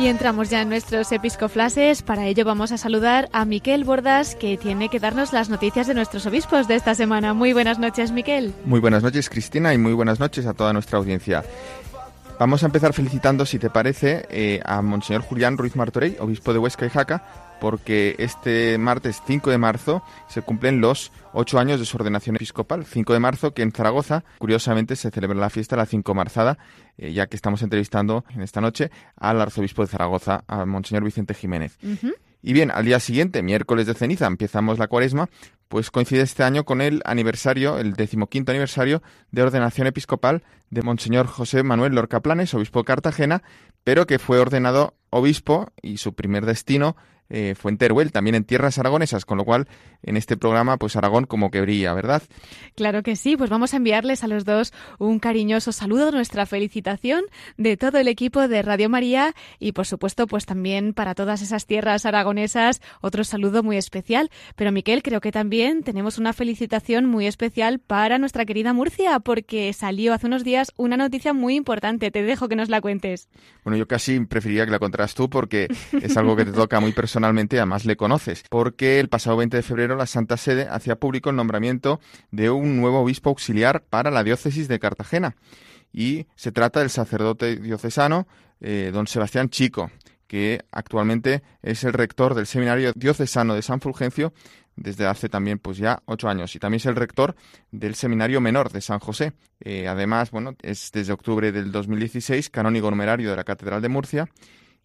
Y 0.00 0.06
entramos 0.06 0.48
ya 0.48 0.62
en 0.62 0.70
nuestros 0.70 1.12
episcoflases. 1.12 2.00
Para 2.00 2.24
ello 2.24 2.46
vamos 2.46 2.72
a 2.72 2.78
saludar 2.78 3.28
a 3.34 3.44
Miquel 3.44 3.84
Bordas, 3.84 4.34
que 4.34 4.56
tiene 4.56 4.88
que 4.88 4.98
darnos 4.98 5.34
las 5.34 5.50
noticias 5.50 5.86
de 5.86 5.92
nuestros 5.92 6.24
obispos 6.24 6.66
de 6.68 6.76
esta 6.76 6.94
semana. 6.94 7.34
Muy 7.34 7.52
buenas 7.52 7.78
noches, 7.78 8.10
Miquel. 8.10 8.54
Muy 8.64 8.80
buenas 8.80 9.02
noches, 9.02 9.28
Cristina, 9.28 9.74
y 9.74 9.78
muy 9.78 9.92
buenas 9.92 10.18
noches 10.18 10.46
a 10.46 10.54
toda 10.54 10.72
nuestra 10.72 10.96
audiencia. 10.96 11.44
Vamos 12.38 12.62
a 12.62 12.66
empezar 12.66 12.94
felicitando, 12.94 13.44
si 13.44 13.58
te 13.58 13.68
parece, 13.68 14.26
eh, 14.30 14.62
a 14.64 14.80
Monseñor 14.80 15.20
Julián 15.20 15.58
Ruiz 15.58 15.76
Martorey, 15.76 16.16
obispo 16.18 16.54
de 16.54 16.60
Huesca 16.60 16.86
y 16.86 16.88
Jaca, 16.88 17.49
porque 17.60 18.16
este 18.18 18.78
martes 18.78 19.22
5 19.26 19.50
de 19.50 19.58
marzo 19.58 20.02
se 20.28 20.42
cumplen 20.42 20.80
los 20.80 21.12
ocho 21.32 21.58
años 21.58 21.78
de 21.78 21.86
su 21.86 21.96
ordenación 21.96 22.36
episcopal. 22.36 22.84
5 22.84 23.12
de 23.12 23.20
marzo, 23.20 23.54
que 23.54 23.62
en 23.62 23.72
Zaragoza, 23.72 24.24
curiosamente, 24.38 24.96
se 24.96 25.10
celebra 25.10 25.38
la 25.38 25.50
fiesta 25.50 25.76
de 25.76 25.82
la 25.82 25.86
Cinco 25.86 26.14
Marzada, 26.14 26.58
eh, 26.96 27.12
ya 27.12 27.26
que 27.26 27.36
estamos 27.36 27.62
entrevistando 27.62 28.24
en 28.30 28.42
esta 28.42 28.60
noche 28.60 28.90
al 29.16 29.40
arzobispo 29.40 29.82
de 29.82 29.88
Zaragoza, 29.88 30.44
a 30.48 30.64
Monseñor 30.64 31.04
Vicente 31.04 31.34
Jiménez. 31.34 31.78
Y 32.42 32.52
bien, 32.54 32.70
al 32.70 32.86
día 32.86 33.00
siguiente, 33.00 33.42
miércoles 33.42 33.86
de 33.86 33.94
ceniza, 33.94 34.26
empezamos 34.26 34.78
la 34.78 34.88
cuaresma, 34.88 35.28
pues 35.68 35.90
coincide 35.90 36.22
este 36.22 36.42
año 36.42 36.64
con 36.64 36.80
el 36.80 37.02
aniversario, 37.04 37.78
el 37.78 37.92
decimoquinto 37.92 38.50
aniversario 38.50 39.02
de 39.30 39.42
ordenación 39.42 39.86
episcopal 39.86 40.42
de 40.70 40.82
Monseñor 40.82 41.26
José 41.26 41.62
Manuel 41.62 41.94
Lorca 41.94 42.20
Planes, 42.20 42.54
obispo 42.54 42.80
de 42.80 42.86
Cartagena, 42.86 43.42
pero 43.84 44.06
que 44.06 44.18
fue 44.18 44.38
ordenado 44.38 44.94
obispo 45.10 45.70
y 45.82 45.98
su 45.98 46.14
primer 46.14 46.46
destino 46.46 46.96
eh, 47.30 47.54
fue 47.56 47.70
en 47.70 47.78
Teruel, 47.78 48.12
también 48.12 48.34
en 48.34 48.44
tierras 48.44 48.78
aragonesas, 48.78 49.24
con 49.24 49.38
lo 49.38 49.44
cual 49.44 49.68
en 50.02 50.16
este 50.16 50.36
programa 50.36 50.76
pues 50.76 50.96
Aragón 50.96 51.26
como 51.26 51.50
que 51.50 51.60
brilla, 51.60 51.94
¿verdad? 51.94 52.22
Claro 52.74 53.02
que 53.02 53.16
sí, 53.16 53.36
pues 53.36 53.50
vamos 53.50 53.74
a 53.74 53.76
enviarles 53.76 54.24
a 54.24 54.28
los 54.28 54.44
dos 54.44 54.72
un 54.98 55.18
cariñoso 55.18 55.72
saludo, 55.72 56.10
nuestra 56.10 56.46
felicitación 56.46 57.22
de 57.56 57.76
todo 57.76 57.98
el 57.98 58.08
equipo 58.08 58.48
de 58.48 58.62
Radio 58.62 58.88
María 58.88 59.34
y 59.58 59.72
por 59.72 59.86
supuesto 59.86 60.26
pues 60.26 60.46
también 60.46 60.94
para 60.94 61.14
todas 61.14 61.42
esas 61.42 61.66
tierras 61.66 62.06
aragonesas 62.06 62.80
otro 63.00 63.22
saludo 63.22 63.62
muy 63.62 63.76
especial. 63.76 64.30
Pero 64.56 64.72
Miquel, 64.72 65.02
creo 65.02 65.20
que 65.20 65.32
también 65.32 65.82
tenemos 65.82 66.18
una 66.18 66.32
felicitación 66.32 67.06
muy 67.06 67.26
especial 67.26 67.78
para 67.78 68.18
nuestra 68.18 68.44
querida 68.44 68.72
Murcia 68.72 69.20
porque 69.20 69.72
salió 69.72 70.14
hace 70.14 70.26
unos 70.26 70.42
días 70.42 70.72
una 70.76 70.96
noticia 70.96 71.32
muy 71.32 71.54
importante. 71.54 72.10
Te 72.10 72.22
dejo 72.22 72.48
que 72.48 72.56
nos 72.56 72.68
la 72.68 72.80
cuentes. 72.80 73.28
Bueno, 73.62 73.76
yo 73.76 73.86
casi 73.86 74.20
preferiría 74.20 74.64
que 74.64 74.72
la 74.72 74.78
contaras 74.78 75.14
tú 75.14 75.28
porque 75.28 75.68
es 75.92 76.16
algo 76.16 76.34
que 76.34 76.44
te 76.44 76.52
toca 76.52 76.80
muy 76.80 76.92
personal 76.92 77.10
personalmente, 77.10 77.58
además 77.58 77.84
le 77.86 77.96
conoces, 77.96 78.44
porque 78.48 79.00
el 79.00 79.08
pasado 79.08 79.36
20 79.36 79.56
de 79.56 79.62
febrero 79.64 79.89
la 79.96 80.06
Santa 80.06 80.36
Sede 80.36 80.68
hacía 80.70 80.96
público 80.96 81.30
el 81.30 81.36
nombramiento 81.36 82.00
de 82.30 82.50
un 82.50 82.80
nuevo 82.80 83.00
obispo 83.00 83.30
auxiliar 83.30 83.82
para 83.82 84.10
la 84.10 84.24
diócesis 84.24 84.68
de 84.68 84.78
Cartagena. 84.78 85.36
Y 85.92 86.26
se 86.36 86.52
trata 86.52 86.80
del 86.80 86.90
sacerdote 86.90 87.56
diocesano 87.56 88.26
eh, 88.60 88.90
don 88.92 89.06
Sebastián 89.06 89.48
Chico, 89.48 89.90
que 90.26 90.64
actualmente 90.70 91.42
es 91.62 91.82
el 91.84 91.92
rector 91.92 92.34
del 92.34 92.46
Seminario 92.46 92.92
Diocesano 92.94 93.54
de 93.54 93.62
San 93.62 93.80
Fulgencio 93.80 94.32
desde 94.76 95.06
hace 95.06 95.28
también 95.28 95.58
pues 95.58 95.76
ya 95.76 96.02
ocho 96.06 96.28
años 96.28 96.54
y 96.56 96.58
también 96.58 96.78
es 96.78 96.86
el 96.86 96.96
rector 96.96 97.36
del 97.70 97.94
Seminario 97.94 98.40
Menor 98.40 98.72
de 98.72 98.80
San 98.80 98.98
José. 98.98 99.32
Eh, 99.60 99.86
además, 99.88 100.30
bueno, 100.30 100.54
es 100.62 100.90
desde 100.92 101.12
octubre 101.12 101.52
del 101.52 101.70
2016 101.70 102.48
canónigo 102.50 102.90
numerario 102.90 103.30
de 103.30 103.36
la 103.36 103.44
Catedral 103.44 103.82
de 103.82 103.88
Murcia 103.88 104.28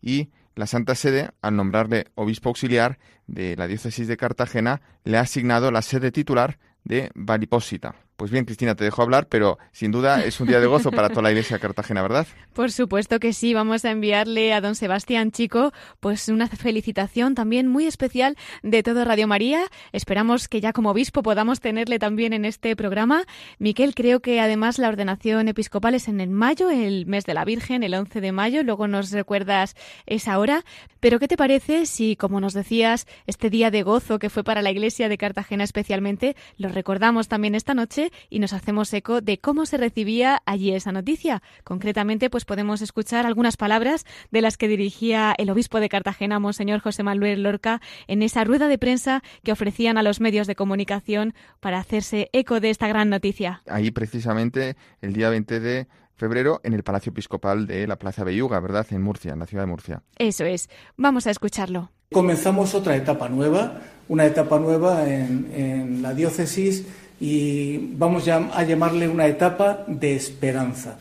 y 0.02 0.30
la 0.56 0.68
Santa 0.68 0.96
Sede, 0.96 1.32
al 1.42 1.56
nombrarle 1.56 2.08
obispo 2.16 2.50
auxiliar 2.50 2.98
de 3.28 3.56
la 3.56 3.68
diócesis 3.68 4.08
de 4.08 4.18
Cartagena, 4.18 4.82
le 5.04 5.18
ha 5.18 5.22
asignado 5.22 5.72
la 5.72 5.82
sede 5.82 6.12
titular 6.12 6.58
de 6.84 7.12
Valipósita. 7.14 7.96
Pues 8.16 8.32
bien, 8.32 8.46
Cristina, 8.46 8.76
te 8.76 8.86
dejo 8.86 9.02
hablar, 9.02 9.28
pero 9.28 9.58
sin 9.74 9.92
duda 9.92 10.24
es 10.24 10.40
un 10.40 10.48
día 10.48 10.62
de 10.62 10.68
gozo 10.68 10.90
para 10.90 11.10
toda 11.10 11.24
la 11.24 11.32
Iglesia 11.32 11.58
de 11.58 11.62
Cartagena, 11.62 12.02
¿verdad? 12.02 12.26
Por 12.54 12.72
supuesto 12.72 13.20
que 13.20 13.34
sí. 13.34 13.54
Vamos 13.54 13.84
a 13.84 13.92
enviarle 13.92 14.54
a 14.54 14.62
don 14.62 14.76
Sebastián 14.76 15.32
Chico 15.32 15.74
pues 16.00 16.30
una 16.30 16.48
felicitación 16.48 17.36
también 17.36 17.68
muy 17.68 17.88
especial 17.88 18.38
de 18.64 18.84
todo 18.84 19.04
Radio 19.04 19.28
María. 19.28 19.66
Esperamos 19.92 20.48
que 20.48 20.62
ya 20.62 20.72
como 20.72 20.92
obispo 20.92 21.24
podamos 21.24 21.60
tenerle 21.60 22.00
también 22.00 22.32
en 22.32 22.46
este 22.46 22.78
programa. 22.78 23.26
Miquel, 23.60 23.94
creo 23.94 24.22
que 24.22 24.40
además 24.40 24.80
la 24.80 24.88
ordenación 24.88 25.50
episcopal 25.50 25.96
es 25.96 26.08
en 26.08 26.22
el 26.22 26.30
mayo, 26.30 26.70
el 26.70 27.06
mes 27.08 27.26
de 27.26 27.34
la 27.34 27.44
Virgen, 27.44 27.84
el 27.84 27.94
11 27.94 28.22
de 28.22 28.32
mayo. 28.32 28.64
Luego 28.64 28.88
nos 28.88 29.12
recuerdas 29.12 29.76
esa 30.06 30.40
hora. 30.40 30.64
Pero 31.02 31.20
¿qué 31.20 31.28
te 31.28 31.36
parece 31.36 31.86
si, 31.86 32.16
como 32.16 32.40
nos 32.40 32.54
decías, 32.54 33.08
este 33.28 33.50
día 33.50 33.72
de 33.72 33.84
gozo 33.84 34.20
que 34.20 34.30
fue 34.30 34.46
para 34.46 34.62
la 34.62 34.72
Iglesia 34.72 35.10
de 35.10 35.18
Cartagena 35.18 35.66
especialmente, 35.66 36.38
lo 36.58 36.70
recordamos 36.70 37.28
también 37.28 37.56
esta 37.56 37.74
noche? 37.74 38.05
Y 38.30 38.40
nos 38.40 38.54
hacemos 38.54 38.94
eco 38.94 39.22
de 39.22 39.38
cómo 39.38 39.66
se 39.66 39.78
recibía 39.78 40.42
allí 40.46 40.72
esa 40.72 40.92
noticia. 40.92 41.42
Concretamente, 41.64 42.30
pues 42.30 42.46
podemos 42.46 42.82
escuchar 42.82 43.26
algunas 43.26 43.58
palabras 43.58 44.06
de 44.32 44.42
las 44.42 44.58
que 44.58 44.68
dirigía 44.68 45.34
el 45.38 45.50
obispo 45.50 45.80
de 45.80 45.90
Cartagena, 45.90 46.40
Monseñor 46.40 46.80
José 46.80 47.04
Manuel 47.04 47.44
Lorca, 47.44 47.82
en 48.08 48.22
esa 48.22 48.44
rueda 48.44 48.68
de 48.68 48.78
prensa 48.78 49.24
que 49.44 49.52
ofrecían 49.52 49.98
a 49.98 50.04
los 50.04 50.20
medios 50.20 50.48
de 50.48 50.56
comunicación 50.56 51.34
para 51.60 51.80
hacerse 51.80 52.30
eco 52.34 52.60
de 52.60 52.70
esta 52.70 52.88
gran 52.88 53.10
noticia. 53.10 53.62
Ahí 53.68 53.92
precisamente 53.92 54.76
el 55.02 55.14
día 55.14 55.30
20 55.30 55.60
de 55.60 55.88
febrero 56.16 56.62
en 56.64 56.74
el 56.74 56.84
Palacio 56.84 57.12
Episcopal 57.12 57.68
de 57.68 57.88
la 57.88 57.98
Plaza 57.98 58.24
Belluga, 58.24 58.60
¿verdad? 58.60 58.86
En 58.92 59.02
Murcia, 59.02 59.34
en 59.34 59.40
la 59.40 59.46
ciudad 59.46 59.64
de 59.64 59.68
Murcia. 59.68 60.02
Eso 60.18 60.46
es. 60.46 60.70
Vamos 60.98 61.28
a 61.28 61.32
escucharlo. 61.32 61.92
Comenzamos 62.12 62.74
otra 62.76 62.96
etapa 62.96 63.28
nueva, 63.30 63.82
una 64.08 64.26
etapa 64.26 64.60
nueva 64.60 65.08
en, 65.08 65.52
en 65.54 66.02
la 66.02 66.14
diócesis 66.14 66.86
y 67.20 67.78
vamos 67.94 68.28
a 68.28 68.64
llamarle 68.64 69.08
una 69.08 69.28
etapa 69.28 69.84
de 69.88 70.16
esperanza, 70.16 70.98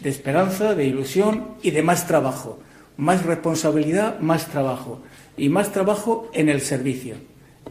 de 0.00 0.10
esperanza, 0.10 0.74
de 0.74 0.86
ilusión 0.86 1.48
y 1.62 1.70
de 1.70 1.82
más 1.82 2.06
trabajo, 2.06 2.58
más 2.96 3.24
responsabilidad, 3.24 4.20
más 4.20 4.46
trabajo 4.48 5.02
y 5.36 5.48
más 5.48 5.72
trabajo 5.72 6.30
en 6.34 6.48
el 6.48 6.60
servicio. 6.60 7.16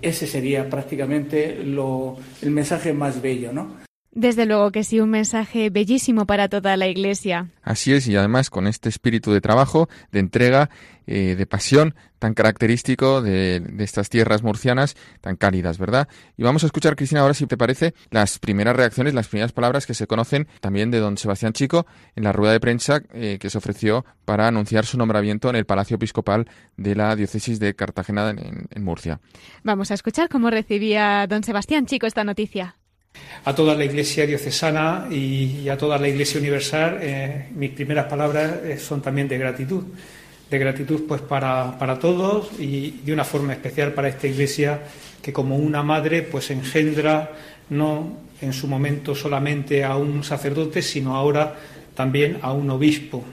Ese 0.02 0.28
sería 0.28 0.70
prácticamente 0.70 1.62
el 1.62 2.52
mensaje 2.52 2.94
más 2.94 3.22
bello, 3.22 3.54
¿no? 3.54 3.86
Desde 4.12 4.46
luego 4.46 4.72
que 4.72 4.86
sí, 4.86 5.02
un 5.02 5.10
mensaje 5.10 5.70
bellísimo 5.70 6.26
para 6.26 6.48
toda 6.48 6.78
la 6.78 6.88
Iglesia. 6.88 7.50
Así 7.62 7.92
es, 7.92 8.08
y 8.08 8.16
además 8.16 8.50
con 8.50 8.66
este 8.66 8.88
espíritu 8.88 9.34
de 9.34 9.42
trabajo, 9.42 9.90
de 10.14 10.20
entrega, 10.20 10.70
eh, 11.08 11.36
de 11.38 11.46
pasión 11.46 11.96
tan 12.20 12.34
característico 12.34 13.22
de, 13.22 13.62
estas 13.80 14.10
tierras 14.10 14.42
murcianas 14.42 14.96
tan 15.22 15.36
cálidas, 15.36 15.78
¿verdad? 15.78 16.08
Y 16.38 16.44
vamos 16.44 16.64
a 16.64 16.66
escuchar, 16.66 16.96
Cristina, 16.96 17.22
ahora 17.22 17.34
si 17.34 17.46
te 17.46 17.58
parece, 17.58 17.94
las 18.10 18.40
primeras 18.40 18.76
reacciones, 18.76 19.14
las 19.14 19.28
primeras 19.28 19.52
palabras 19.52 19.86
que 19.86 19.94
se 19.94 20.08
conocen 20.08 20.48
también 20.62 20.92
de 20.92 21.00
don 21.00 21.18
Sebastián 21.18 21.54
Chico 21.54 21.86
en 22.16 22.24
la 22.24 22.32
rueda 22.32 22.54
de 22.54 22.60
prensa 22.60 23.02
eh, 23.14 23.38
que 23.40 23.50
se 23.50 23.58
ofreció 23.58 24.06
para 24.26 24.48
anunciar 24.48 24.86
su 24.86 24.98
nombramiento 24.98 25.50
en 25.50 25.56
el 25.56 25.66
Palacio 25.66 25.96
Episcopal 25.96 26.48
de 26.78 26.96
la 26.96 27.16
Diócesis 27.16 27.60
de 27.60 27.76
Cartagena 27.76 28.30
en 28.30 28.84
Murcia. 28.84 29.20
Vamos 29.64 29.92
a 29.92 29.94
escuchar 29.94 30.30
cómo 30.30 30.50
recibía 30.50 31.28
don 31.28 31.44
Sebastián 31.44 31.86
Chico 31.86 32.08
esta 32.08 32.24
noticia 32.24 32.76
a 33.44 33.54
toda 33.54 33.76
la 33.76 33.86
Iglesia 33.86 34.26
diocesana 34.26 35.08
y, 35.10 35.70
a 35.70 35.78
toda 35.78 35.98
la 35.98 36.08
Iglesia 36.08 36.40
universal, 36.40 37.00
eh, 37.02 37.50
mis 37.56 37.72
primeras 37.72 38.06
palabras 38.06 38.82
son 38.82 39.02
también 39.02 39.28
de 39.28 39.38
gratitud. 39.38 39.84
De 40.50 40.60
gratitud 40.60 41.04
pues 41.08 41.22
para, 41.22 41.78
para, 41.80 41.98
todos 41.98 42.52
y 42.60 42.92
de 43.04 43.14
una 43.14 43.24
forma 43.24 43.54
especial 43.54 43.94
para 43.94 44.10
esta 44.10 44.28
Iglesia 44.28 44.82
que 45.22 45.34
como 45.34 45.58
una 45.58 45.82
madre 45.82 46.22
pues 46.22 46.52
engendra 46.52 47.32
no 47.70 48.18
en 48.42 48.54
su 48.54 48.68
momento 48.68 49.16
solamente 49.16 49.84
a 49.84 49.98
un 49.98 50.24
sacerdote, 50.24 50.82
sino 50.82 51.16
ahora 51.16 51.56
también 51.96 52.38
a 52.42 52.52
un 52.52 52.70
obispo, 52.70 53.24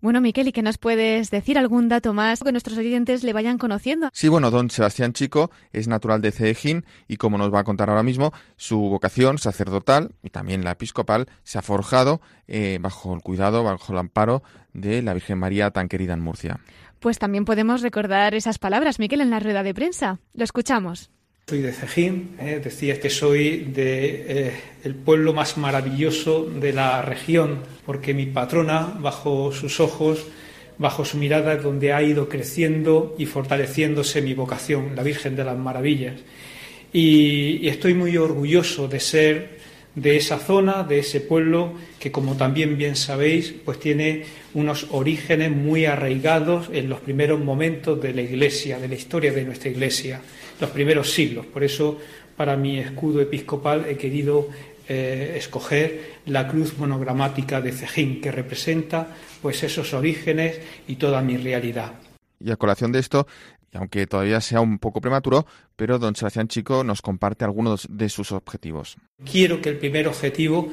bueno, 0.00 0.20
Miquel, 0.20 0.48
¿y 0.48 0.52
qué 0.52 0.62
nos 0.62 0.78
puedes 0.78 1.30
decir? 1.30 1.58
¿Algún 1.58 1.88
dato 1.88 2.14
más 2.14 2.42
que 2.42 2.52
nuestros 2.52 2.78
oyentes 2.78 3.24
le 3.24 3.32
vayan 3.32 3.58
conociendo? 3.58 4.10
Sí, 4.12 4.28
bueno, 4.28 4.50
don 4.50 4.70
Sebastián 4.70 5.12
Chico 5.12 5.50
es 5.72 5.88
natural 5.88 6.20
de 6.20 6.30
Ceejín 6.30 6.84
y 7.08 7.16
como 7.16 7.36
nos 7.36 7.52
va 7.52 7.60
a 7.60 7.64
contar 7.64 7.90
ahora 7.90 8.04
mismo, 8.04 8.32
su 8.56 8.78
vocación 8.78 9.38
sacerdotal 9.38 10.14
y 10.22 10.30
también 10.30 10.62
la 10.62 10.72
episcopal 10.72 11.26
se 11.42 11.58
ha 11.58 11.62
forjado 11.62 12.20
eh, 12.46 12.78
bajo 12.80 13.12
el 13.14 13.22
cuidado, 13.22 13.64
bajo 13.64 13.92
el 13.92 13.98
amparo 13.98 14.42
de 14.72 15.02
la 15.02 15.14
Virgen 15.14 15.38
María 15.38 15.70
tan 15.72 15.88
querida 15.88 16.14
en 16.14 16.20
Murcia. 16.20 16.60
Pues 17.00 17.18
también 17.18 17.44
podemos 17.44 17.82
recordar 17.82 18.34
esas 18.34 18.58
palabras, 18.58 18.98
Miquel, 18.98 19.20
en 19.20 19.30
la 19.30 19.40
rueda 19.40 19.62
de 19.62 19.74
prensa. 19.74 20.20
Lo 20.32 20.44
escuchamos. 20.44 21.10
Soy 21.48 21.62
de 21.62 21.72
Cejín, 21.72 22.36
eh, 22.38 22.60
decía 22.62 23.00
que 23.00 23.08
soy 23.08 23.70
de 23.72 24.24
eh, 24.28 24.52
el 24.84 24.94
pueblo 24.94 25.32
más 25.32 25.56
maravilloso 25.56 26.44
de 26.44 26.74
la 26.74 27.00
región, 27.00 27.60
porque 27.86 28.12
mi 28.12 28.26
patrona, 28.26 28.92
bajo 29.00 29.50
sus 29.50 29.80
ojos, 29.80 30.26
bajo 30.76 31.06
su 31.06 31.16
mirada, 31.16 31.54
es 31.54 31.62
donde 31.62 31.94
ha 31.94 32.02
ido 32.02 32.28
creciendo 32.28 33.16
y 33.16 33.24
fortaleciéndose 33.24 34.20
mi 34.20 34.34
vocación, 34.34 34.94
la 34.94 35.02
Virgen 35.02 35.36
de 35.36 35.44
las 35.44 35.56
Maravillas. 35.56 36.20
y, 36.92 37.66
estoy 37.66 37.94
muy 37.94 38.18
orgulloso 38.18 38.86
de 38.86 39.00
ser 39.00 39.58
de 39.94 40.16
esa 40.18 40.38
zona, 40.38 40.82
de 40.82 40.98
ese 40.98 41.22
pueblo 41.22 41.72
que, 41.98 42.12
como 42.12 42.36
también 42.36 42.76
bien 42.76 42.94
sabéis, 42.94 43.54
pues 43.64 43.80
tiene 43.80 44.24
unos 44.52 44.88
orígenes 44.90 45.50
muy 45.50 45.86
arraigados 45.86 46.68
en 46.74 46.90
los 46.90 47.00
primeros 47.00 47.40
momentos 47.40 48.00
de 48.02 48.12
la 48.12 48.20
Iglesia, 48.20 48.78
de 48.78 48.88
la 48.88 48.94
historia 48.96 49.32
de 49.32 49.44
nuestra 49.44 49.70
Iglesia, 49.70 50.20
los 50.60 50.70
primeros 50.70 51.10
siglos. 51.10 51.46
Por 51.46 51.64
eso, 51.64 51.98
para 52.36 52.56
mi 52.56 52.78
escudo 52.78 53.20
episcopal 53.20 53.86
he 53.88 53.96
querido 53.96 54.48
eh, 54.88 55.34
escoger 55.36 56.20
la 56.26 56.48
cruz 56.48 56.78
monogramática 56.78 57.60
de 57.60 57.72
Cejín, 57.72 58.20
que 58.20 58.32
representa 58.32 59.08
pues 59.42 59.62
esos 59.62 59.92
orígenes 59.94 60.60
y 60.86 60.96
toda 60.96 61.20
mi 61.20 61.36
realidad. 61.36 61.92
Y 62.40 62.50
a 62.50 62.56
colación 62.56 62.92
de 62.92 63.00
esto, 63.00 63.26
y 63.72 63.76
aunque 63.76 64.06
todavía 64.06 64.40
sea 64.40 64.60
un 64.60 64.78
poco 64.78 65.00
prematuro, 65.00 65.46
pero 65.76 65.98
don 65.98 66.16
Sebastián 66.16 66.48
Chico 66.48 66.84
nos 66.84 67.02
comparte 67.02 67.44
algunos 67.44 67.86
de 67.90 68.08
sus 68.08 68.32
objetivos. 68.32 68.96
Quiero 69.30 69.60
que 69.60 69.68
el 69.68 69.76
primer 69.76 70.08
objetivo 70.08 70.70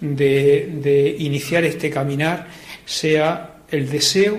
de, 0.00 1.16
iniciar 1.18 1.64
este 1.64 1.90
caminar 1.90 2.48
sea 2.84 3.62
el 3.70 3.88
deseo 3.88 4.38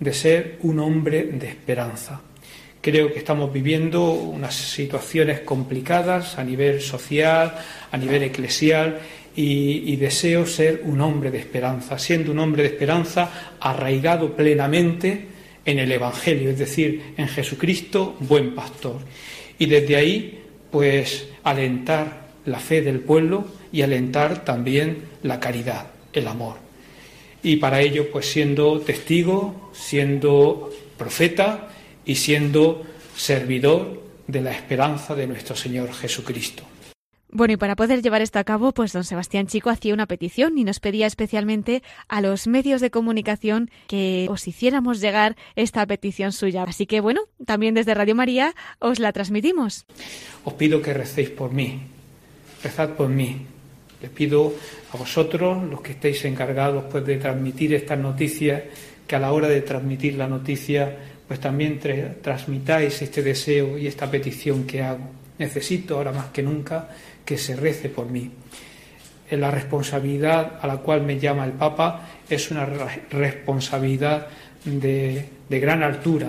de 0.00 0.12
ser 0.12 0.58
un 0.62 0.80
hombre 0.80 1.24
de 1.24 1.48
esperanza. 1.48 2.20
Creo 2.84 3.10
que 3.10 3.18
estamos 3.18 3.50
viviendo 3.50 4.12
unas 4.12 4.54
situaciones 4.54 5.40
complicadas 5.40 6.36
a 6.36 6.44
nivel 6.44 6.82
social, 6.82 7.54
a 7.90 7.96
nivel 7.96 8.24
eclesial, 8.24 9.00
y, 9.34 9.90
y, 9.90 9.96
deseo 9.96 10.44
ser 10.44 10.82
un 10.84 11.00
hombre 11.00 11.30
de 11.30 11.38
esperanza, 11.38 11.98
siendo 11.98 12.30
un 12.30 12.40
hombre 12.40 12.62
de 12.62 12.68
esperanza 12.68 13.56
arraigado 13.58 14.36
plenamente 14.36 15.28
en 15.64 15.78
el 15.78 15.90
Evangelio, 15.92 16.50
es 16.50 16.58
decir, 16.58 17.14
en 17.16 17.26
Jesucristo, 17.26 18.16
buen 18.20 18.54
pastor. 18.54 18.98
Y 19.58 19.64
desde 19.64 19.96
ahí, 19.96 20.42
pues, 20.70 21.26
alentar 21.42 22.26
la 22.44 22.60
fe 22.60 22.82
del 22.82 23.00
pueblo 23.00 23.46
y 23.72 23.80
alentar 23.80 24.44
también 24.44 24.98
la 25.22 25.40
caridad, 25.40 25.86
el 26.12 26.28
amor. 26.28 26.56
Y 27.42 27.56
para 27.56 27.80
ello, 27.80 28.10
pues, 28.12 28.26
siendo 28.26 28.78
testigo, 28.80 29.70
siendo 29.72 30.70
profeta 30.98 31.70
y 32.04 32.14
siendo 32.16 32.82
servidor 33.16 34.02
de 34.26 34.40
la 34.40 34.52
esperanza 34.52 35.14
de 35.14 35.26
nuestro 35.26 35.56
Señor 35.56 35.92
Jesucristo. 35.92 36.64
Bueno, 37.36 37.54
y 37.54 37.56
para 37.56 37.74
poder 37.74 38.00
llevar 38.00 38.22
esto 38.22 38.38
a 38.38 38.44
cabo, 38.44 38.70
pues 38.70 38.92
don 38.92 39.02
Sebastián 39.02 39.48
Chico 39.48 39.68
hacía 39.68 39.92
una 39.92 40.06
petición 40.06 40.56
y 40.56 40.62
nos 40.62 40.78
pedía 40.78 41.08
especialmente 41.08 41.82
a 42.08 42.20
los 42.20 42.46
medios 42.46 42.80
de 42.80 42.92
comunicación 42.92 43.70
que 43.88 44.28
os 44.30 44.46
hiciéramos 44.46 45.00
llegar 45.00 45.34
esta 45.56 45.84
petición 45.84 46.30
suya. 46.30 46.62
Así 46.62 46.86
que 46.86 47.00
bueno, 47.00 47.22
también 47.44 47.74
desde 47.74 47.92
Radio 47.92 48.14
María 48.14 48.54
os 48.78 49.00
la 49.00 49.12
transmitimos. 49.12 49.84
Os 50.44 50.54
pido 50.54 50.80
que 50.80 50.94
recéis 50.94 51.30
por 51.30 51.52
mí, 51.52 51.80
rezad 52.62 52.90
por 52.90 53.08
mí. 53.08 53.46
Les 54.00 54.12
pido 54.12 54.54
a 54.92 54.96
vosotros, 54.96 55.64
los 55.64 55.80
que 55.80 55.90
estéis 55.90 56.24
encargados 56.26 56.84
pues, 56.88 57.04
de 57.04 57.16
transmitir 57.16 57.74
estas 57.74 57.98
noticias, 57.98 58.62
que 59.08 59.16
a 59.16 59.18
la 59.18 59.32
hora 59.32 59.48
de 59.48 59.60
transmitir 59.60 60.14
la 60.14 60.28
noticia, 60.28 61.13
pues 61.26 61.40
también 61.40 61.80
transmitáis 62.22 63.00
este 63.02 63.22
deseo 63.22 63.78
y 63.78 63.86
esta 63.86 64.10
petición 64.10 64.64
que 64.64 64.82
hago. 64.82 65.08
Necesito 65.38 65.96
ahora 65.96 66.12
más 66.12 66.26
que 66.26 66.42
nunca 66.42 66.88
que 67.24 67.38
se 67.38 67.56
rece 67.56 67.88
por 67.88 68.06
mí. 68.10 68.30
La 69.30 69.50
responsabilidad 69.50 70.58
a 70.60 70.66
la 70.66 70.76
cual 70.76 71.02
me 71.02 71.18
llama 71.18 71.44
el 71.44 71.52
Papa 71.52 72.08
es 72.28 72.50
una 72.50 72.66
responsabilidad 73.10 74.28
de, 74.64 75.28
de 75.48 75.60
gran 75.60 75.82
altura. 75.82 76.28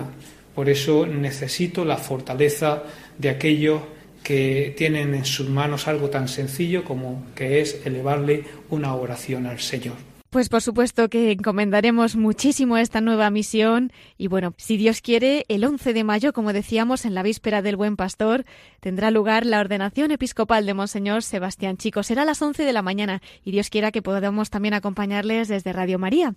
Por 0.54 0.68
eso 0.68 1.06
necesito 1.06 1.84
la 1.84 1.98
fortaleza 1.98 2.82
de 3.18 3.28
aquellos 3.28 3.82
que 4.22 4.74
tienen 4.76 5.14
en 5.14 5.24
sus 5.24 5.48
manos 5.48 5.86
algo 5.86 6.10
tan 6.10 6.26
sencillo 6.26 6.82
como 6.82 7.26
que 7.34 7.60
es 7.60 7.82
elevarle 7.84 8.42
una 8.70 8.94
oración 8.94 9.46
al 9.46 9.60
Señor. 9.60 10.05
Pues 10.30 10.48
por 10.48 10.60
supuesto 10.60 11.08
que 11.08 11.30
encomendaremos 11.30 12.16
muchísimo 12.16 12.76
esta 12.76 13.00
nueva 13.00 13.30
misión 13.30 13.92
y 14.18 14.26
bueno, 14.26 14.54
si 14.56 14.76
Dios 14.76 15.00
quiere, 15.00 15.44
el 15.48 15.64
11 15.64 15.92
de 15.92 16.04
mayo, 16.04 16.32
como 16.32 16.52
decíamos, 16.52 17.04
en 17.04 17.14
la 17.14 17.22
víspera 17.22 17.62
del 17.62 17.76
Buen 17.76 17.96
Pastor, 17.96 18.44
tendrá 18.80 19.10
lugar 19.10 19.46
la 19.46 19.60
ordenación 19.60 20.10
episcopal 20.10 20.66
de 20.66 20.74
Monseñor 20.74 21.22
Sebastián 21.22 21.76
Chico. 21.76 22.02
Será 22.02 22.22
a 22.22 22.24
las 22.24 22.42
11 22.42 22.64
de 22.64 22.72
la 22.72 22.82
mañana 22.82 23.22
y 23.44 23.52
Dios 23.52 23.70
quiera 23.70 23.92
que 23.92 24.02
podamos 24.02 24.50
también 24.50 24.74
acompañarles 24.74 25.48
desde 25.48 25.72
Radio 25.72 25.98
María. 25.98 26.34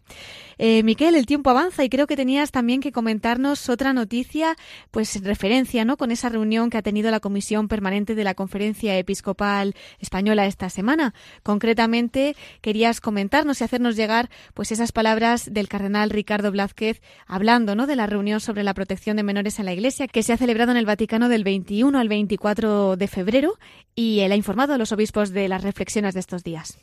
Eh, 0.57 0.83
Miquel, 0.83 1.15
el 1.15 1.25
tiempo 1.25 1.49
avanza 1.49 1.83
y 1.83 1.89
creo 1.89 2.05
que 2.05 2.15
tenías 2.15 2.51
también 2.51 2.81
que 2.81 2.91
comentarnos 2.91 3.69
otra 3.69 3.93
noticia, 3.93 4.55
pues 4.91 5.15
en 5.15 5.25
referencia, 5.25 5.83
¿no?, 5.83 5.97
con 5.97 6.11
esa 6.11 6.29
reunión 6.29 6.69
que 6.69 6.77
ha 6.77 6.81
tenido 6.81 7.09
la 7.11 7.19
Comisión 7.19 7.67
Permanente 7.67 8.13
de 8.13 8.23
la 8.23 8.35
Conferencia 8.35 8.97
Episcopal 8.97 9.75
Española 9.99 10.45
esta 10.45 10.69
semana. 10.69 11.13
Concretamente, 11.43 12.35
querías 12.61 13.01
comentarnos 13.01 13.61
y 13.61 13.63
hacernos 13.79 13.95
llegar 13.95 14.29
pues 14.53 14.73
esas 14.73 14.91
palabras 14.91 15.53
del 15.53 15.69
cardenal 15.69 16.09
Ricardo 16.09 16.51
Blázquez 16.51 17.01
hablando 17.27 17.75
¿no? 17.75 17.87
de 17.87 17.95
la 17.95 18.07
reunión 18.07 18.41
sobre 18.41 18.63
la 18.63 18.73
protección 18.73 19.15
de 19.15 19.23
menores 19.23 19.57
en 19.57 19.65
la 19.65 19.71
Iglesia 19.71 20.09
que 20.09 20.21
se 20.21 20.33
ha 20.33 20.37
celebrado 20.37 20.71
en 20.71 20.77
el 20.77 20.85
Vaticano 20.85 21.29
del 21.29 21.45
21 21.45 21.97
al 21.97 22.09
24 22.09 22.97
de 22.97 23.07
febrero 23.07 23.53
y 23.95 24.19
él 24.19 24.33
ha 24.33 24.35
informado 24.35 24.73
a 24.73 24.77
los 24.77 24.91
obispos 24.91 25.29
de 25.31 25.47
las 25.47 25.63
reflexiones 25.63 26.13
de 26.13 26.19
estos 26.19 26.43
días. 26.43 26.77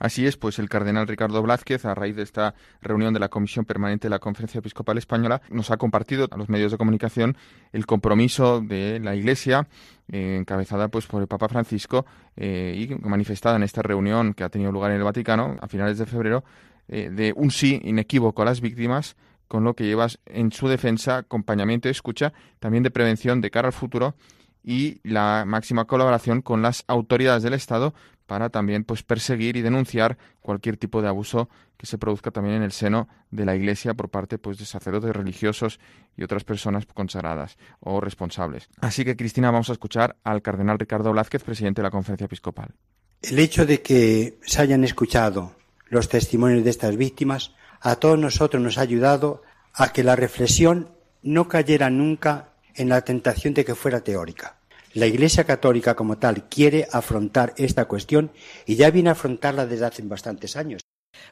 Así 0.00 0.26
es, 0.26 0.38
pues 0.38 0.58
el 0.58 0.70
cardenal 0.70 1.06
Ricardo 1.06 1.42
Blázquez, 1.42 1.84
a 1.84 1.94
raíz 1.94 2.16
de 2.16 2.22
esta 2.22 2.54
reunión 2.80 3.12
de 3.12 3.20
la 3.20 3.28
Comisión 3.28 3.66
Permanente 3.66 4.06
de 4.08 4.10
la 4.10 4.18
Conferencia 4.18 4.60
Episcopal 4.60 4.96
Española, 4.96 5.42
nos 5.50 5.70
ha 5.70 5.76
compartido 5.76 6.26
a 6.30 6.38
los 6.38 6.48
medios 6.48 6.72
de 6.72 6.78
comunicación 6.78 7.36
el 7.70 7.84
compromiso 7.84 8.62
de 8.62 8.98
la 8.98 9.14
Iglesia, 9.14 9.68
eh, 10.10 10.38
encabezada 10.40 10.88
pues 10.88 11.06
por 11.06 11.20
el 11.20 11.28
Papa 11.28 11.50
Francisco 11.50 12.06
eh, 12.34 12.88
y 12.88 12.94
manifestada 13.06 13.56
en 13.56 13.62
esta 13.62 13.82
reunión 13.82 14.32
que 14.32 14.42
ha 14.42 14.48
tenido 14.48 14.72
lugar 14.72 14.90
en 14.90 14.96
el 14.96 15.04
Vaticano 15.04 15.58
a 15.60 15.68
finales 15.68 15.98
de 15.98 16.06
febrero, 16.06 16.44
eh, 16.88 17.10
de 17.10 17.34
un 17.36 17.50
sí 17.50 17.78
inequívoco 17.84 18.40
a 18.40 18.46
las 18.46 18.62
víctimas, 18.62 19.16
con 19.48 19.64
lo 19.64 19.74
que 19.74 19.84
llevas 19.84 20.18
en 20.24 20.50
su 20.50 20.66
defensa 20.66 21.18
acompañamiento 21.18 21.88
y 21.88 21.90
escucha, 21.90 22.32
también 22.58 22.82
de 22.82 22.90
prevención 22.90 23.42
de 23.42 23.50
cara 23.50 23.68
al 23.68 23.74
futuro 23.74 24.14
y 24.62 25.00
la 25.02 25.44
máxima 25.46 25.84
colaboración 25.84 26.40
con 26.40 26.62
las 26.62 26.84
autoridades 26.86 27.42
del 27.42 27.54
Estado 27.54 27.94
para 28.30 28.48
también 28.48 28.84
pues 28.84 29.02
perseguir 29.02 29.56
y 29.56 29.60
denunciar 29.60 30.16
cualquier 30.40 30.76
tipo 30.76 31.02
de 31.02 31.08
abuso 31.08 31.48
que 31.76 31.86
se 31.86 31.98
produzca 31.98 32.30
también 32.30 32.54
en 32.54 32.62
el 32.62 32.70
seno 32.70 33.08
de 33.32 33.44
la 33.44 33.56
Iglesia 33.56 33.92
por 33.94 34.08
parte 34.08 34.38
pues 34.38 34.56
de 34.56 34.66
sacerdotes 34.66 35.10
religiosos 35.16 35.80
y 36.16 36.22
otras 36.22 36.44
personas 36.44 36.86
consagradas 36.86 37.58
o 37.80 38.00
responsables. 38.00 38.68
Así 38.80 39.04
que 39.04 39.16
Cristina 39.16 39.50
vamos 39.50 39.68
a 39.68 39.72
escuchar 39.72 40.14
al 40.22 40.42
cardenal 40.42 40.78
Ricardo 40.78 41.10
Blázquez, 41.10 41.42
presidente 41.42 41.80
de 41.80 41.86
la 41.86 41.90
Conferencia 41.90 42.26
Episcopal. 42.26 42.72
El 43.20 43.40
hecho 43.40 43.66
de 43.66 43.82
que 43.82 44.38
se 44.42 44.62
hayan 44.62 44.84
escuchado 44.84 45.56
los 45.88 46.08
testimonios 46.08 46.62
de 46.62 46.70
estas 46.70 46.96
víctimas 46.96 47.56
a 47.80 47.96
todos 47.96 48.16
nosotros 48.16 48.62
nos 48.62 48.78
ha 48.78 48.82
ayudado 48.82 49.42
a 49.74 49.92
que 49.92 50.04
la 50.04 50.14
reflexión 50.14 50.90
no 51.24 51.48
cayera 51.48 51.90
nunca 51.90 52.50
en 52.76 52.90
la 52.90 53.00
tentación 53.00 53.54
de 53.54 53.64
que 53.64 53.74
fuera 53.74 54.02
teórica 54.02 54.59
la 54.92 55.06
Iglesia 55.06 55.44
Católica 55.44 55.94
como 55.94 56.18
tal 56.18 56.48
quiere 56.48 56.86
afrontar 56.92 57.54
esta 57.56 57.86
cuestión 57.86 58.30
y 58.66 58.76
ya 58.76 58.90
viene 58.90 59.10
a 59.10 59.12
afrontarla 59.12 59.66
desde 59.66 59.86
hace 59.86 60.02
bastantes 60.02 60.56
años. 60.56 60.82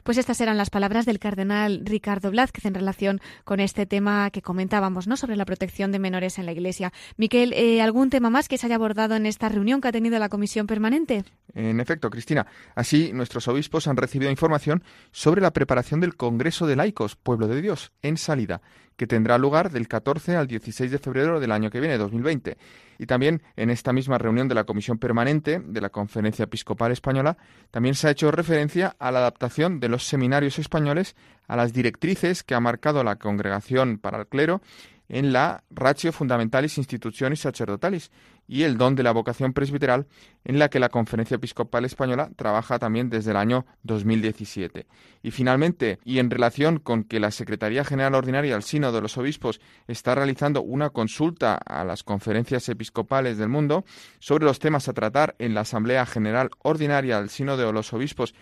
Pues 0.03 0.17
estas 0.17 0.39
eran 0.41 0.57
las 0.57 0.69
palabras 0.69 1.05
del 1.05 1.19
cardenal 1.19 1.81
Ricardo 1.85 2.31
Blázquez 2.31 2.65
en 2.65 2.73
relación 2.73 3.21
con 3.43 3.59
este 3.59 3.85
tema 3.85 4.29
que 4.29 4.41
comentábamos, 4.41 5.07
¿no? 5.07 5.17
Sobre 5.17 5.35
la 5.35 5.45
protección 5.45 5.91
de 5.91 5.99
menores 5.99 6.37
en 6.37 6.45
la 6.45 6.51
Iglesia. 6.51 6.91
Miquel, 7.17 7.53
eh, 7.53 7.81
¿algún 7.81 8.09
tema 8.09 8.29
más 8.29 8.47
que 8.47 8.57
se 8.57 8.65
haya 8.65 8.75
abordado 8.75 9.15
en 9.15 9.25
esta 9.25 9.49
reunión 9.49 9.81
que 9.81 9.87
ha 9.87 9.91
tenido 9.91 10.19
la 10.19 10.29
Comisión 10.29 10.67
Permanente? 10.67 11.23
En 11.53 11.79
efecto, 11.79 12.09
Cristina. 12.09 12.45
Así, 12.75 13.11
nuestros 13.13 13.47
obispos 13.47 13.87
han 13.87 13.97
recibido 13.97 14.31
información 14.31 14.83
sobre 15.11 15.41
la 15.41 15.51
preparación 15.51 15.99
del 15.99 16.15
Congreso 16.15 16.67
de 16.67 16.75
Laicos, 16.75 17.15
Pueblo 17.15 17.47
de 17.47 17.61
Dios, 17.61 17.91
en 18.01 18.17
salida, 18.17 18.61
que 18.99 19.07
tendrá 19.07 19.37
lugar 19.37 19.71
del 19.71 19.87
14 19.87 20.35
al 20.35 20.45
16 20.45 20.91
de 20.91 20.99
febrero 20.99 21.39
del 21.39 21.53
año 21.53 21.71
que 21.71 21.79
viene, 21.79 21.97
2020. 21.97 22.57
Y 22.97 23.05
también 23.05 23.41
en 23.55 23.69
esta 23.69 23.93
misma 23.93 24.17
reunión 24.17 24.49
de 24.49 24.55
la 24.55 24.65
Comisión 24.65 24.97
Permanente 24.97 25.61
de 25.65 25.79
la 25.79 25.87
Conferencia 25.87 26.43
Episcopal 26.43 26.91
Española, 26.91 27.37
también 27.71 27.95
se 27.95 28.09
ha 28.09 28.11
hecho 28.11 28.29
referencia 28.29 28.97
a 28.99 29.09
la 29.11 29.19
adaptación 29.19 29.79
de 29.79 29.87
los 29.87 30.05
seminarios 30.05 30.59
españoles 30.59 31.15
a 31.47 31.55
las 31.55 31.71
directrices 31.71 32.43
que 32.43 32.55
ha 32.55 32.59
marcado 32.59 33.01
la 33.05 33.15
Congregación 33.15 33.99
para 33.99 34.19
el 34.19 34.27
Clero 34.27 34.61
en 35.07 35.31
la 35.31 35.63
Ratio 35.69 36.11
Fundamentalis 36.11 36.77
Institutionis 36.77 37.39
Sacerdotalis 37.39 38.11
y 38.49 38.63
el 38.63 38.77
don 38.77 38.95
de 38.95 39.03
la 39.03 39.11
vocación 39.11 39.53
presbiteral, 39.53 40.07
en 40.43 40.57
la 40.57 40.69
que 40.69 40.79
la 40.79 40.89
Conferencia 40.89 41.35
Episcopal 41.35 41.85
Española 41.85 42.31
trabaja 42.35 42.79
también 42.79 43.11
desde 43.11 43.29
el 43.29 43.37
año 43.37 43.67
2017. 43.83 44.87
Y 45.21 45.29
finalmente, 45.29 45.99
y 46.03 46.17
en 46.17 46.31
relación 46.31 46.79
con 46.79 47.03
que 47.03 47.19
la 47.19 47.29
Secretaría 47.29 47.85
General 47.85 48.15
Ordinaria 48.15 48.53
del 48.53 48.63
Sínodo 48.63 48.93
de 48.93 49.01
los 49.01 49.17
Obispos 49.19 49.61
está 49.87 50.15
realizando 50.15 50.63
una 50.63 50.89
consulta 50.89 51.55
a 51.63 51.85
las 51.85 52.03
conferencias 52.03 52.67
episcopales 52.69 53.37
del 53.37 53.49
mundo 53.49 53.85
sobre 54.17 54.45
los 54.45 54.57
temas 54.57 54.89
a 54.89 54.93
tratar 54.93 55.35
en 55.37 55.53
la 55.53 55.61
Asamblea 55.61 56.07
General 56.07 56.49
Ordinaria 56.63 57.19
del 57.19 57.29
Sínodo 57.29 57.67
de 57.67 57.71
los 57.71 57.93
Obispos 57.93 58.33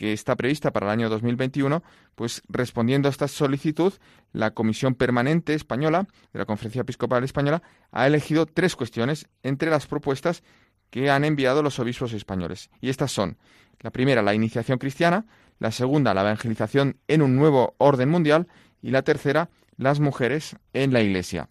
que 0.00 0.14
está 0.14 0.34
prevista 0.34 0.72
para 0.72 0.86
el 0.86 0.92
año 0.92 1.10
2021, 1.10 1.82
pues 2.14 2.40
respondiendo 2.48 3.06
a 3.06 3.10
esta 3.10 3.28
solicitud, 3.28 3.92
la 4.32 4.52
Comisión 4.52 4.94
Permanente 4.94 5.52
Española 5.52 6.08
de 6.32 6.38
la 6.38 6.46
Conferencia 6.46 6.80
Episcopal 6.80 7.22
Española 7.22 7.62
ha 7.92 8.06
elegido 8.06 8.46
tres 8.46 8.76
cuestiones 8.76 9.28
entre 9.42 9.68
las 9.68 9.86
propuestas 9.86 10.42
que 10.88 11.10
han 11.10 11.26
enviado 11.26 11.62
los 11.62 11.78
obispos 11.80 12.14
españoles. 12.14 12.70
Y 12.80 12.88
estas 12.88 13.12
son, 13.12 13.36
la 13.80 13.90
primera, 13.90 14.22
la 14.22 14.32
iniciación 14.32 14.78
cristiana, 14.78 15.26
la 15.58 15.70
segunda, 15.70 16.14
la 16.14 16.22
evangelización 16.22 16.96
en 17.06 17.20
un 17.20 17.36
nuevo 17.36 17.74
orden 17.76 18.08
mundial 18.08 18.48
y 18.80 18.92
la 18.92 19.02
tercera, 19.02 19.50
las 19.76 20.00
mujeres 20.00 20.56
en 20.72 20.94
la 20.94 21.02
Iglesia. 21.02 21.50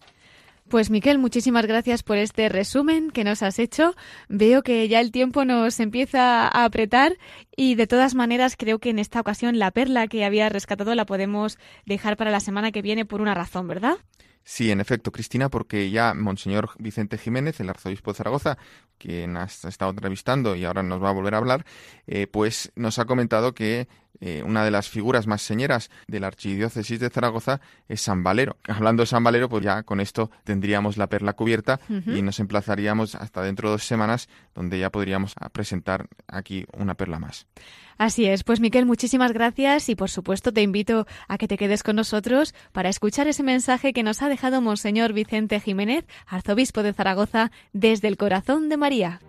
Pues 0.70 0.88
Miquel, 0.88 1.18
muchísimas 1.18 1.66
gracias 1.66 2.04
por 2.04 2.16
este 2.16 2.48
resumen 2.48 3.10
que 3.10 3.24
nos 3.24 3.42
has 3.42 3.58
hecho. 3.58 3.96
Veo 4.28 4.62
que 4.62 4.86
ya 4.86 5.00
el 5.00 5.10
tiempo 5.10 5.44
nos 5.44 5.80
empieza 5.80 6.46
a 6.46 6.64
apretar 6.64 7.16
y 7.56 7.74
de 7.74 7.88
todas 7.88 8.14
maneras 8.14 8.54
creo 8.56 8.78
que 8.78 8.90
en 8.90 9.00
esta 9.00 9.18
ocasión 9.18 9.58
la 9.58 9.72
perla 9.72 10.06
que 10.06 10.24
había 10.24 10.48
rescatado 10.48 10.94
la 10.94 11.06
podemos 11.06 11.58
dejar 11.86 12.16
para 12.16 12.30
la 12.30 12.38
semana 12.38 12.70
que 12.70 12.82
viene 12.82 13.04
por 13.04 13.20
una 13.20 13.34
razón, 13.34 13.66
¿verdad? 13.66 13.96
Sí, 14.44 14.70
en 14.70 14.80
efecto, 14.80 15.12
Cristina, 15.12 15.48
porque 15.48 15.90
ya 15.90 16.14
Monseñor 16.14 16.70
Vicente 16.78 17.18
Jiménez, 17.18 17.60
el 17.60 17.68
arzobispo 17.68 18.12
de 18.12 18.16
Zaragoza, 18.16 18.58
quien 18.98 19.36
has 19.36 19.64
estado 19.64 19.90
entrevistando 19.90 20.56
y 20.56 20.64
ahora 20.64 20.82
nos 20.82 21.02
va 21.02 21.10
a 21.10 21.12
volver 21.12 21.34
a 21.34 21.38
hablar, 21.38 21.64
eh, 22.06 22.26
pues 22.26 22.72
nos 22.74 22.98
ha 22.98 23.04
comentado 23.04 23.54
que 23.54 23.88
eh, 24.20 24.42
una 24.44 24.64
de 24.64 24.70
las 24.70 24.88
figuras 24.88 25.26
más 25.26 25.40
señeras 25.40 25.90
de 26.06 26.20
la 26.20 26.26
archidiócesis 26.26 27.00
de 27.00 27.08
Zaragoza 27.08 27.60
es 27.88 28.02
San 28.02 28.22
Valero. 28.22 28.56
Hablando 28.68 29.02
de 29.02 29.06
San 29.06 29.24
Valero, 29.24 29.48
pues 29.48 29.64
ya 29.64 29.82
con 29.82 30.00
esto 30.00 30.30
tendríamos 30.44 30.96
la 30.96 31.08
perla 31.08 31.32
cubierta 31.32 31.80
y 31.88 32.20
nos 32.20 32.38
emplazaríamos 32.38 33.14
hasta 33.14 33.42
dentro 33.42 33.68
de 33.68 33.74
dos 33.74 33.84
semanas, 33.84 34.28
donde 34.54 34.78
ya 34.78 34.90
podríamos 34.90 35.34
presentar 35.52 36.08
aquí 36.28 36.66
una 36.72 36.94
perla 36.94 37.18
más. 37.18 37.46
Así 38.00 38.24
es, 38.24 38.44
pues 38.44 38.60
Miquel, 38.60 38.86
muchísimas 38.86 39.34
gracias 39.34 39.90
y 39.90 39.94
por 39.94 40.08
supuesto 40.08 40.54
te 40.54 40.62
invito 40.62 41.06
a 41.28 41.36
que 41.36 41.46
te 41.46 41.58
quedes 41.58 41.82
con 41.82 41.96
nosotros 41.96 42.54
para 42.72 42.88
escuchar 42.88 43.28
ese 43.28 43.42
mensaje 43.42 43.92
que 43.92 44.02
nos 44.02 44.22
ha 44.22 44.30
dejado 44.30 44.62
Monseñor 44.62 45.12
Vicente 45.12 45.60
Jiménez, 45.60 46.06
arzobispo 46.26 46.82
de 46.82 46.94
Zaragoza, 46.94 47.52
desde 47.74 48.08
el 48.08 48.16
corazón 48.16 48.70
de 48.70 48.78
María. 48.78 49.20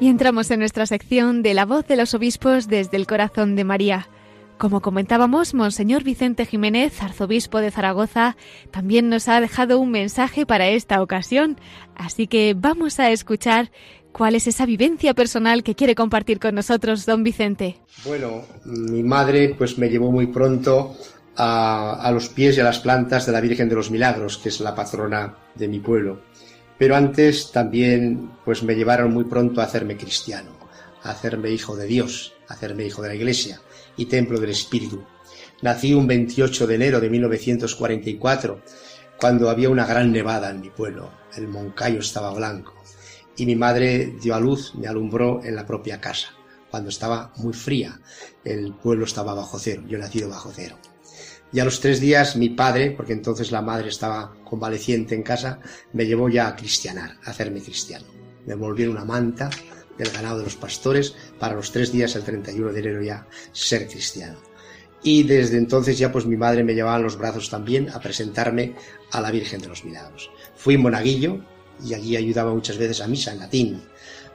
Y 0.00 0.08
entramos 0.08 0.48
en 0.52 0.60
nuestra 0.60 0.86
sección 0.86 1.42
de 1.42 1.54
la 1.54 1.66
voz 1.66 1.86
de 1.88 1.96
los 1.96 2.14
obispos 2.14 2.68
desde 2.68 2.96
el 2.96 3.08
corazón 3.08 3.56
de 3.56 3.64
María. 3.64 4.08
Como 4.56 4.80
comentábamos, 4.80 5.54
Monseñor 5.54 6.04
Vicente 6.04 6.46
Jiménez, 6.46 7.02
arzobispo 7.02 7.58
de 7.58 7.72
Zaragoza, 7.72 8.36
también 8.70 9.08
nos 9.08 9.26
ha 9.28 9.40
dejado 9.40 9.80
un 9.80 9.90
mensaje 9.90 10.46
para 10.46 10.68
esta 10.68 11.02
ocasión, 11.02 11.58
así 11.96 12.28
que 12.28 12.54
vamos 12.56 13.00
a 13.00 13.10
escuchar 13.10 13.72
cuál 14.12 14.36
es 14.36 14.46
esa 14.46 14.66
vivencia 14.66 15.14
personal 15.14 15.64
que 15.64 15.74
quiere 15.74 15.96
compartir 15.96 16.38
con 16.38 16.54
nosotros 16.54 17.04
don 17.04 17.24
Vicente. 17.24 17.76
Bueno, 18.04 18.42
mi 18.64 19.02
madre 19.02 19.54
pues 19.58 19.78
me 19.78 19.88
llevó 19.88 20.12
muy 20.12 20.28
pronto 20.28 20.96
a, 21.36 22.00
a 22.00 22.10
los 22.12 22.28
pies 22.28 22.56
y 22.56 22.60
a 22.60 22.64
las 22.64 22.78
plantas 22.78 23.26
de 23.26 23.32
la 23.32 23.40
Virgen 23.40 23.68
de 23.68 23.74
los 23.74 23.90
Milagros, 23.90 24.38
que 24.38 24.48
es 24.48 24.60
la 24.60 24.76
patrona 24.76 25.34
de 25.56 25.66
mi 25.66 25.80
pueblo. 25.80 26.20
Pero 26.78 26.96
antes 26.96 27.50
también 27.50 28.30
pues 28.44 28.62
me 28.62 28.74
llevaron 28.74 29.12
muy 29.12 29.24
pronto 29.24 29.60
a 29.60 29.64
hacerme 29.64 29.96
cristiano, 29.96 30.56
a 31.02 31.10
hacerme 31.10 31.50
hijo 31.50 31.76
de 31.76 31.86
Dios, 31.86 32.34
a 32.46 32.54
hacerme 32.54 32.86
hijo 32.86 33.02
de 33.02 33.08
la 33.08 33.14
Iglesia 33.14 33.60
y 33.96 34.06
templo 34.06 34.38
del 34.38 34.50
Espíritu. 34.50 35.04
Nací 35.60 35.92
un 35.92 36.06
28 36.06 36.66
de 36.68 36.74
enero 36.76 37.00
de 37.00 37.10
1944, 37.10 38.62
cuando 39.18 39.50
había 39.50 39.70
una 39.70 39.86
gran 39.86 40.12
nevada 40.12 40.50
en 40.50 40.60
mi 40.60 40.70
pueblo. 40.70 41.10
El 41.36 41.48
Moncayo 41.48 41.98
estaba 41.98 42.32
blanco 42.32 42.74
y 43.36 43.46
mi 43.46 43.56
madre 43.56 44.14
dio 44.20 44.34
a 44.34 44.40
luz, 44.40 44.74
me 44.74 44.88
alumbró 44.88 45.40
en 45.44 45.54
la 45.56 45.66
propia 45.66 46.00
casa, 46.00 46.28
cuando 46.70 46.90
estaba 46.90 47.32
muy 47.36 47.52
fría. 47.52 48.00
El 48.44 48.74
pueblo 48.74 49.04
estaba 49.04 49.34
bajo 49.34 49.58
cero, 49.58 49.82
yo 49.88 49.96
he 49.96 50.00
nacido 50.00 50.28
bajo 50.28 50.52
cero. 50.54 50.76
Y 51.52 51.60
a 51.60 51.64
los 51.64 51.80
tres 51.80 52.00
días 52.00 52.36
mi 52.36 52.50
padre, 52.50 52.90
porque 52.90 53.14
entonces 53.14 53.50
la 53.50 53.62
madre 53.62 53.88
estaba 53.88 54.34
convaleciente 54.44 55.14
en 55.14 55.22
casa, 55.22 55.60
me 55.92 56.04
llevó 56.04 56.28
ya 56.28 56.48
a 56.48 56.56
cristianar, 56.56 57.16
a 57.24 57.30
hacerme 57.30 57.62
cristiano. 57.62 58.06
Me 58.46 58.52
envolvieron 58.52 58.96
una 58.96 59.04
manta 59.04 59.48
del 59.96 60.10
ganado 60.10 60.38
de 60.38 60.44
los 60.44 60.56
pastores 60.56 61.14
para 61.38 61.54
los 61.54 61.72
tres 61.72 61.90
días, 61.90 62.14
el 62.16 62.22
31 62.22 62.72
de 62.72 62.80
enero 62.80 63.02
ya, 63.02 63.26
ser 63.52 63.88
cristiano. 63.88 64.38
Y 65.02 65.22
desde 65.22 65.56
entonces 65.56 65.96
ya 65.96 66.12
pues 66.12 66.26
mi 66.26 66.36
madre 66.36 66.64
me 66.64 66.74
llevaba 66.74 66.96
en 66.98 67.04
los 67.04 67.16
brazos 67.16 67.48
también 67.48 67.88
a 67.90 68.00
presentarme 68.00 68.74
a 69.12 69.20
la 69.20 69.30
Virgen 69.30 69.60
de 69.60 69.68
los 69.68 69.84
Milagros. 69.84 70.30
Fui 70.54 70.76
monaguillo 70.76 71.40
y 71.84 71.94
allí 71.94 72.16
ayudaba 72.16 72.52
muchas 72.52 72.76
veces 72.76 73.00
a 73.00 73.06
misa 73.06 73.32
en 73.32 73.38
latín, 73.38 73.82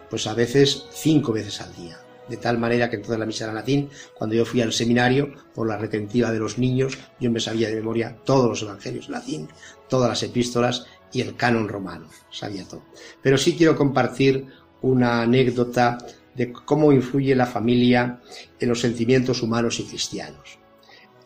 pues 0.10 0.26
a 0.26 0.34
veces 0.34 0.86
cinco 0.94 1.34
veces 1.34 1.62
al 1.62 1.76
día 1.76 2.03
de 2.28 2.38
tal 2.38 2.58
manera 2.58 2.90
que 2.90 2.98
entonces 2.98 3.20
la 3.20 3.26
misa 3.26 3.46
era 3.46 3.54
latín. 3.54 3.90
Cuando 4.18 4.36
yo 4.36 4.46
fui 4.46 4.62
al 4.62 4.74
seminario, 4.74 5.34
por 5.54 5.68
la 5.68 5.78
retentiva 5.78 6.32
de 6.32 6.40
los 6.40 6.58
niños, 6.58 6.98
yo 7.20 7.32
me 7.32 7.40
sabía 7.40 7.70
de 7.70 7.76
memoria 7.76 8.18
todos 8.24 8.50
los 8.50 8.62
evangelios 8.62 9.10
latín, 9.10 9.50
todas 9.90 10.10
las 10.10 10.24
epístolas 10.24 10.86
y 11.12 11.22
el 11.22 11.36
canon 11.36 11.68
romano, 11.68 12.08
sabía 12.32 12.68
todo. 12.68 12.84
Pero 13.22 13.38
sí 13.38 13.56
quiero 13.56 13.76
compartir 13.76 14.48
una 14.82 15.22
anécdota 15.22 15.98
de 16.36 16.52
cómo 16.52 16.92
influye 16.92 17.36
la 17.36 17.46
familia 17.46 18.20
en 18.60 18.70
los 18.70 18.82
sentimientos 18.82 19.42
humanos 19.44 19.80
y 19.80 19.84
cristianos. 19.84 20.60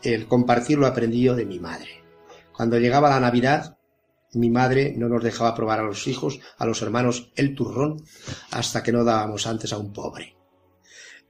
El 0.04 0.28
compartir 0.28 0.78
lo 0.78 0.86
aprendí 0.86 1.22
yo 1.22 1.36
de 1.36 1.46
mi 1.46 1.60
madre. 1.60 2.04
Cuando 2.54 2.78
llegaba 2.78 3.10
la 3.10 3.20
Navidad, 3.20 3.78
mi 4.34 4.50
madre 4.50 4.94
no 4.98 5.10
nos 5.10 5.24
dejaba 5.24 5.56
probar 5.56 5.80
a 5.80 5.84
los 5.84 6.08
hijos, 6.08 6.40
a 6.58 6.66
los 6.66 6.82
hermanos, 6.82 7.32
el 7.36 7.56
turrón, 7.56 8.04
hasta 8.52 8.84
que 8.84 8.92
no 8.92 9.04
dábamos 9.04 9.48
antes 9.48 9.74
a 9.74 9.78
un 9.78 9.94
pobre. 9.94 10.37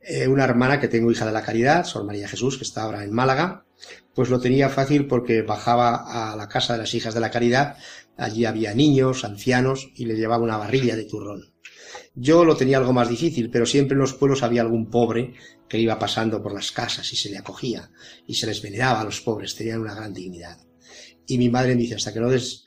Eh, 0.10 0.26
una 0.26 0.45
hermana 0.45 0.80
que 0.80 0.88
tengo 0.88 1.12
hija 1.12 1.26
de 1.26 1.34
la 1.34 1.41
caridad, 1.41 1.84
Sor 1.84 2.05
María 2.05 2.30
Jesús, 2.30 2.58
que 2.58 2.64
está 2.64 2.84
ahora 2.84 3.03
en 3.03 3.12
Málaga, 3.12 3.66
pues 4.16 4.30
lo 4.30 4.39
tenía 4.39 4.70
fácil 4.70 5.05
porque 5.05 5.41
bajaba 5.41 6.32
a 6.32 6.34
la 6.38 6.47
casa 6.47 6.72
de 6.74 6.80
las 6.80 6.93
hijas 6.93 7.14
de 7.14 7.20
la 7.20 7.30
caridad, 7.30 7.76
allí 8.16 8.45
había 8.45 8.74
niños, 8.74 9.26
ancianos, 9.26 9.91
y 9.95 10.05
le 10.05 10.16
llevaba 10.16 10.45
una 10.45 10.55
barrilla 10.55 10.95
de 10.95 11.03
turrón. 11.03 11.53
Yo 12.16 12.45
lo 12.45 12.55
tenía 12.55 12.78
algo 12.78 12.93
más 12.93 13.10
difícil, 13.10 13.49
pero 13.49 13.66
siempre 13.66 13.95
en 13.95 13.99
los 13.99 14.14
pueblos 14.14 14.43
había 14.43 14.62
algún 14.62 14.89
pobre 14.89 15.34
que 15.68 15.78
iba 15.78 15.99
pasando 15.99 16.41
por 16.41 16.53
las 16.53 16.72
casas 16.72 17.12
y 17.12 17.18
se 17.18 17.30
le 17.30 17.39
acogía, 17.39 17.91
y 18.26 18.36
se 18.36 18.47
les 18.47 18.62
veneraba 18.62 19.01
a 19.01 19.03
los 19.03 19.20
pobres, 19.20 19.58
tenían 19.58 19.82
una 19.82 19.93
gran 19.93 20.14
dignidad. 20.14 20.58
Y 21.26 21.38
mi 21.38 21.49
madre 21.49 21.76
me 21.76 21.82
dice, 21.82 21.95
hasta 21.95 22.14
que 22.14 22.22
no 22.22 22.30
des 22.30 22.64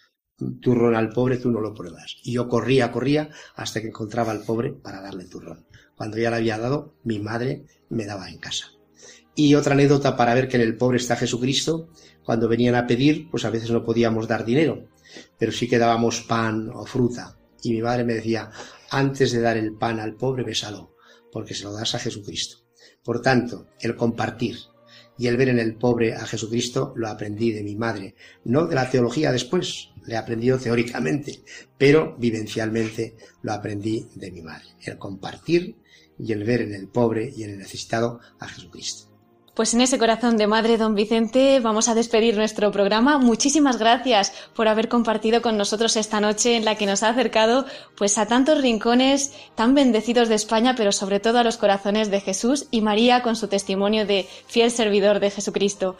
turrón 0.60 0.94
al 0.94 1.08
pobre, 1.08 1.38
tú 1.38 1.50
no 1.50 1.62
lo 1.62 1.72
pruebas. 1.72 2.18
Y 2.22 2.32
yo 2.34 2.48
corría, 2.48 2.92
corría, 2.92 3.30
hasta 3.56 3.80
que 3.80 3.88
encontraba 3.88 4.30
al 4.30 4.42
pobre 4.42 4.72
para 4.72 5.00
darle 5.00 5.24
turrón 5.24 5.69
cuando 6.00 6.16
ya 6.16 6.30
le 6.30 6.36
había 6.36 6.56
dado, 6.56 6.94
mi 7.04 7.18
madre 7.18 7.66
me 7.90 8.06
daba 8.06 8.30
en 8.30 8.38
casa. 8.38 8.68
Y 9.34 9.54
otra 9.54 9.74
anécdota 9.74 10.16
para 10.16 10.32
ver 10.32 10.48
que 10.48 10.56
en 10.56 10.62
el 10.62 10.78
pobre 10.78 10.96
está 10.96 11.14
Jesucristo, 11.14 11.90
cuando 12.24 12.48
venían 12.48 12.74
a 12.74 12.86
pedir, 12.86 13.28
pues 13.30 13.44
a 13.44 13.50
veces 13.50 13.70
no 13.70 13.84
podíamos 13.84 14.26
dar 14.26 14.46
dinero, 14.46 14.88
pero 15.38 15.52
sí 15.52 15.68
que 15.68 15.76
dábamos 15.76 16.22
pan 16.22 16.70
o 16.72 16.86
fruta. 16.86 17.36
Y 17.62 17.74
mi 17.74 17.82
madre 17.82 18.04
me 18.04 18.14
decía, 18.14 18.50
antes 18.90 19.30
de 19.32 19.42
dar 19.42 19.58
el 19.58 19.74
pan 19.74 20.00
al 20.00 20.14
pobre, 20.14 20.42
bésalo, 20.42 20.96
porque 21.30 21.52
se 21.52 21.64
lo 21.64 21.72
das 21.74 21.94
a 21.94 21.98
Jesucristo. 21.98 22.64
Por 23.04 23.20
tanto, 23.20 23.66
el 23.78 23.94
compartir 23.94 24.56
y 25.18 25.26
el 25.26 25.36
ver 25.36 25.50
en 25.50 25.58
el 25.58 25.74
pobre 25.74 26.14
a 26.14 26.24
Jesucristo 26.24 26.94
lo 26.96 27.08
aprendí 27.08 27.52
de 27.52 27.62
mi 27.62 27.76
madre, 27.76 28.14
no 28.44 28.66
de 28.66 28.74
la 28.74 28.88
teología 28.88 29.32
después, 29.32 29.90
le 30.06 30.14
he 30.14 30.16
aprendido 30.16 30.56
teóricamente, 30.58 31.42
pero 31.76 32.16
vivencialmente 32.16 33.16
lo 33.42 33.52
aprendí 33.52 34.08
de 34.14 34.30
mi 34.30 34.40
madre, 34.40 34.64
el 34.86 34.96
compartir 34.96 35.76
y 36.22 36.32
el 36.32 36.44
ver 36.44 36.62
en 36.62 36.74
el 36.74 36.88
pobre 36.88 37.32
y 37.36 37.44
en 37.44 37.50
el 37.50 37.58
necesitado 37.58 38.20
a 38.38 38.48
Jesucristo. 38.48 39.10
Pues 39.60 39.74
en 39.74 39.80
ese 39.80 39.98
corazón 39.98 40.36
de 40.36 40.46
madre, 40.46 40.78
don 40.78 40.94
Vicente, 40.94 41.60
vamos 41.60 41.88
a 41.88 41.94
despedir 41.94 42.36
nuestro 42.36 42.70
programa. 42.70 43.18
Muchísimas 43.18 43.78
gracias 43.78 44.32
por 44.54 44.68
haber 44.68 44.88
compartido 44.88 45.42
con 45.42 45.58
nosotros 45.58 45.96
esta 45.96 46.20
noche 46.20 46.56
en 46.56 46.64
la 46.64 46.76
que 46.76 46.86
nos 46.86 47.02
ha 47.02 47.10
acercado 47.10 47.66
pues 47.94 48.16
a 48.16 48.26
tantos 48.26 48.62
rincones 48.62 49.32
tan 49.56 49.74
bendecidos 49.74 50.28
de 50.28 50.36
España, 50.36 50.76
pero 50.76 50.92
sobre 50.92 51.20
todo 51.20 51.38
a 51.38 51.44
los 51.44 51.58
corazones 51.58 52.10
de 52.10 52.20
Jesús 52.20 52.68
y 52.70 52.80
María 52.80 53.22
con 53.22 53.34
su 53.34 53.48
testimonio 53.48 54.06
de 54.06 54.26
fiel 54.46 54.70
servidor 54.70 55.20
de 55.20 55.30
Jesucristo. 55.30 55.96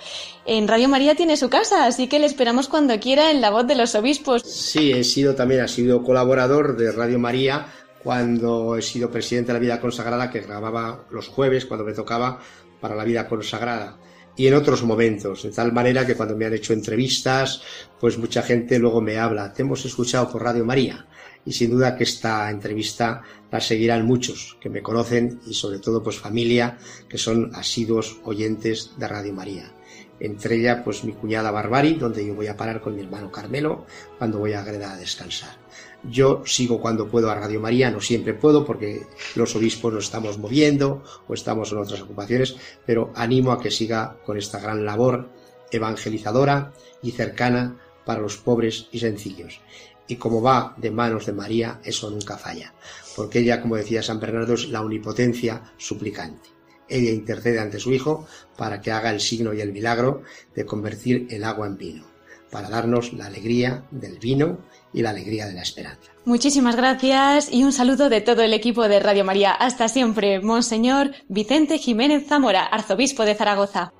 En 0.46 0.68
Radio 0.68 0.88
María 0.88 1.16
tiene 1.16 1.36
su 1.36 1.50
casa, 1.50 1.86
así 1.86 2.06
que 2.06 2.20
le 2.20 2.26
esperamos 2.26 2.68
cuando 2.68 2.98
quiera 3.00 3.30
en 3.32 3.40
la 3.40 3.50
voz 3.50 3.66
de 3.66 3.74
los 3.74 3.94
obispos. 3.94 4.42
Sí, 4.42 4.92
he 4.92 5.04
sido 5.04 5.34
también, 5.34 5.62
ha 5.62 5.68
sido 5.68 6.02
colaborador 6.04 6.78
de 6.78 6.92
Radio 6.92 7.18
María 7.18 7.66
cuando 8.02 8.76
he 8.76 8.82
sido 8.82 9.10
presidente 9.10 9.48
de 9.48 9.54
la 9.54 9.62
vida 9.62 9.80
consagrada 9.80 10.30
que 10.30 10.40
grababa 10.40 11.04
los 11.10 11.28
jueves 11.28 11.66
cuando 11.66 11.84
me 11.84 11.92
tocaba 11.92 12.40
para 12.80 12.94
la 12.94 13.04
vida 13.04 13.28
consagrada. 13.28 13.98
y 14.36 14.46
en 14.46 14.54
otros 14.54 14.82
momentos, 14.84 15.42
de 15.42 15.50
tal 15.50 15.72
manera 15.72 16.06
que 16.06 16.14
cuando 16.14 16.36
me 16.36 16.46
han 16.46 16.54
hecho 16.54 16.72
entrevistas, 16.72 17.62
pues 17.98 18.16
mucha 18.16 18.42
gente 18.42 18.78
luego 18.78 19.02
me 19.02 19.18
habla, 19.18 19.52
te 19.52 19.62
hemos 19.62 19.84
escuchado 19.84 20.30
por 20.30 20.42
Radio 20.42 20.64
María 20.64 21.06
y 21.44 21.52
sin 21.52 21.70
duda 21.70 21.96
que 21.96 22.04
esta 22.04 22.50
entrevista 22.50 23.22
la 23.50 23.60
seguirán 23.60 24.06
muchos 24.06 24.56
que 24.60 24.70
me 24.70 24.82
conocen 24.82 25.40
y 25.46 25.54
sobre 25.54 25.78
todo 25.78 26.02
pues 26.02 26.18
familia 26.18 26.78
que 27.08 27.18
son 27.18 27.50
asiduos 27.54 28.20
oyentes 28.24 28.92
de 28.96 29.08
Radio 29.08 29.32
María. 29.32 29.72
Entre 30.20 30.56
ella 30.56 30.84
pues 30.84 31.02
mi 31.02 31.12
cuñada 31.12 31.50
Barbari, 31.50 31.94
donde 31.94 32.26
yo 32.26 32.34
voy 32.34 32.46
a 32.46 32.56
parar 32.56 32.80
con 32.80 32.94
mi 32.94 33.02
hermano 33.02 33.32
Carmelo 33.32 33.86
cuando 34.18 34.38
voy 34.38 34.52
a 34.52 34.62
Greda 34.62 34.92
a 34.92 34.96
descansar. 34.96 35.56
Yo 36.02 36.42
sigo 36.46 36.80
cuando 36.80 37.08
puedo 37.08 37.30
a 37.30 37.34
Radio 37.34 37.60
María, 37.60 37.90
no 37.90 38.00
siempre 38.00 38.32
puedo 38.32 38.64
porque 38.64 39.06
los 39.34 39.54
obispos 39.54 39.92
nos 39.92 40.04
estamos 40.04 40.38
moviendo 40.38 41.02
o 41.28 41.34
estamos 41.34 41.72
en 41.72 41.78
otras 41.78 42.00
ocupaciones, 42.00 42.56
pero 42.86 43.12
animo 43.14 43.52
a 43.52 43.60
que 43.60 43.70
siga 43.70 44.16
con 44.24 44.38
esta 44.38 44.60
gran 44.60 44.84
labor 44.84 45.28
evangelizadora 45.70 46.72
y 47.02 47.10
cercana 47.10 47.76
para 48.04 48.20
los 48.20 48.38
pobres 48.38 48.88
y 48.92 48.98
sencillos. 48.98 49.60
Y 50.08 50.16
como 50.16 50.42
va 50.42 50.74
de 50.78 50.90
manos 50.90 51.26
de 51.26 51.32
María, 51.32 51.80
eso 51.84 52.10
nunca 52.10 52.36
falla, 52.36 52.74
porque 53.14 53.40
ella, 53.40 53.60
como 53.60 53.76
decía 53.76 54.02
San 54.02 54.18
Bernardo, 54.18 54.54
es 54.54 54.68
la 54.68 54.80
omnipotencia 54.80 55.72
suplicante. 55.76 56.48
Ella 56.88 57.12
intercede 57.12 57.60
ante 57.60 57.78
su 57.78 57.92
Hijo 57.92 58.26
para 58.56 58.80
que 58.80 58.90
haga 58.90 59.10
el 59.10 59.20
signo 59.20 59.54
y 59.54 59.60
el 59.60 59.72
milagro 59.72 60.22
de 60.54 60.66
convertir 60.66 61.28
el 61.30 61.44
agua 61.44 61.68
en 61.68 61.76
vino, 61.76 62.04
para 62.50 62.68
darnos 62.68 63.12
la 63.12 63.26
alegría 63.26 63.84
del 63.92 64.18
vino 64.18 64.58
y 64.92 65.02
la 65.02 65.10
alegría 65.10 65.46
de 65.46 65.54
la 65.54 65.62
esperanza. 65.62 66.10
Muchísimas 66.24 66.76
gracias 66.76 67.52
y 67.52 67.64
un 67.64 67.72
saludo 67.72 68.08
de 68.08 68.20
todo 68.20 68.42
el 68.42 68.52
equipo 68.52 68.88
de 68.88 69.00
Radio 69.00 69.24
María. 69.24 69.52
Hasta 69.52 69.88
siempre, 69.88 70.40
Monseñor 70.40 71.12
Vicente 71.28 71.78
Jiménez 71.78 72.26
Zamora, 72.28 72.64
arzobispo 72.64 73.24
de 73.24 73.34
Zaragoza. 73.34 73.92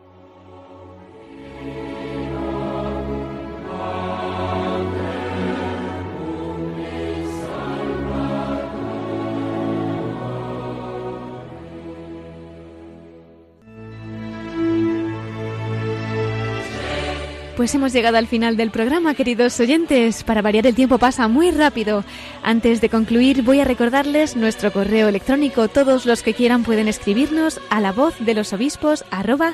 Pues 17.61 17.74
hemos 17.74 17.92
llegado 17.92 18.16
al 18.16 18.26
final 18.26 18.56
del 18.56 18.70
programa, 18.70 19.12
queridos 19.12 19.61
oyentes. 19.61 20.24
Para 20.24 20.40
variar 20.40 20.66
el 20.66 20.74
tiempo 20.74 20.96
pasa 20.96 21.28
muy 21.28 21.50
rápido. 21.50 22.04
Antes 22.42 22.80
de 22.80 22.88
concluir, 22.88 23.42
voy 23.42 23.61
a 23.61 23.66
recordarles 23.66 24.34
nuestro 24.34 24.72
correo 24.72 25.08
electrónico. 25.08 25.68
Todos 25.68 26.06
los 26.06 26.22
que 26.22 26.32
quieran 26.32 26.64
pueden 26.64 26.88
escribirnos 26.88 27.61
a 27.68 27.82
la 27.82 27.92
voz 27.92 28.14
de 28.18 28.32
los 28.32 28.54
obispos 28.54 29.04
arroba 29.11 29.52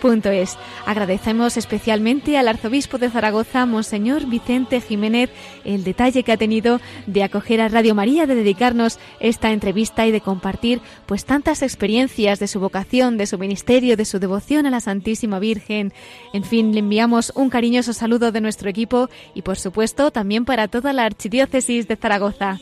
radiomaria.es. 0.00 0.56
Agradecemos 0.86 1.56
especialmente 1.56 2.38
al 2.38 2.48
arzobispo 2.48 2.98
de 2.98 3.10
Zaragoza, 3.10 3.66
Monseñor 3.66 4.26
Vicente 4.26 4.80
Jiménez, 4.80 5.30
el 5.64 5.84
detalle 5.84 6.22
que 6.22 6.32
ha 6.32 6.36
tenido 6.36 6.80
de 7.06 7.22
acoger 7.22 7.60
a 7.60 7.68
Radio 7.68 7.94
María, 7.94 8.26
de 8.26 8.34
dedicarnos 8.34 8.98
esta 9.20 9.52
entrevista 9.52 10.06
y 10.06 10.10
de 10.10 10.20
compartir 10.20 10.80
pues 11.06 11.24
tantas 11.24 11.62
experiencias 11.62 12.38
de 12.38 12.48
su 12.48 12.60
vocación, 12.60 13.16
de 13.16 13.26
su 13.26 13.38
ministerio, 13.38 13.96
de 13.96 14.04
su 14.04 14.18
devoción 14.18 14.66
a 14.66 14.70
la 14.70 14.80
Santísima 14.80 15.38
Virgen. 15.38 15.92
En 16.32 16.44
fin, 16.44 16.72
le 16.72 16.80
enviamos 16.80 17.32
un 17.34 17.50
cariñoso 17.50 17.92
saludo 17.92 18.32
de 18.32 18.40
nuestro 18.40 18.70
equipo 18.70 19.08
y 19.34 19.42
por 19.42 19.58
supuesto 19.58 20.10
también 20.10 20.44
para 20.44 20.68
toda 20.68 20.92
la 20.92 21.04
Archidiócesis 21.04 21.88
de 21.88 21.96
Zaragoza. 21.96 22.58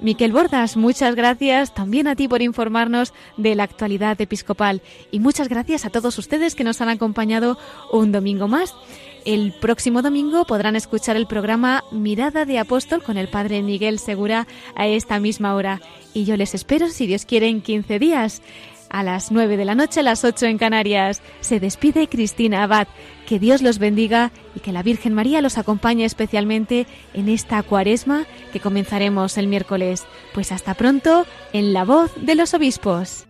Miquel 0.00 0.32
Bordas, 0.32 0.78
muchas 0.78 1.14
gracias 1.14 1.74
también 1.74 2.08
a 2.08 2.16
ti 2.16 2.26
por 2.26 2.40
informarnos 2.40 3.12
de 3.36 3.54
la 3.54 3.64
actualidad 3.64 4.18
episcopal 4.18 4.80
y 5.10 5.20
muchas 5.20 5.48
gracias 5.48 5.84
a 5.84 5.90
todos 5.90 6.16
ustedes 6.16 6.54
que 6.54 6.64
nos 6.64 6.80
han 6.80 6.88
acompañado 6.88 7.58
un 7.92 8.10
domingo 8.10 8.48
más. 8.48 8.74
El 9.26 9.52
próximo 9.52 10.00
domingo 10.00 10.46
podrán 10.46 10.76
escuchar 10.76 11.16
el 11.16 11.26
programa 11.26 11.84
Mirada 11.92 12.46
de 12.46 12.58
Apóstol 12.58 13.02
con 13.02 13.18
el 13.18 13.28
Padre 13.28 13.60
Miguel 13.62 13.98
Segura 13.98 14.46
a 14.74 14.86
esta 14.86 15.20
misma 15.20 15.54
hora. 15.54 15.82
Y 16.14 16.24
yo 16.24 16.38
les 16.38 16.54
espero, 16.54 16.88
si 16.88 17.06
Dios 17.06 17.26
quiere, 17.26 17.48
en 17.48 17.60
15 17.60 17.98
días 17.98 18.40
a 18.90 19.02
las 19.02 19.32
9 19.32 19.56
de 19.56 19.64
la 19.64 19.74
noche, 19.74 20.00
a 20.00 20.02
las 20.02 20.24
8 20.24 20.46
en 20.46 20.58
Canarias. 20.58 21.22
Se 21.40 21.60
despide 21.60 22.08
Cristina 22.08 22.62
Abad. 22.64 22.88
Que 23.26 23.38
Dios 23.38 23.62
los 23.62 23.78
bendiga 23.78 24.32
y 24.56 24.60
que 24.60 24.72
la 24.72 24.82
Virgen 24.82 25.14
María 25.14 25.40
los 25.40 25.56
acompañe 25.56 26.04
especialmente 26.04 26.86
en 27.14 27.28
esta 27.28 27.62
cuaresma 27.62 28.26
que 28.52 28.60
comenzaremos 28.60 29.38
el 29.38 29.46
miércoles. 29.46 30.04
Pues 30.34 30.52
hasta 30.52 30.74
pronto 30.74 31.26
en 31.52 31.72
la 31.72 31.84
voz 31.84 32.12
de 32.16 32.34
los 32.34 32.54
obispos. 32.54 33.29